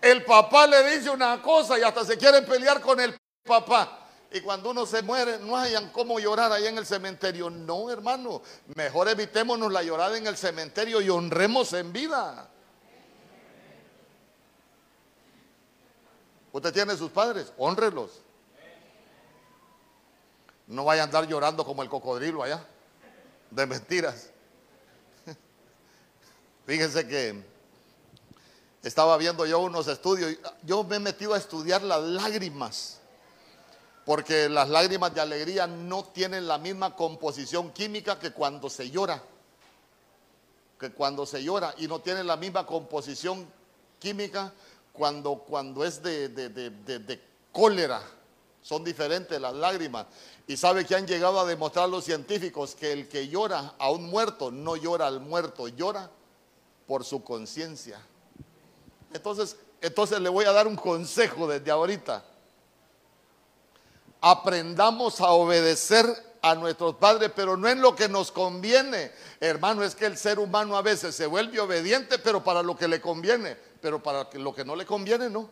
El 0.00 0.24
papá 0.24 0.66
le 0.66 0.96
dice 0.96 1.10
una 1.10 1.40
cosa 1.42 1.78
y 1.78 1.82
hasta 1.82 2.04
se 2.04 2.16
quieren 2.16 2.44
pelear 2.44 2.80
con 2.80 3.00
el 3.00 3.16
papá. 3.44 4.06
Y 4.30 4.40
cuando 4.40 4.70
uno 4.70 4.84
se 4.84 5.02
muere, 5.02 5.38
no 5.38 5.56
hayan 5.56 5.90
cómo 5.90 6.18
llorar 6.18 6.52
ahí 6.52 6.66
en 6.66 6.76
el 6.78 6.86
cementerio. 6.86 7.48
No, 7.48 7.90
hermano, 7.90 8.42
mejor 8.74 9.08
evitémonos 9.08 9.72
la 9.72 9.82
llorada 9.82 10.16
en 10.16 10.26
el 10.26 10.36
cementerio 10.36 11.00
y 11.00 11.08
honremos 11.08 11.72
en 11.72 11.92
vida. 11.92 12.50
Usted 16.52 16.72
tiene 16.72 16.96
sus 16.96 17.10
padres, 17.10 17.52
honrelos. 17.56 18.22
No 20.66 20.84
vaya 20.84 21.02
a 21.02 21.04
andar 21.04 21.26
llorando 21.26 21.64
como 21.64 21.82
el 21.82 21.88
cocodrilo 21.88 22.42
allá, 22.42 22.66
de 23.50 23.66
mentiras. 23.66 24.30
Fíjense 26.66 27.06
que 27.06 27.44
estaba 28.86 29.16
viendo 29.16 29.44
yo 29.46 29.58
unos 29.58 29.88
estudios, 29.88 30.36
yo 30.62 30.84
me 30.84 30.96
he 30.96 31.00
metido 31.00 31.34
a 31.34 31.38
estudiar 31.38 31.82
las 31.82 32.00
lágrimas, 32.02 32.98
porque 34.04 34.48
las 34.48 34.68
lágrimas 34.68 35.12
de 35.12 35.20
alegría 35.20 35.66
no 35.66 36.04
tienen 36.04 36.46
la 36.46 36.56
misma 36.56 36.94
composición 36.94 37.72
química 37.72 38.20
que 38.20 38.30
cuando 38.30 38.70
se 38.70 38.88
llora, 38.88 39.20
que 40.78 40.92
cuando 40.92 41.26
se 41.26 41.42
llora, 41.42 41.74
y 41.78 41.88
no 41.88 41.98
tienen 41.98 42.28
la 42.28 42.36
misma 42.36 42.64
composición 42.64 43.44
química 43.98 44.52
cuando, 44.92 45.34
cuando 45.34 45.84
es 45.84 46.00
de, 46.00 46.28
de 46.28 47.20
cólera. 47.50 48.00
Son 48.62 48.84
diferentes 48.84 49.40
las 49.40 49.54
lágrimas. 49.54 50.06
Y 50.46 50.56
sabe 50.56 50.84
que 50.84 50.94
han 50.94 51.08
llegado 51.08 51.40
a 51.40 51.44
demostrar 51.44 51.88
los 51.88 52.04
científicos 52.04 52.76
que 52.76 52.92
el 52.92 53.08
que 53.08 53.26
llora 53.26 53.74
a 53.78 53.90
un 53.90 54.06
muerto 54.06 54.52
no 54.52 54.76
llora 54.76 55.08
al 55.08 55.18
muerto, 55.18 55.66
llora 55.66 56.08
por 56.86 57.04
su 57.04 57.24
conciencia. 57.24 58.00
Entonces, 59.12 59.56
entonces 59.80 60.20
le 60.20 60.28
voy 60.28 60.44
a 60.44 60.52
dar 60.52 60.66
un 60.66 60.76
consejo 60.76 61.46
desde 61.46 61.70
ahorita. 61.70 62.24
Aprendamos 64.20 65.20
a 65.20 65.30
obedecer 65.30 66.06
a 66.42 66.54
nuestros 66.54 66.96
padres, 66.96 67.30
pero 67.34 67.56
no 67.56 67.68
en 67.68 67.80
lo 67.80 67.94
que 67.94 68.08
nos 68.08 68.30
conviene. 68.30 69.12
Hermano, 69.40 69.82
es 69.82 69.94
que 69.94 70.06
el 70.06 70.16
ser 70.16 70.38
humano 70.38 70.76
a 70.76 70.82
veces 70.82 71.14
se 71.14 71.26
vuelve 71.26 71.60
obediente, 71.60 72.18
pero 72.18 72.42
para 72.42 72.62
lo 72.62 72.76
que 72.76 72.88
le 72.88 73.00
conviene, 73.00 73.56
pero 73.80 74.02
para 74.02 74.28
lo 74.34 74.54
que 74.54 74.64
no 74.64 74.76
le 74.76 74.86
conviene, 74.86 75.28
no. 75.28 75.48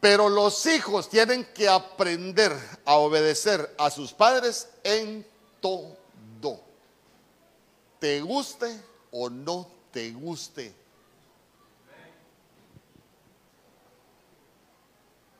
Pero 0.00 0.28
los 0.28 0.66
hijos 0.66 1.08
tienen 1.08 1.46
que 1.54 1.68
aprender 1.68 2.52
a 2.84 2.96
obedecer 2.96 3.74
a 3.78 3.90
sus 3.90 4.12
padres 4.12 4.68
en 4.82 5.26
todo. 5.60 6.04
Te 7.98 8.20
guste 8.20 8.82
o 9.12 9.30
no 9.30 9.66
te 9.90 10.10
guste. 10.10 10.74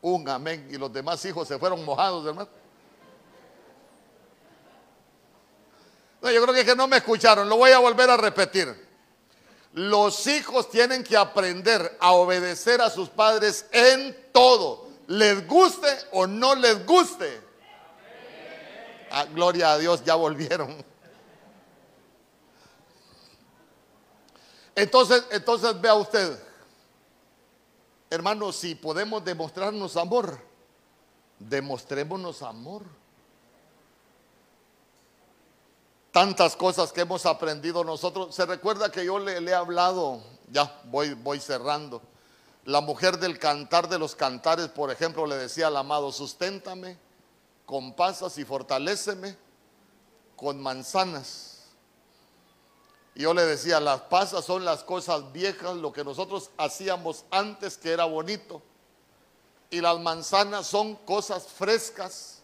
Un 0.05 0.29
amén. 0.29 0.69
Y 0.71 0.77
los 0.77 0.93
demás 0.93 1.25
hijos 1.25 1.49
se 1.49 1.59
fueron 1.59 1.83
mojados, 1.83 2.27
hermano. 2.27 2.51
No, 6.21 6.31
yo 6.31 6.43
creo 6.43 6.55
que, 6.55 6.63
que 6.63 6.77
no 6.77 6.87
me 6.87 6.99
escucharon. 6.99 7.49
Lo 7.49 7.57
voy 7.57 7.71
a 7.71 7.79
volver 7.79 8.11
a 8.11 8.19
repetir. 8.19 8.87
Los 9.73 10.27
hijos 10.27 10.69
tienen 10.69 11.03
que 11.03 11.17
aprender 11.17 11.97
a 11.99 12.13
obedecer 12.13 12.83
a 12.83 12.91
sus 12.91 13.09
padres 13.09 13.65
en 13.73 14.15
todo. 14.31 14.89
Les 15.07 15.49
guste 15.49 15.89
o 16.13 16.27
no 16.27 16.55
les 16.55 16.85
guste. 16.85 17.41
Ah, 19.11 19.25
gloria 19.25 19.73
a 19.73 19.79
Dios, 19.79 20.05
ya 20.05 20.17
volvieron. 20.17 20.85
Entonces, 24.75 25.25
entonces 25.31 25.81
vea 25.81 25.95
usted. 25.95 26.44
Hermanos, 28.15 28.55
si 28.55 28.77
podemos 28.77 29.25
demostrarnos 29.25 29.97
amor, 29.97 30.39
demostrémonos 31.41 32.43
amor. 32.43 32.85
Tantas 36.13 36.55
cosas 36.55 36.93
que 36.93 37.01
hemos 37.01 37.27
aprendido 37.27 37.83
nosotros. 37.83 38.33
Se 38.33 38.47
recuerda 38.47 38.93
que 38.93 39.05
yo 39.05 39.19
le, 39.19 39.39
he 39.39 39.53
hablado, 39.53 40.23
ya 40.53 40.81
voy, 40.85 41.15
voy 41.15 41.41
cerrando. 41.41 42.03
La 42.67 42.81
mujer 42.81 43.19
del 43.19 43.37
cantar 43.41 43.89
de 43.89 43.99
los 43.99 44.15
cantares, 44.15 44.69
por 44.69 44.93
ejemplo, 44.93 45.27
le 45.27 45.35
decía 45.35 45.67
al 45.67 45.77
amado, 45.77 46.13
susténtame 46.13 46.97
con 47.67 47.95
pasas 47.95 48.39
y 48.39 48.45
fortaléceme 48.45 49.37
con 50.37 50.63
manzanas. 50.63 51.54
Y 53.15 53.23
yo 53.23 53.33
le 53.33 53.45
decía, 53.45 53.79
las 53.79 54.01
pasas 54.03 54.45
son 54.45 54.65
las 54.65 54.83
cosas 54.83 55.33
viejas, 55.33 55.77
lo 55.77 55.93
que 55.93 56.03
nosotros 56.03 56.51
hacíamos 56.57 57.25
antes 57.31 57.79
que 57.79 57.93
era 57.93 58.05
bonito. 58.05 58.61
Y 59.71 59.81
las 59.81 59.99
manzanas 60.01 60.67
son 60.67 60.97
cosas 60.97 61.47
frescas, 61.47 62.43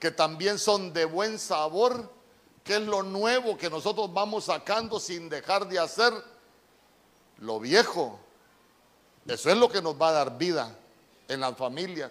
que 0.00 0.10
también 0.10 0.58
son 0.58 0.92
de 0.92 1.04
buen 1.04 1.38
sabor, 1.38 2.10
que 2.64 2.76
es 2.76 2.82
lo 2.82 3.02
nuevo 3.02 3.56
que 3.56 3.70
nosotros 3.70 4.12
vamos 4.12 4.44
sacando 4.44 4.98
sin 4.98 5.28
dejar 5.28 5.68
de 5.68 5.78
hacer 5.78 6.12
lo 7.38 7.60
viejo. 7.60 8.18
Eso 9.26 9.50
es 9.50 9.56
lo 9.56 9.68
que 9.68 9.80
nos 9.80 10.00
va 10.00 10.08
a 10.08 10.12
dar 10.12 10.38
vida 10.38 10.76
en 11.28 11.40
las 11.40 11.56
familias. 11.56 12.10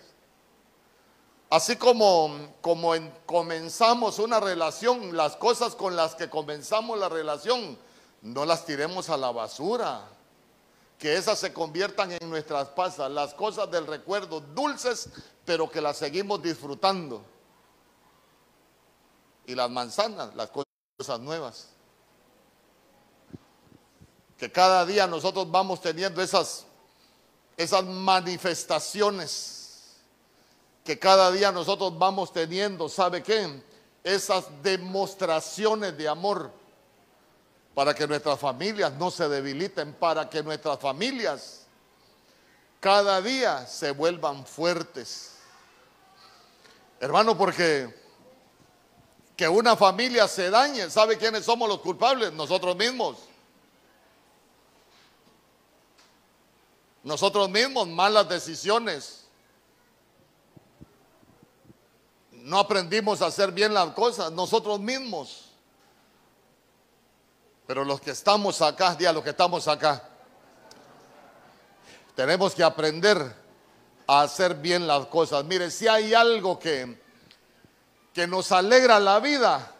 Así 1.50 1.76
como, 1.76 2.54
como 2.62 2.94
comenzamos 3.26 4.20
una 4.20 4.40
relación, 4.40 5.16
las 5.16 5.36
cosas 5.36 5.76
con 5.76 5.96
las 5.96 6.16
que 6.16 6.30
comenzamos 6.30 7.00
la 7.00 7.10
relación 7.10 7.78
no 8.28 8.46
las 8.46 8.66
tiremos 8.66 9.10
a 9.10 9.18
la 9.18 9.32
basura. 9.32 10.08
Que 11.00 11.16
esas 11.16 11.40
se 11.40 11.54
conviertan 11.54 12.12
en 12.12 12.30
nuestras 12.30 12.70
pasas, 12.70 13.12
las 13.12 13.34
cosas 13.36 13.70
del 13.70 13.86
recuerdo 13.86 14.42
dulces, 14.42 15.10
pero 15.46 15.70
que 15.70 15.80
las 15.80 15.98
seguimos 15.98 16.42
disfrutando. 16.42 17.24
Y 19.46 19.56
las 19.56 19.70
manzanas, 19.70 20.36
las 20.36 20.50
cosas 20.50 21.20
nuevas. 21.20 21.70
Que 24.38 24.52
cada 24.52 24.86
día 24.86 25.08
nosotros 25.08 25.50
vamos 25.50 25.82
teniendo 25.82 26.22
esas, 26.22 26.66
esas 27.56 27.86
manifestaciones. 27.86 29.98
Que 30.84 30.98
cada 30.98 31.32
día 31.32 31.52
nosotros 31.52 31.98
vamos 31.98 32.34
teniendo, 32.34 32.90
¿sabe 32.90 33.22
qué? 33.22 33.62
Esas 34.04 34.46
demostraciones 34.64 35.96
de 35.98 36.08
amor 36.08 36.52
para 37.78 37.94
que 37.94 38.08
nuestras 38.08 38.40
familias 38.40 38.92
no 38.94 39.12
se 39.12 39.30
debiliten, 39.30 39.94
para 39.94 40.28
que 40.28 40.42
nuestras 40.42 40.80
familias 40.80 41.68
cada 42.80 43.22
día 43.22 43.68
se 43.68 43.92
vuelvan 43.92 44.48
fuertes. 44.48 45.34
Hermano, 47.00 47.38
porque 47.38 47.96
que 49.36 49.48
una 49.48 49.76
familia 49.76 50.28
se 50.28 50.50
dañe, 50.50 50.90
¿sabe 50.90 51.20
quiénes 51.20 51.46
somos 51.46 51.70
los 51.70 51.80
culpables? 51.82 52.34
Nosotros 52.34 52.76
mismos. 52.76 53.18
Nosotros 57.04 57.48
mismos, 57.48 57.88
malas 57.88 58.28
decisiones. 58.28 59.28
No 62.32 62.58
aprendimos 62.58 63.22
a 63.22 63.28
hacer 63.28 63.52
bien 63.52 63.72
las 63.72 63.92
cosas, 63.94 64.32
nosotros 64.32 64.80
mismos. 64.80 65.47
Pero 67.68 67.84
los 67.84 68.00
que 68.00 68.12
estamos 68.12 68.62
acá, 68.62 68.96
día 68.96 69.12
los 69.12 69.24
que 69.24 69.32
estamos 69.32 69.68
acá, 69.68 70.02
tenemos 72.16 72.56
que 72.56 72.64
aprender 72.64 73.36
a 74.08 74.22
hacer 74.22 74.56
bien 74.56 74.88
las 74.88 75.06
cosas. 75.08 75.44
Mire, 75.44 75.70
si 75.70 75.86
hay 75.86 76.14
algo 76.14 76.58
que, 76.58 77.00
que 78.14 78.26
nos 78.26 78.54
alegra 78.54 79.02
la 79.02 79.20
vida, 79.20 79.76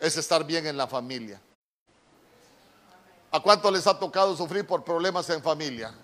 es 0.00 0.16
estar 0.16 0.44
bien 0.44 0.66
en 0.66 0.78
la 0.78 0.86
familia. 0.86 1.40
¿A 3.30 3.40
cuánto 3.40 3.70
les 3.70 3.86
ha 3.86 3.98
tocado 3.98 4.34
sufrir 4.34 4.66
por 4.66 4.82
problemas 4.82 5.28
en 5.28 5.42
familia? 5.42 5.94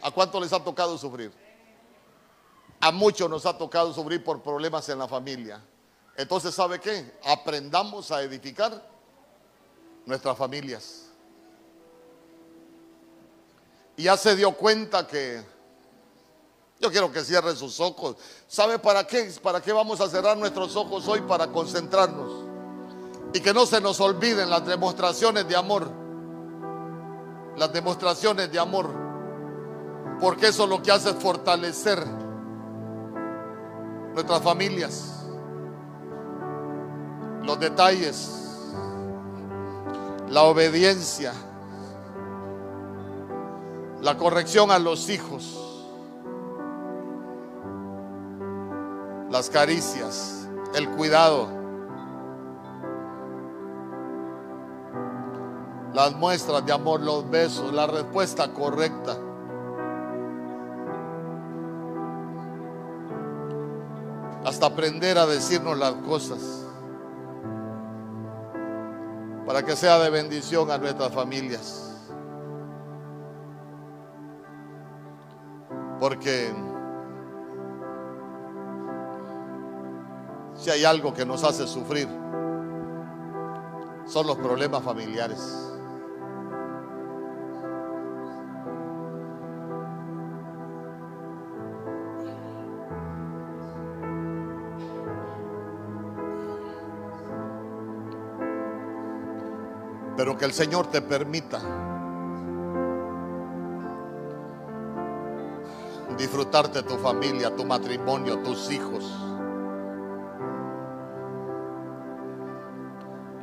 ¿A 0.00 0.12
cuánto 0.12 0.40
les 0.40 0.52
ha 0.52 0.62
tocado 0.62 0.96
sufrir? 0.96 1.32
A 2.80 2.92
muchos 2.92 3.28
nos 3.28 3.44
ha 3.46 3.58
tocado 3.58 3.92
sufrir 3.92 4.22
por 4.22 4.42
problemas 4.42 4.88
en 4.88 5.00
la 5.00 5.08
familia. 5.08 5.60
Entonces, 6.16 6.54
¿sabe 6.54 6.80
qué? 6.80 7.18
Aprendamos 7.24 8.12
a 8.12 8.22
edificar 8.22 8.97
nuestras 10.08 10.36
familias. 10.36 11.04
Y 13.96 14.04
ya 14.04 14.16
se 14.16 14.34
dio 14.34 14.52
cuenta 14.52 15.06
que 15.06 15.42
yo 16.80 16.90
quiero 16.90 17.12
que 17.12 17.22
cierre 17.22 17.54
sus 17.54 17.78
ojos. 17.80 18.16
¿Sabe 18.46 18.78
para 18.78 19.06
qué? 19.06 19.32
¿Para 19.42 19.60
qué 19.60 19.72
vamos 19.72 20.00
a 20.00 20.08
cerrar 20.08 20.36
nuestros 20.36 20.74
ojos 20.76 21.06
hoy? 21.08 21.20
Para 21.20 21.48
concentrarnos. 21.48 22.46
Y 23.34 23.40
que 23.40 23.52
no 23.52 23.66
se 23.66 23.80
nos 23.80 24.00
olviden 24.00 24.48
las 24.50 24.64
demostraciones 24.66 25.46
de 25.46 25.56
amor. 25.56 25.90
Las 27.56 27.72
demostraciones 27.72 28.50
de 28.50 28.58
amor. 28.58 28.90
Porque 30.20 30.48
eso 30.48 30.66
lo 30.66 30.82
que 30.82 30.90
hace 30.90 31.10
es 31.10 31.16
fortalecer 31.16 32.04
nuestras 34.14 34.42
familias 34.42 35.18
los 37.48 37.58
detalles, 37.58 38.47
la 40.30 40.42
obediencia, 40.42 41.32
la 44.02 44.16
corrección 44.16 44.70
a 44.70 44.78
los 44.78 45.08
hijos, 45.08 45.86
las 49.30 49.48
caricias, 49.48 50.48
el 50.74 50.88
cuidado, 50.90 51.48
las 55.94 56.14
muestras 56.14 56.64
de 56.66 56.72
amor, 56.72 57.00
los 57.00 57.28
besos, 57.30 57.72
la 57.72 57.86
respuesta 57.86 58.52
correcta. 58.52 59.16
Hasta 64.44 64.66
aprender 64.66 65.18
a 65.18 65.26
decirnos 65.26 65.76
las 65.76 65.94
cosas 65.94 66.67
para 69.48 69.62
que 69.62 69.74
sea 69.74 69.98
de 69.98 70.10
bendición 70.10 70.70
a 70.70 70.76
nuestras 70.76 71.10
familias. 71.10 71.90
Porque 75.98 76.52
si 80.54 80.68
hay 80.68 80.84
algo 80.84 81.14
que 81.14 81.24
nos 81.24 81.44
hace 81.44 81.66
sufrir, 81.66 82.08
son 84.04 84.26
los 84.26 84.36
problemas 84.36 84.82
familiares. 84.82 85.77
Que 100.38 100.44
el 100.44 100.52
Señor 100.52 100.86
te 100.86 101.02
permita 101.02 101.60
disfrutarte 106.16 106.82
tu 106.82 106.96
familia, 106.96 107.54
tu 107.54 107.64
matrimonio, 107.64 108.38
tus 108.38 108.70
hijos. 108.70 109.04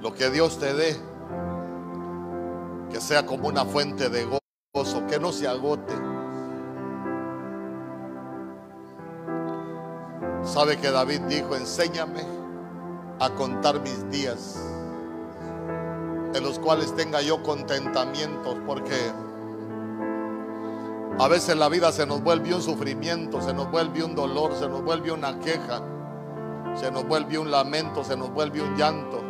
Lo 0.02 0.14
que 0.14 0.30
Dios 0.30 0.58
te 0.58 0.74
dé, 0.74 0.96
que 2.91 3.02
sea 3.02 3.26
como 3.26 3.50
una 3.50 3.66
fuente 3.66 4.10
de 4.10 4.26
gozo, 4.74 5.06
que 5.08 5.20
no 5.20 5.32
se 5.32 5.48
agote. 5.48 5.93
Sabe 10.43 10.78
que 10.78 10.91
David 10.91 11.22
dijo, 11.22 11.56
enséñame 11.56 12.22
a 13.20 13.30
contar 13.32 13.82
mis 13.82 14.10
días 14.10 14.75
en 16.36 16.44
los 16.44 16.60
cuales 16.60 16.94
tenga 16.96 17.22
yo 17.22 17.42
contentamientos, 17.42 18.58
porque 18.66 19.12
a 21.18 21.28
veces 21.30 21.56
la 21.56 21.70
vida 21.70 21.94
se 21.94 22.06
nos 22.06 22.22
vuelve 22.22 22.54
un 22.54 22.62
sufrimiento, 22.62 23.42
se 23.42 23.54
nos 23.54 23.72
vuelve 23.72 24.04
un 24.04 24.16
dolor, 24.16 24.54
se 24.54 24.68
nos 24.68 24.84
vuelve 24.84 25.14
una 25.14 25.40
queja, 25.40 25.82
se 26.76 26.92
nos 26.92 27.08
vuelve 27.08 27.38
un 27.38 27.50
lamento, 27.50 28.04
se 28.04 28.18
nos 28.18 28.32
vuelve 28.32 28.62
un 28.62 28.76
llanto. 28.76 29.24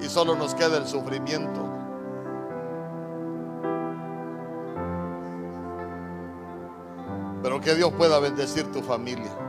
Y 0.00 0.08
solo 0.08 0.34
nos 0.34 0.54
queda 0.54 0.76
el 0.76 0.86
sufrimiento. 0.86 1.62
Pero 7.42 7.60
que 7.60 7.76
Dios 7.76 7.92
pueda 7.92 8.18
bendecir 8.18 8.72
tu 8.72 8.82
familia. 8.82 9.45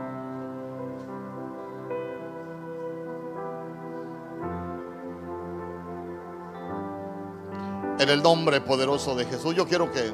En 7.98 8.08
el 8.08 8.22
nombre 8.22 8.60
poderoso 8.60 9.16
de 9.16 9.24
Jesús, 9.24 9.56
yo 9.56 9.66
quiero 9.66 9.90
que, 9.90 10.12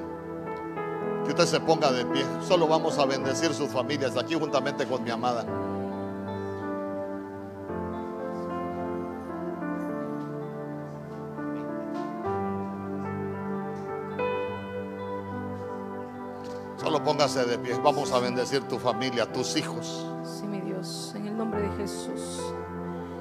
que 1.25 1.29
usted 1.29 1.45
se 1.45 1.61
ponga 1.61 1.93
de 1.93 2.07
pie. 2.07 2.25
Solo 2.41 2.67
vamos 2.67 2.99
a 2.99 3.05
bendecir 3.05 3.53
sus 3.53 3.69
familias 3.69 4.17
aquí 4.17 4.35
juntamente 4.35 4.87
con 4.87 5.05
mi 5.05 5.11
amada. 5.11 5.45
Solo 16.79 17.05
póngase 17.05 17.45
de 17.45 17.59
pie. 17.59 17.79
Vamos 17.83 18.13
a 18.13 18.19
bendecir 18.19 18.63
tu 18.63 18.79
familia, 18.79 19.31
tus 19.31 19.59
hijos. 19.59 20.07
Sí, 20.23 20.47
mi 20.47 20.63
Dios, 20.63 21.13
en 21.15 21.27
el 21.27 21.37
nombre 21.37 21.61
de 21.61 21.69
Jesús. 21.77 22.41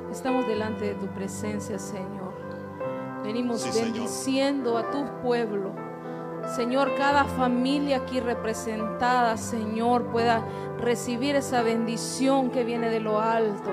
Estamos 0.09 0.47
delante 0.47 0.85
de 0.85 0.95
tu 0.95 1.07
presencia, 1.07 1.77
Señor. 1.77 2.33
Venimos 3.23 3.63
bendiciendo 3.73 4.77
a 4.77 4.91
tu 4.91 5.05
pueblo. 5.21 5.71
Señor, 6.57 6.93
cada 6.97 7.23
familia 7.23 7.97
aquí 7.97 8.19
representada, 8.19 9.37
Señor, 9.37 10.11
pueda 10.11 10.43
recibir 10.77 11.37
esa 11.37 11.63
bendición 11.63 12.49
que 12.51 12.65
viene 12.65 12.89
de 12.89 12.99
lo 12.99 13.21
alto. 13.21 13.71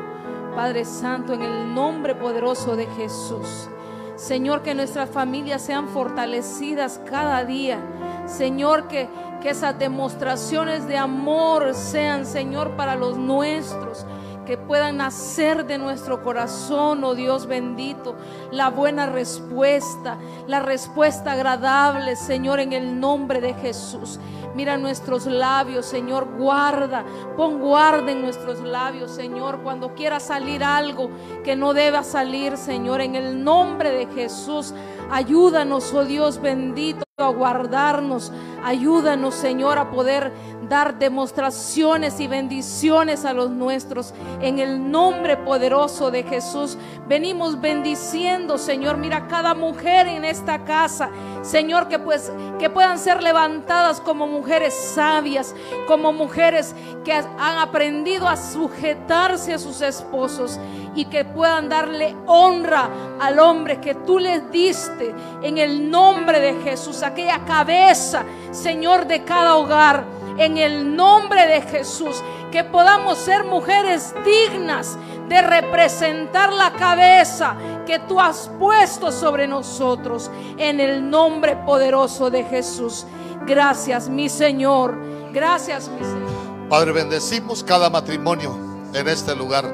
Padre 0.55 0.85
Santo, 0.85 1.33
en 1.33 1.43
el 1.43 1.75
nombre 1.75 2.15
poderoso 2.15 2.77
de 2.77 2.87
Jesús. 2.87 3.69
Señor, 4.15 4.63
que 4.63 4.75
nuestras 4.77 5.11
familias 5.11 5.63
sean 5.63 5.89
fortalecidas 5.89 7.01
cada 7.11 7.45
día. 7.45 7.81
Señor, 8.27 8.87
que, 8.87 9.09
que 9.43 9.51
esas 9.51 9.77
demostraciones 9.77 10.87
de 10.87 10.97
amor 10.97 11.75
sean, 11.75 12.25
Señor, 12.25 12.77
para 12.77 12.95
los 12.95 13.19
nuestros 13.19 14.07
que 14.51 14.59
puedan 14.59 14.97
nacer 14.97 15.65
de 15.65 15.79
nuestro 15.79 16.25
corazón, 16.25 17.05
oh 17.05 17.15
Dios 17.15 17.47
bendito, 17.47 18.17
la 18.51 18.69
buena 18.69 19.07
respuesta, 19.07 20.19
la 20.49 20.59
respuesta 20.59 21.31
agradable, 21.31 22.17
Señor, 22.17 22.59
en 22.59 22.73
el 22.73 22.99
nombre 22.99 23.41
de 23.41 23.55
Jesús. 23.55 24.19
Mira 24.57 24.77
nuestros 24.77 25.27
labios, 25.27 25.87
Señor, 25.87 26.37
guarda, 26.37 27.05
pon 27.37 27.61
guarda 27.61 28.11
en 28.11 28.23
nuestros 28.23 28.59
labios, 28.59 29.13
Señor, 29.13 29.61
cuando 29.63 29.95
quiera 29.95 30.19
salir 30.19 30.65
algo 30.65 31.11
que 31.45 31.55
no 31.55 31.73
deba 31.73 32.03
salir, 32.03 32.57
Señor, 32.57 33.03
en 33.03 33.15
el 33.15 33.45
nombre 33.45 33.93
de 33.93 34.07
Jesús. 34.07 34.75
Ayúdanos, 35.13 35.95
oh 35.95 36.05
Dios 36.05 36.41
bendito, 36.41 37.05
a 37.19 37.29
guardarnos. 37.29 38.33
Ayúdanos, 38.65 39.35
Señor, 39.35 39.79
a 39.79 39.91
poder 39.91 40.33
dar 40.71 40.99
demostraciones 40.99 42.21
y 42.21 42.29
bendiciones 42.29 43.25
a 43.27 43.35
los 43.35 43.51
nuestros. 43.51 44.15
En 44.41 44.61
el 44.61 44.91
nombre 44.91 45.37
poderoso 45.37 46.11
de 46.11 46.23
Jesús, 46.23 46.79
venimos 47.09 47.61
bendiciendo, 47.61 48.57
Señor. 48.57 48.97
Mira 48.97 49.27
cada 49.27 49.53
mujer 49.53 50.07
en 50.07 50.25
esta 50.25 50.65
casa, 50.65 51.11
Señor, 51.43 51.89
que 51.89 51.99
pues 51.99 52.33
que 52.59 52.71
puedan 52.71 52.99
ser 52.99 53.23
levantadas 53.23 54.01
como 54.01 54.29
mujeres 54.29 54.73
sabias, 54.75 55.55
como 55.89 56.13
mujeres 56.13 56.75
que 57.05 57.13
han 57.13 57.59
aprendido 57.59 58.29
a 58.29 58.37
sujetarse 58.37 59.53
a 59.53 59.59
sus 59.59 59.81
esposos 59.81 60.61
y 60.95 61.07
que 61.07 61.25
puedan 61.25 61.69
darle 61.69 62.15
honra 62.27 62.89
al 63.21 63.41
hombre 63.41 63.81
que 63.81 63.95
tú 63.95 64.19
les 64.19 64.51
diste 64.53 65.13
en 65.43 65.59
el 65.59 65.91
nombre 65.91 66.39
de 66.39 66.63
Jesús, 66.63 67.03
aquella 67.03 67.45
cabeza, 67.45 68.25
Señor, 68.53 69.07
de 69.07 69.25
cada 69.25 69.57
hogar 69.57 70.20
en 70.41 70.57
el 70.57 70.97
nombre 70.97 71.47
de 71.47 71.61
Jesús. 71.63 72.23
Que 72.51 72.65
podamos 72.65 73.19
ser 73.19 73.45
mujeres 73.45 74.13
dignas 74.25 74.99
de 75.29 75.41
representar 75.41 76.53
la 76.53 76.73
cabeza 76.73 77.55
que 77.87 78.01
tú 78.01 78.19
has 78.19 78.51
puesto 78.59 79.13
sobre 79.13 79.47
nosotros 79.47 80.31
en 80.57 80.81
el 80.81 81.09
nombre 81.09 81.55
poderoso 81.65 82.29
de 82.31 82.43
Jesús. 82.43 83.07
Gracias, 83.47 84.09
mi 84.09 84.29
Señor. 84.29 84.99
Gracias, 85.33 85.89
mi 85.89 86.05
Señor. 86.05 86.69
Padre, 86.69 86.93
bendecimos 86.93 87.63
cada 87.63 87.89
matrimonio 87.89 88.57
en 88.95 89.07
este 89.07 89.37
lugar. 89.37 89.65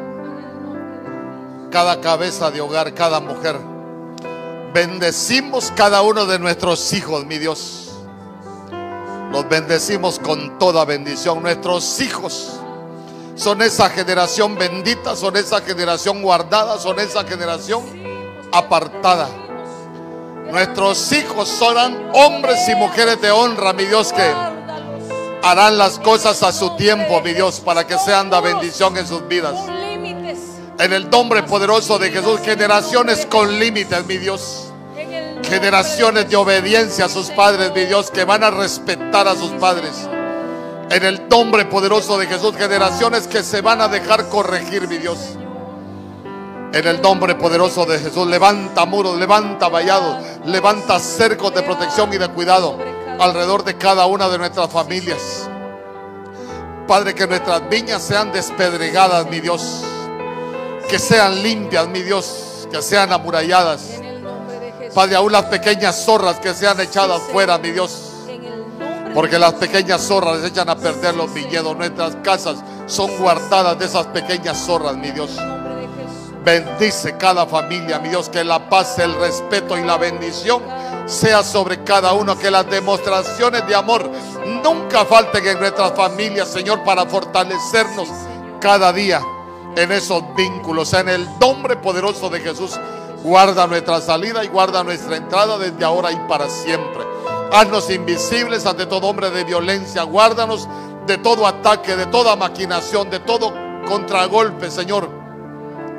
Cada 1.70 2.00
cabeza 2.00 2.50
de 2.50 2.60
hogar, 2.60 2.92
cada 2.92 3.20
mujer. 3.20 3.56
Bendecimos 4.74 5.72
cada 5.74 6.02
uno 6.02 6.26
de 6.26 6.38
nuestros 6.38 6.92
hijos, 6.92 7.24
mi 7.24 7.38
Dios 7.38 7.85
Los 9.30 9.48
bendecimos 9.48 10.18
con 10.18 10.58
toda 10.58 10.84
bendición. 10.84 11.42
Nuestros 11.42 12.00
hijos 12.00 12.60
son 13.34 13.60
esa 13.60 13.90
generación 13.90 14.56
bendita, 14.56 15.14
son 15.14 15.36
esa 15.36 15.60
generación 15.60 16.22
guardada, 16.22 16.78
son 16.78 16.98
esa 17.00 17.24
generación 17.24 17.84
apartada. 18.52 19.28
Nuestros 20.50 21.12
hijos 21.12 21.48
serán 21.48 22.10
hombres 22.14 22.68
y 22.68 22.74
mujeres 22.76 23.20
de 23.20 23.30
honra, 23.30 23.72
mi 23.72 23.84
Dios, 23.84 24.12
que 24.12 24.32
harán 25.42 25.76
las 25.76 25.98
cosas 25.98 26.42
a 26.42 26.52
su 26.52 26.76
tiempo, 26.76 27.20
mi 27.20 27.32
Dios, 27.32 27.60
para 27.60 27.86
que 27.86 27.98
sean 27.98 28.30
de 28.30 28.40
bendición 28.40 28.96
en 28.96 29.06
sus 29.06 29.26
vidas. 29.28 29.54
En 30.78 30.92
el 30.92 31.10
nombre 31.10 31.42
poderoso 31.42 31.98
de 31.98 32.10
Jesús, 32.10 32.40
generaciones 32.40 33.26
con 33.26 33.58
límites, 33.58 34.06
mi 34.06 34.18
Dios. 34.18 34.65
Generaciones 35.48 36.28
de 36.28 36.36
obediencia 36.36 37.04
a 37.04 37.08
sus 37.08 37.30
padres, 37.30 37.72
mi 37.72 37.84
Dios, 37.84 38.10
que 38.10 38.24
van 38.24 38.42
a 38.42 38.50
respetar 38.50 39.28
a 39.28 39.36
sus 39.36 39.50
padres. 39.52 40.08
En 40.90 41.04
el 41.04 41.28
nombre 41.28 41.64
poderoso 41.66 42.18
de 42.18 42.26
Jesús, 42.26 42.56
generaciones 42.56 43.28
que 43.28 43.42
se 43.42 43.60
van 43.60 43.80
a 43.80 43.88
dejar 43.88 44.28
corregir, 44.28 44.88
mi 44.88 44.98
Dios. 44.98 45.18
En 46.72 46.86
el 46.86 47.00
nombre 47.00 47.36
poderoso 47.36 47.86
de 47.86 47.98
Jesús, 47.98 48.26
levanta 48.26 48.86
muros, 48.86 49.16
levanta 49.18 49.68
vallados, 49.68 50.16
levanta 50.44 50.98
cercos 50.98 51.54
de 51.54 51.62
protección 51.62 52.12
y 52.12 52.18
de 52.18 52.28
cuidado 52.28 52.78
alrededor 53.18 53.64
de 53.64 53.76
cada 53.76 54.06
una 54.06 54.28
de 54.28 54.38
nuestras 54.38 54.70
familias. 54.70 55.48
Padre, 56.86 57.14
que 57.14 57.26
nuestras 57.26 57.68
viñas 57.68 58.02
sean 58.02 58.32
despedregadas, 58.32 59.28
mi 59.30 59.40
Dios. 59.40 59.82
Que 60.88 60.98
sean 60.98 61.42
limpias, 61.42 61.88
mi 61.88 62.02
Dios. 62.02 62.68
Que 62.70 62.82
sean 62.82 63.12
amuralladas. 63.12 64.00
Padre, 64.96 65.16
aún 65.16 65.30
las 65.30 65.44
pequeñas 65.44 66.06
zorras 66.06 66.40
que 66.40 66.54
sean 66.54 66.80
echadas 66.80 67.20
fuera, 67.30 67.58
mi 67.58 67.70
Dios. 67.70 68.12
Porque 69.12 69.38
las 69.38 69.52
pequeñas 69.52 70.00
zorras 70.00 70.42
echan 70.42 70.70
a 70.70 70.74
perder 70.74 71.14
los 71.14 71.34
viñedos. 71.34 71.76
Nuestras 71.76 72.16
casas 72.24 72.56
son 72.86 73.14
guardadas 73.18 73.78
de 73.78 73.84
esas 73.84 74.06
pequeñas 74.06 74.56
zorras, 74.56 74.96
mi 74.96 75.10
Dios. 75.10 75.36
Bendice 76.42 77.14
cada 77.18 77.44
familia, 77.44 77.98
mi 77.98 78.08
Dios, 78.08 78.30
que 78.30 78.42
la 78.42 78.70
paz, 78.70 78.98
el 78.98 79.14
respeto 79.20 79.76
y 79.76 79.84
la 79.84 79.98
bendición 79.98 80.62
sea 81.04 81.42
sobre 81.42 81.84
cada 81.84 82.14
uno, 82.14 82.38
que 82.38 82.50
las 82.50 82.66
demostraciones 82.70 83.66
de 83.66 83.74
amor 83.74 84.10
nunca 84.64 85.04
falten 85.04 85.46
en 85.46 85.60
nuestras 85.60 85.92
familias, 85.92 86.48
Señor, 86.48 86.82
para 86.84 87.04
fortalecernos 87.04 88.08
cada 88.62 88.94
día 88.94 89.20
en 89.76 89.92
esos 89.92 90.22
vínculos. 90.34 90.94
En 90.94 91.10
el 91.10 91.28
nombre 91.38 91.76
poderoso 91.76 92.30
de 92.30 92.40
Jesús, 92.40 92.80
guarda 93.26 93.66
nuestra 93.66 94.00
salida 94.00 94.44
y 94.44 94.46
guarda 94.46 94.84
nuestra 94.84 95.16
entrada 95.16 95.58
desde 95.58 95.84
ahora 95.84 96.12
y 96.12 96.16
para 96.28 96.48
siempre. 96.48 97.02
Haznos 97.50 97.90
invisibles 97.90 98.64
ante 98.66 98.86
todo 98.86 99.08
hombre 99.08 99.30
de 99.32 99.42
violencia, 99.42 100.04
guárdanos 100.04 100.68
de 101.08 101.18
todo 101.18 101.44
ataque, 101.44 101.96
de 101.96 102.06
toda 102.06 102.36
maquinación, 102.36 103.10
de 103.10 103.18
todo 103.18 103.52
contragolpe, 103.88 104.70
Señor 104.70 105.10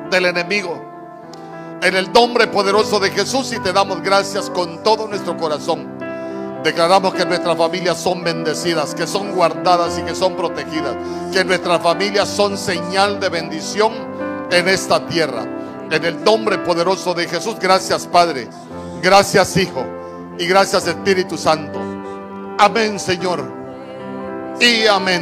del 0.10 0.26
enemigo. 0.26 0.82
En 1.82 1.98
el 1.98 2.14
nombre 2.14 2.48
poderoso 2.48 2.98
de 2.98 3.12
Jesús 3.12 3.52
y 3.52 3.60
te 3.60 3.74
damos 3.74 4.02
gracias 4.02 4.50
con 4.50 4.82
todo 4.82 5.06
nuestro 5.10 5.36
corazón. 5.36 6.00
Declaramos 6.64 7.14
que 7.14 7.26
nuestras 7.26 7.58
familias 7.58 7.98
son 7.98 8.24
bendecidas, 8.24 8.96
que 8.96 9.06
son 9.06 9.34
guardadas 9.34 10.00
y 10.00 10.02
que 10.04 10.16
son 10.16 10.38
protegidas. 10.38 10.96
Que 11.34 11.44
nuestras 11.44 11.82
familias 11.82 12.30
son 12.30 12.58
señal 12.58 13.20
de 13.20 13.28
bendición 13.28 13.92
en 14.50 14.70
esta 14.70 15.06
tierra. 15.08 15.46
En 15.90 16.04
el 16.04 16.24
nombre 16.24 16.58
poderoso 16.60 17.14
de 17.14 17.28
Jesús, 17.28 17.56
gracias 17.60 18.06
Padre, 18.08 18.48
gracias 19.02 19.56
Hijo 19.58 19.86
y 20.38 20.46
gracias 20.46 20.86
Espíritu 20.88 21.38
Santo. 21.38 21.80
Amén 22.60 23.00
Señor 23.00 23.44
y 24.60 24.86
amén. 24.88 25.16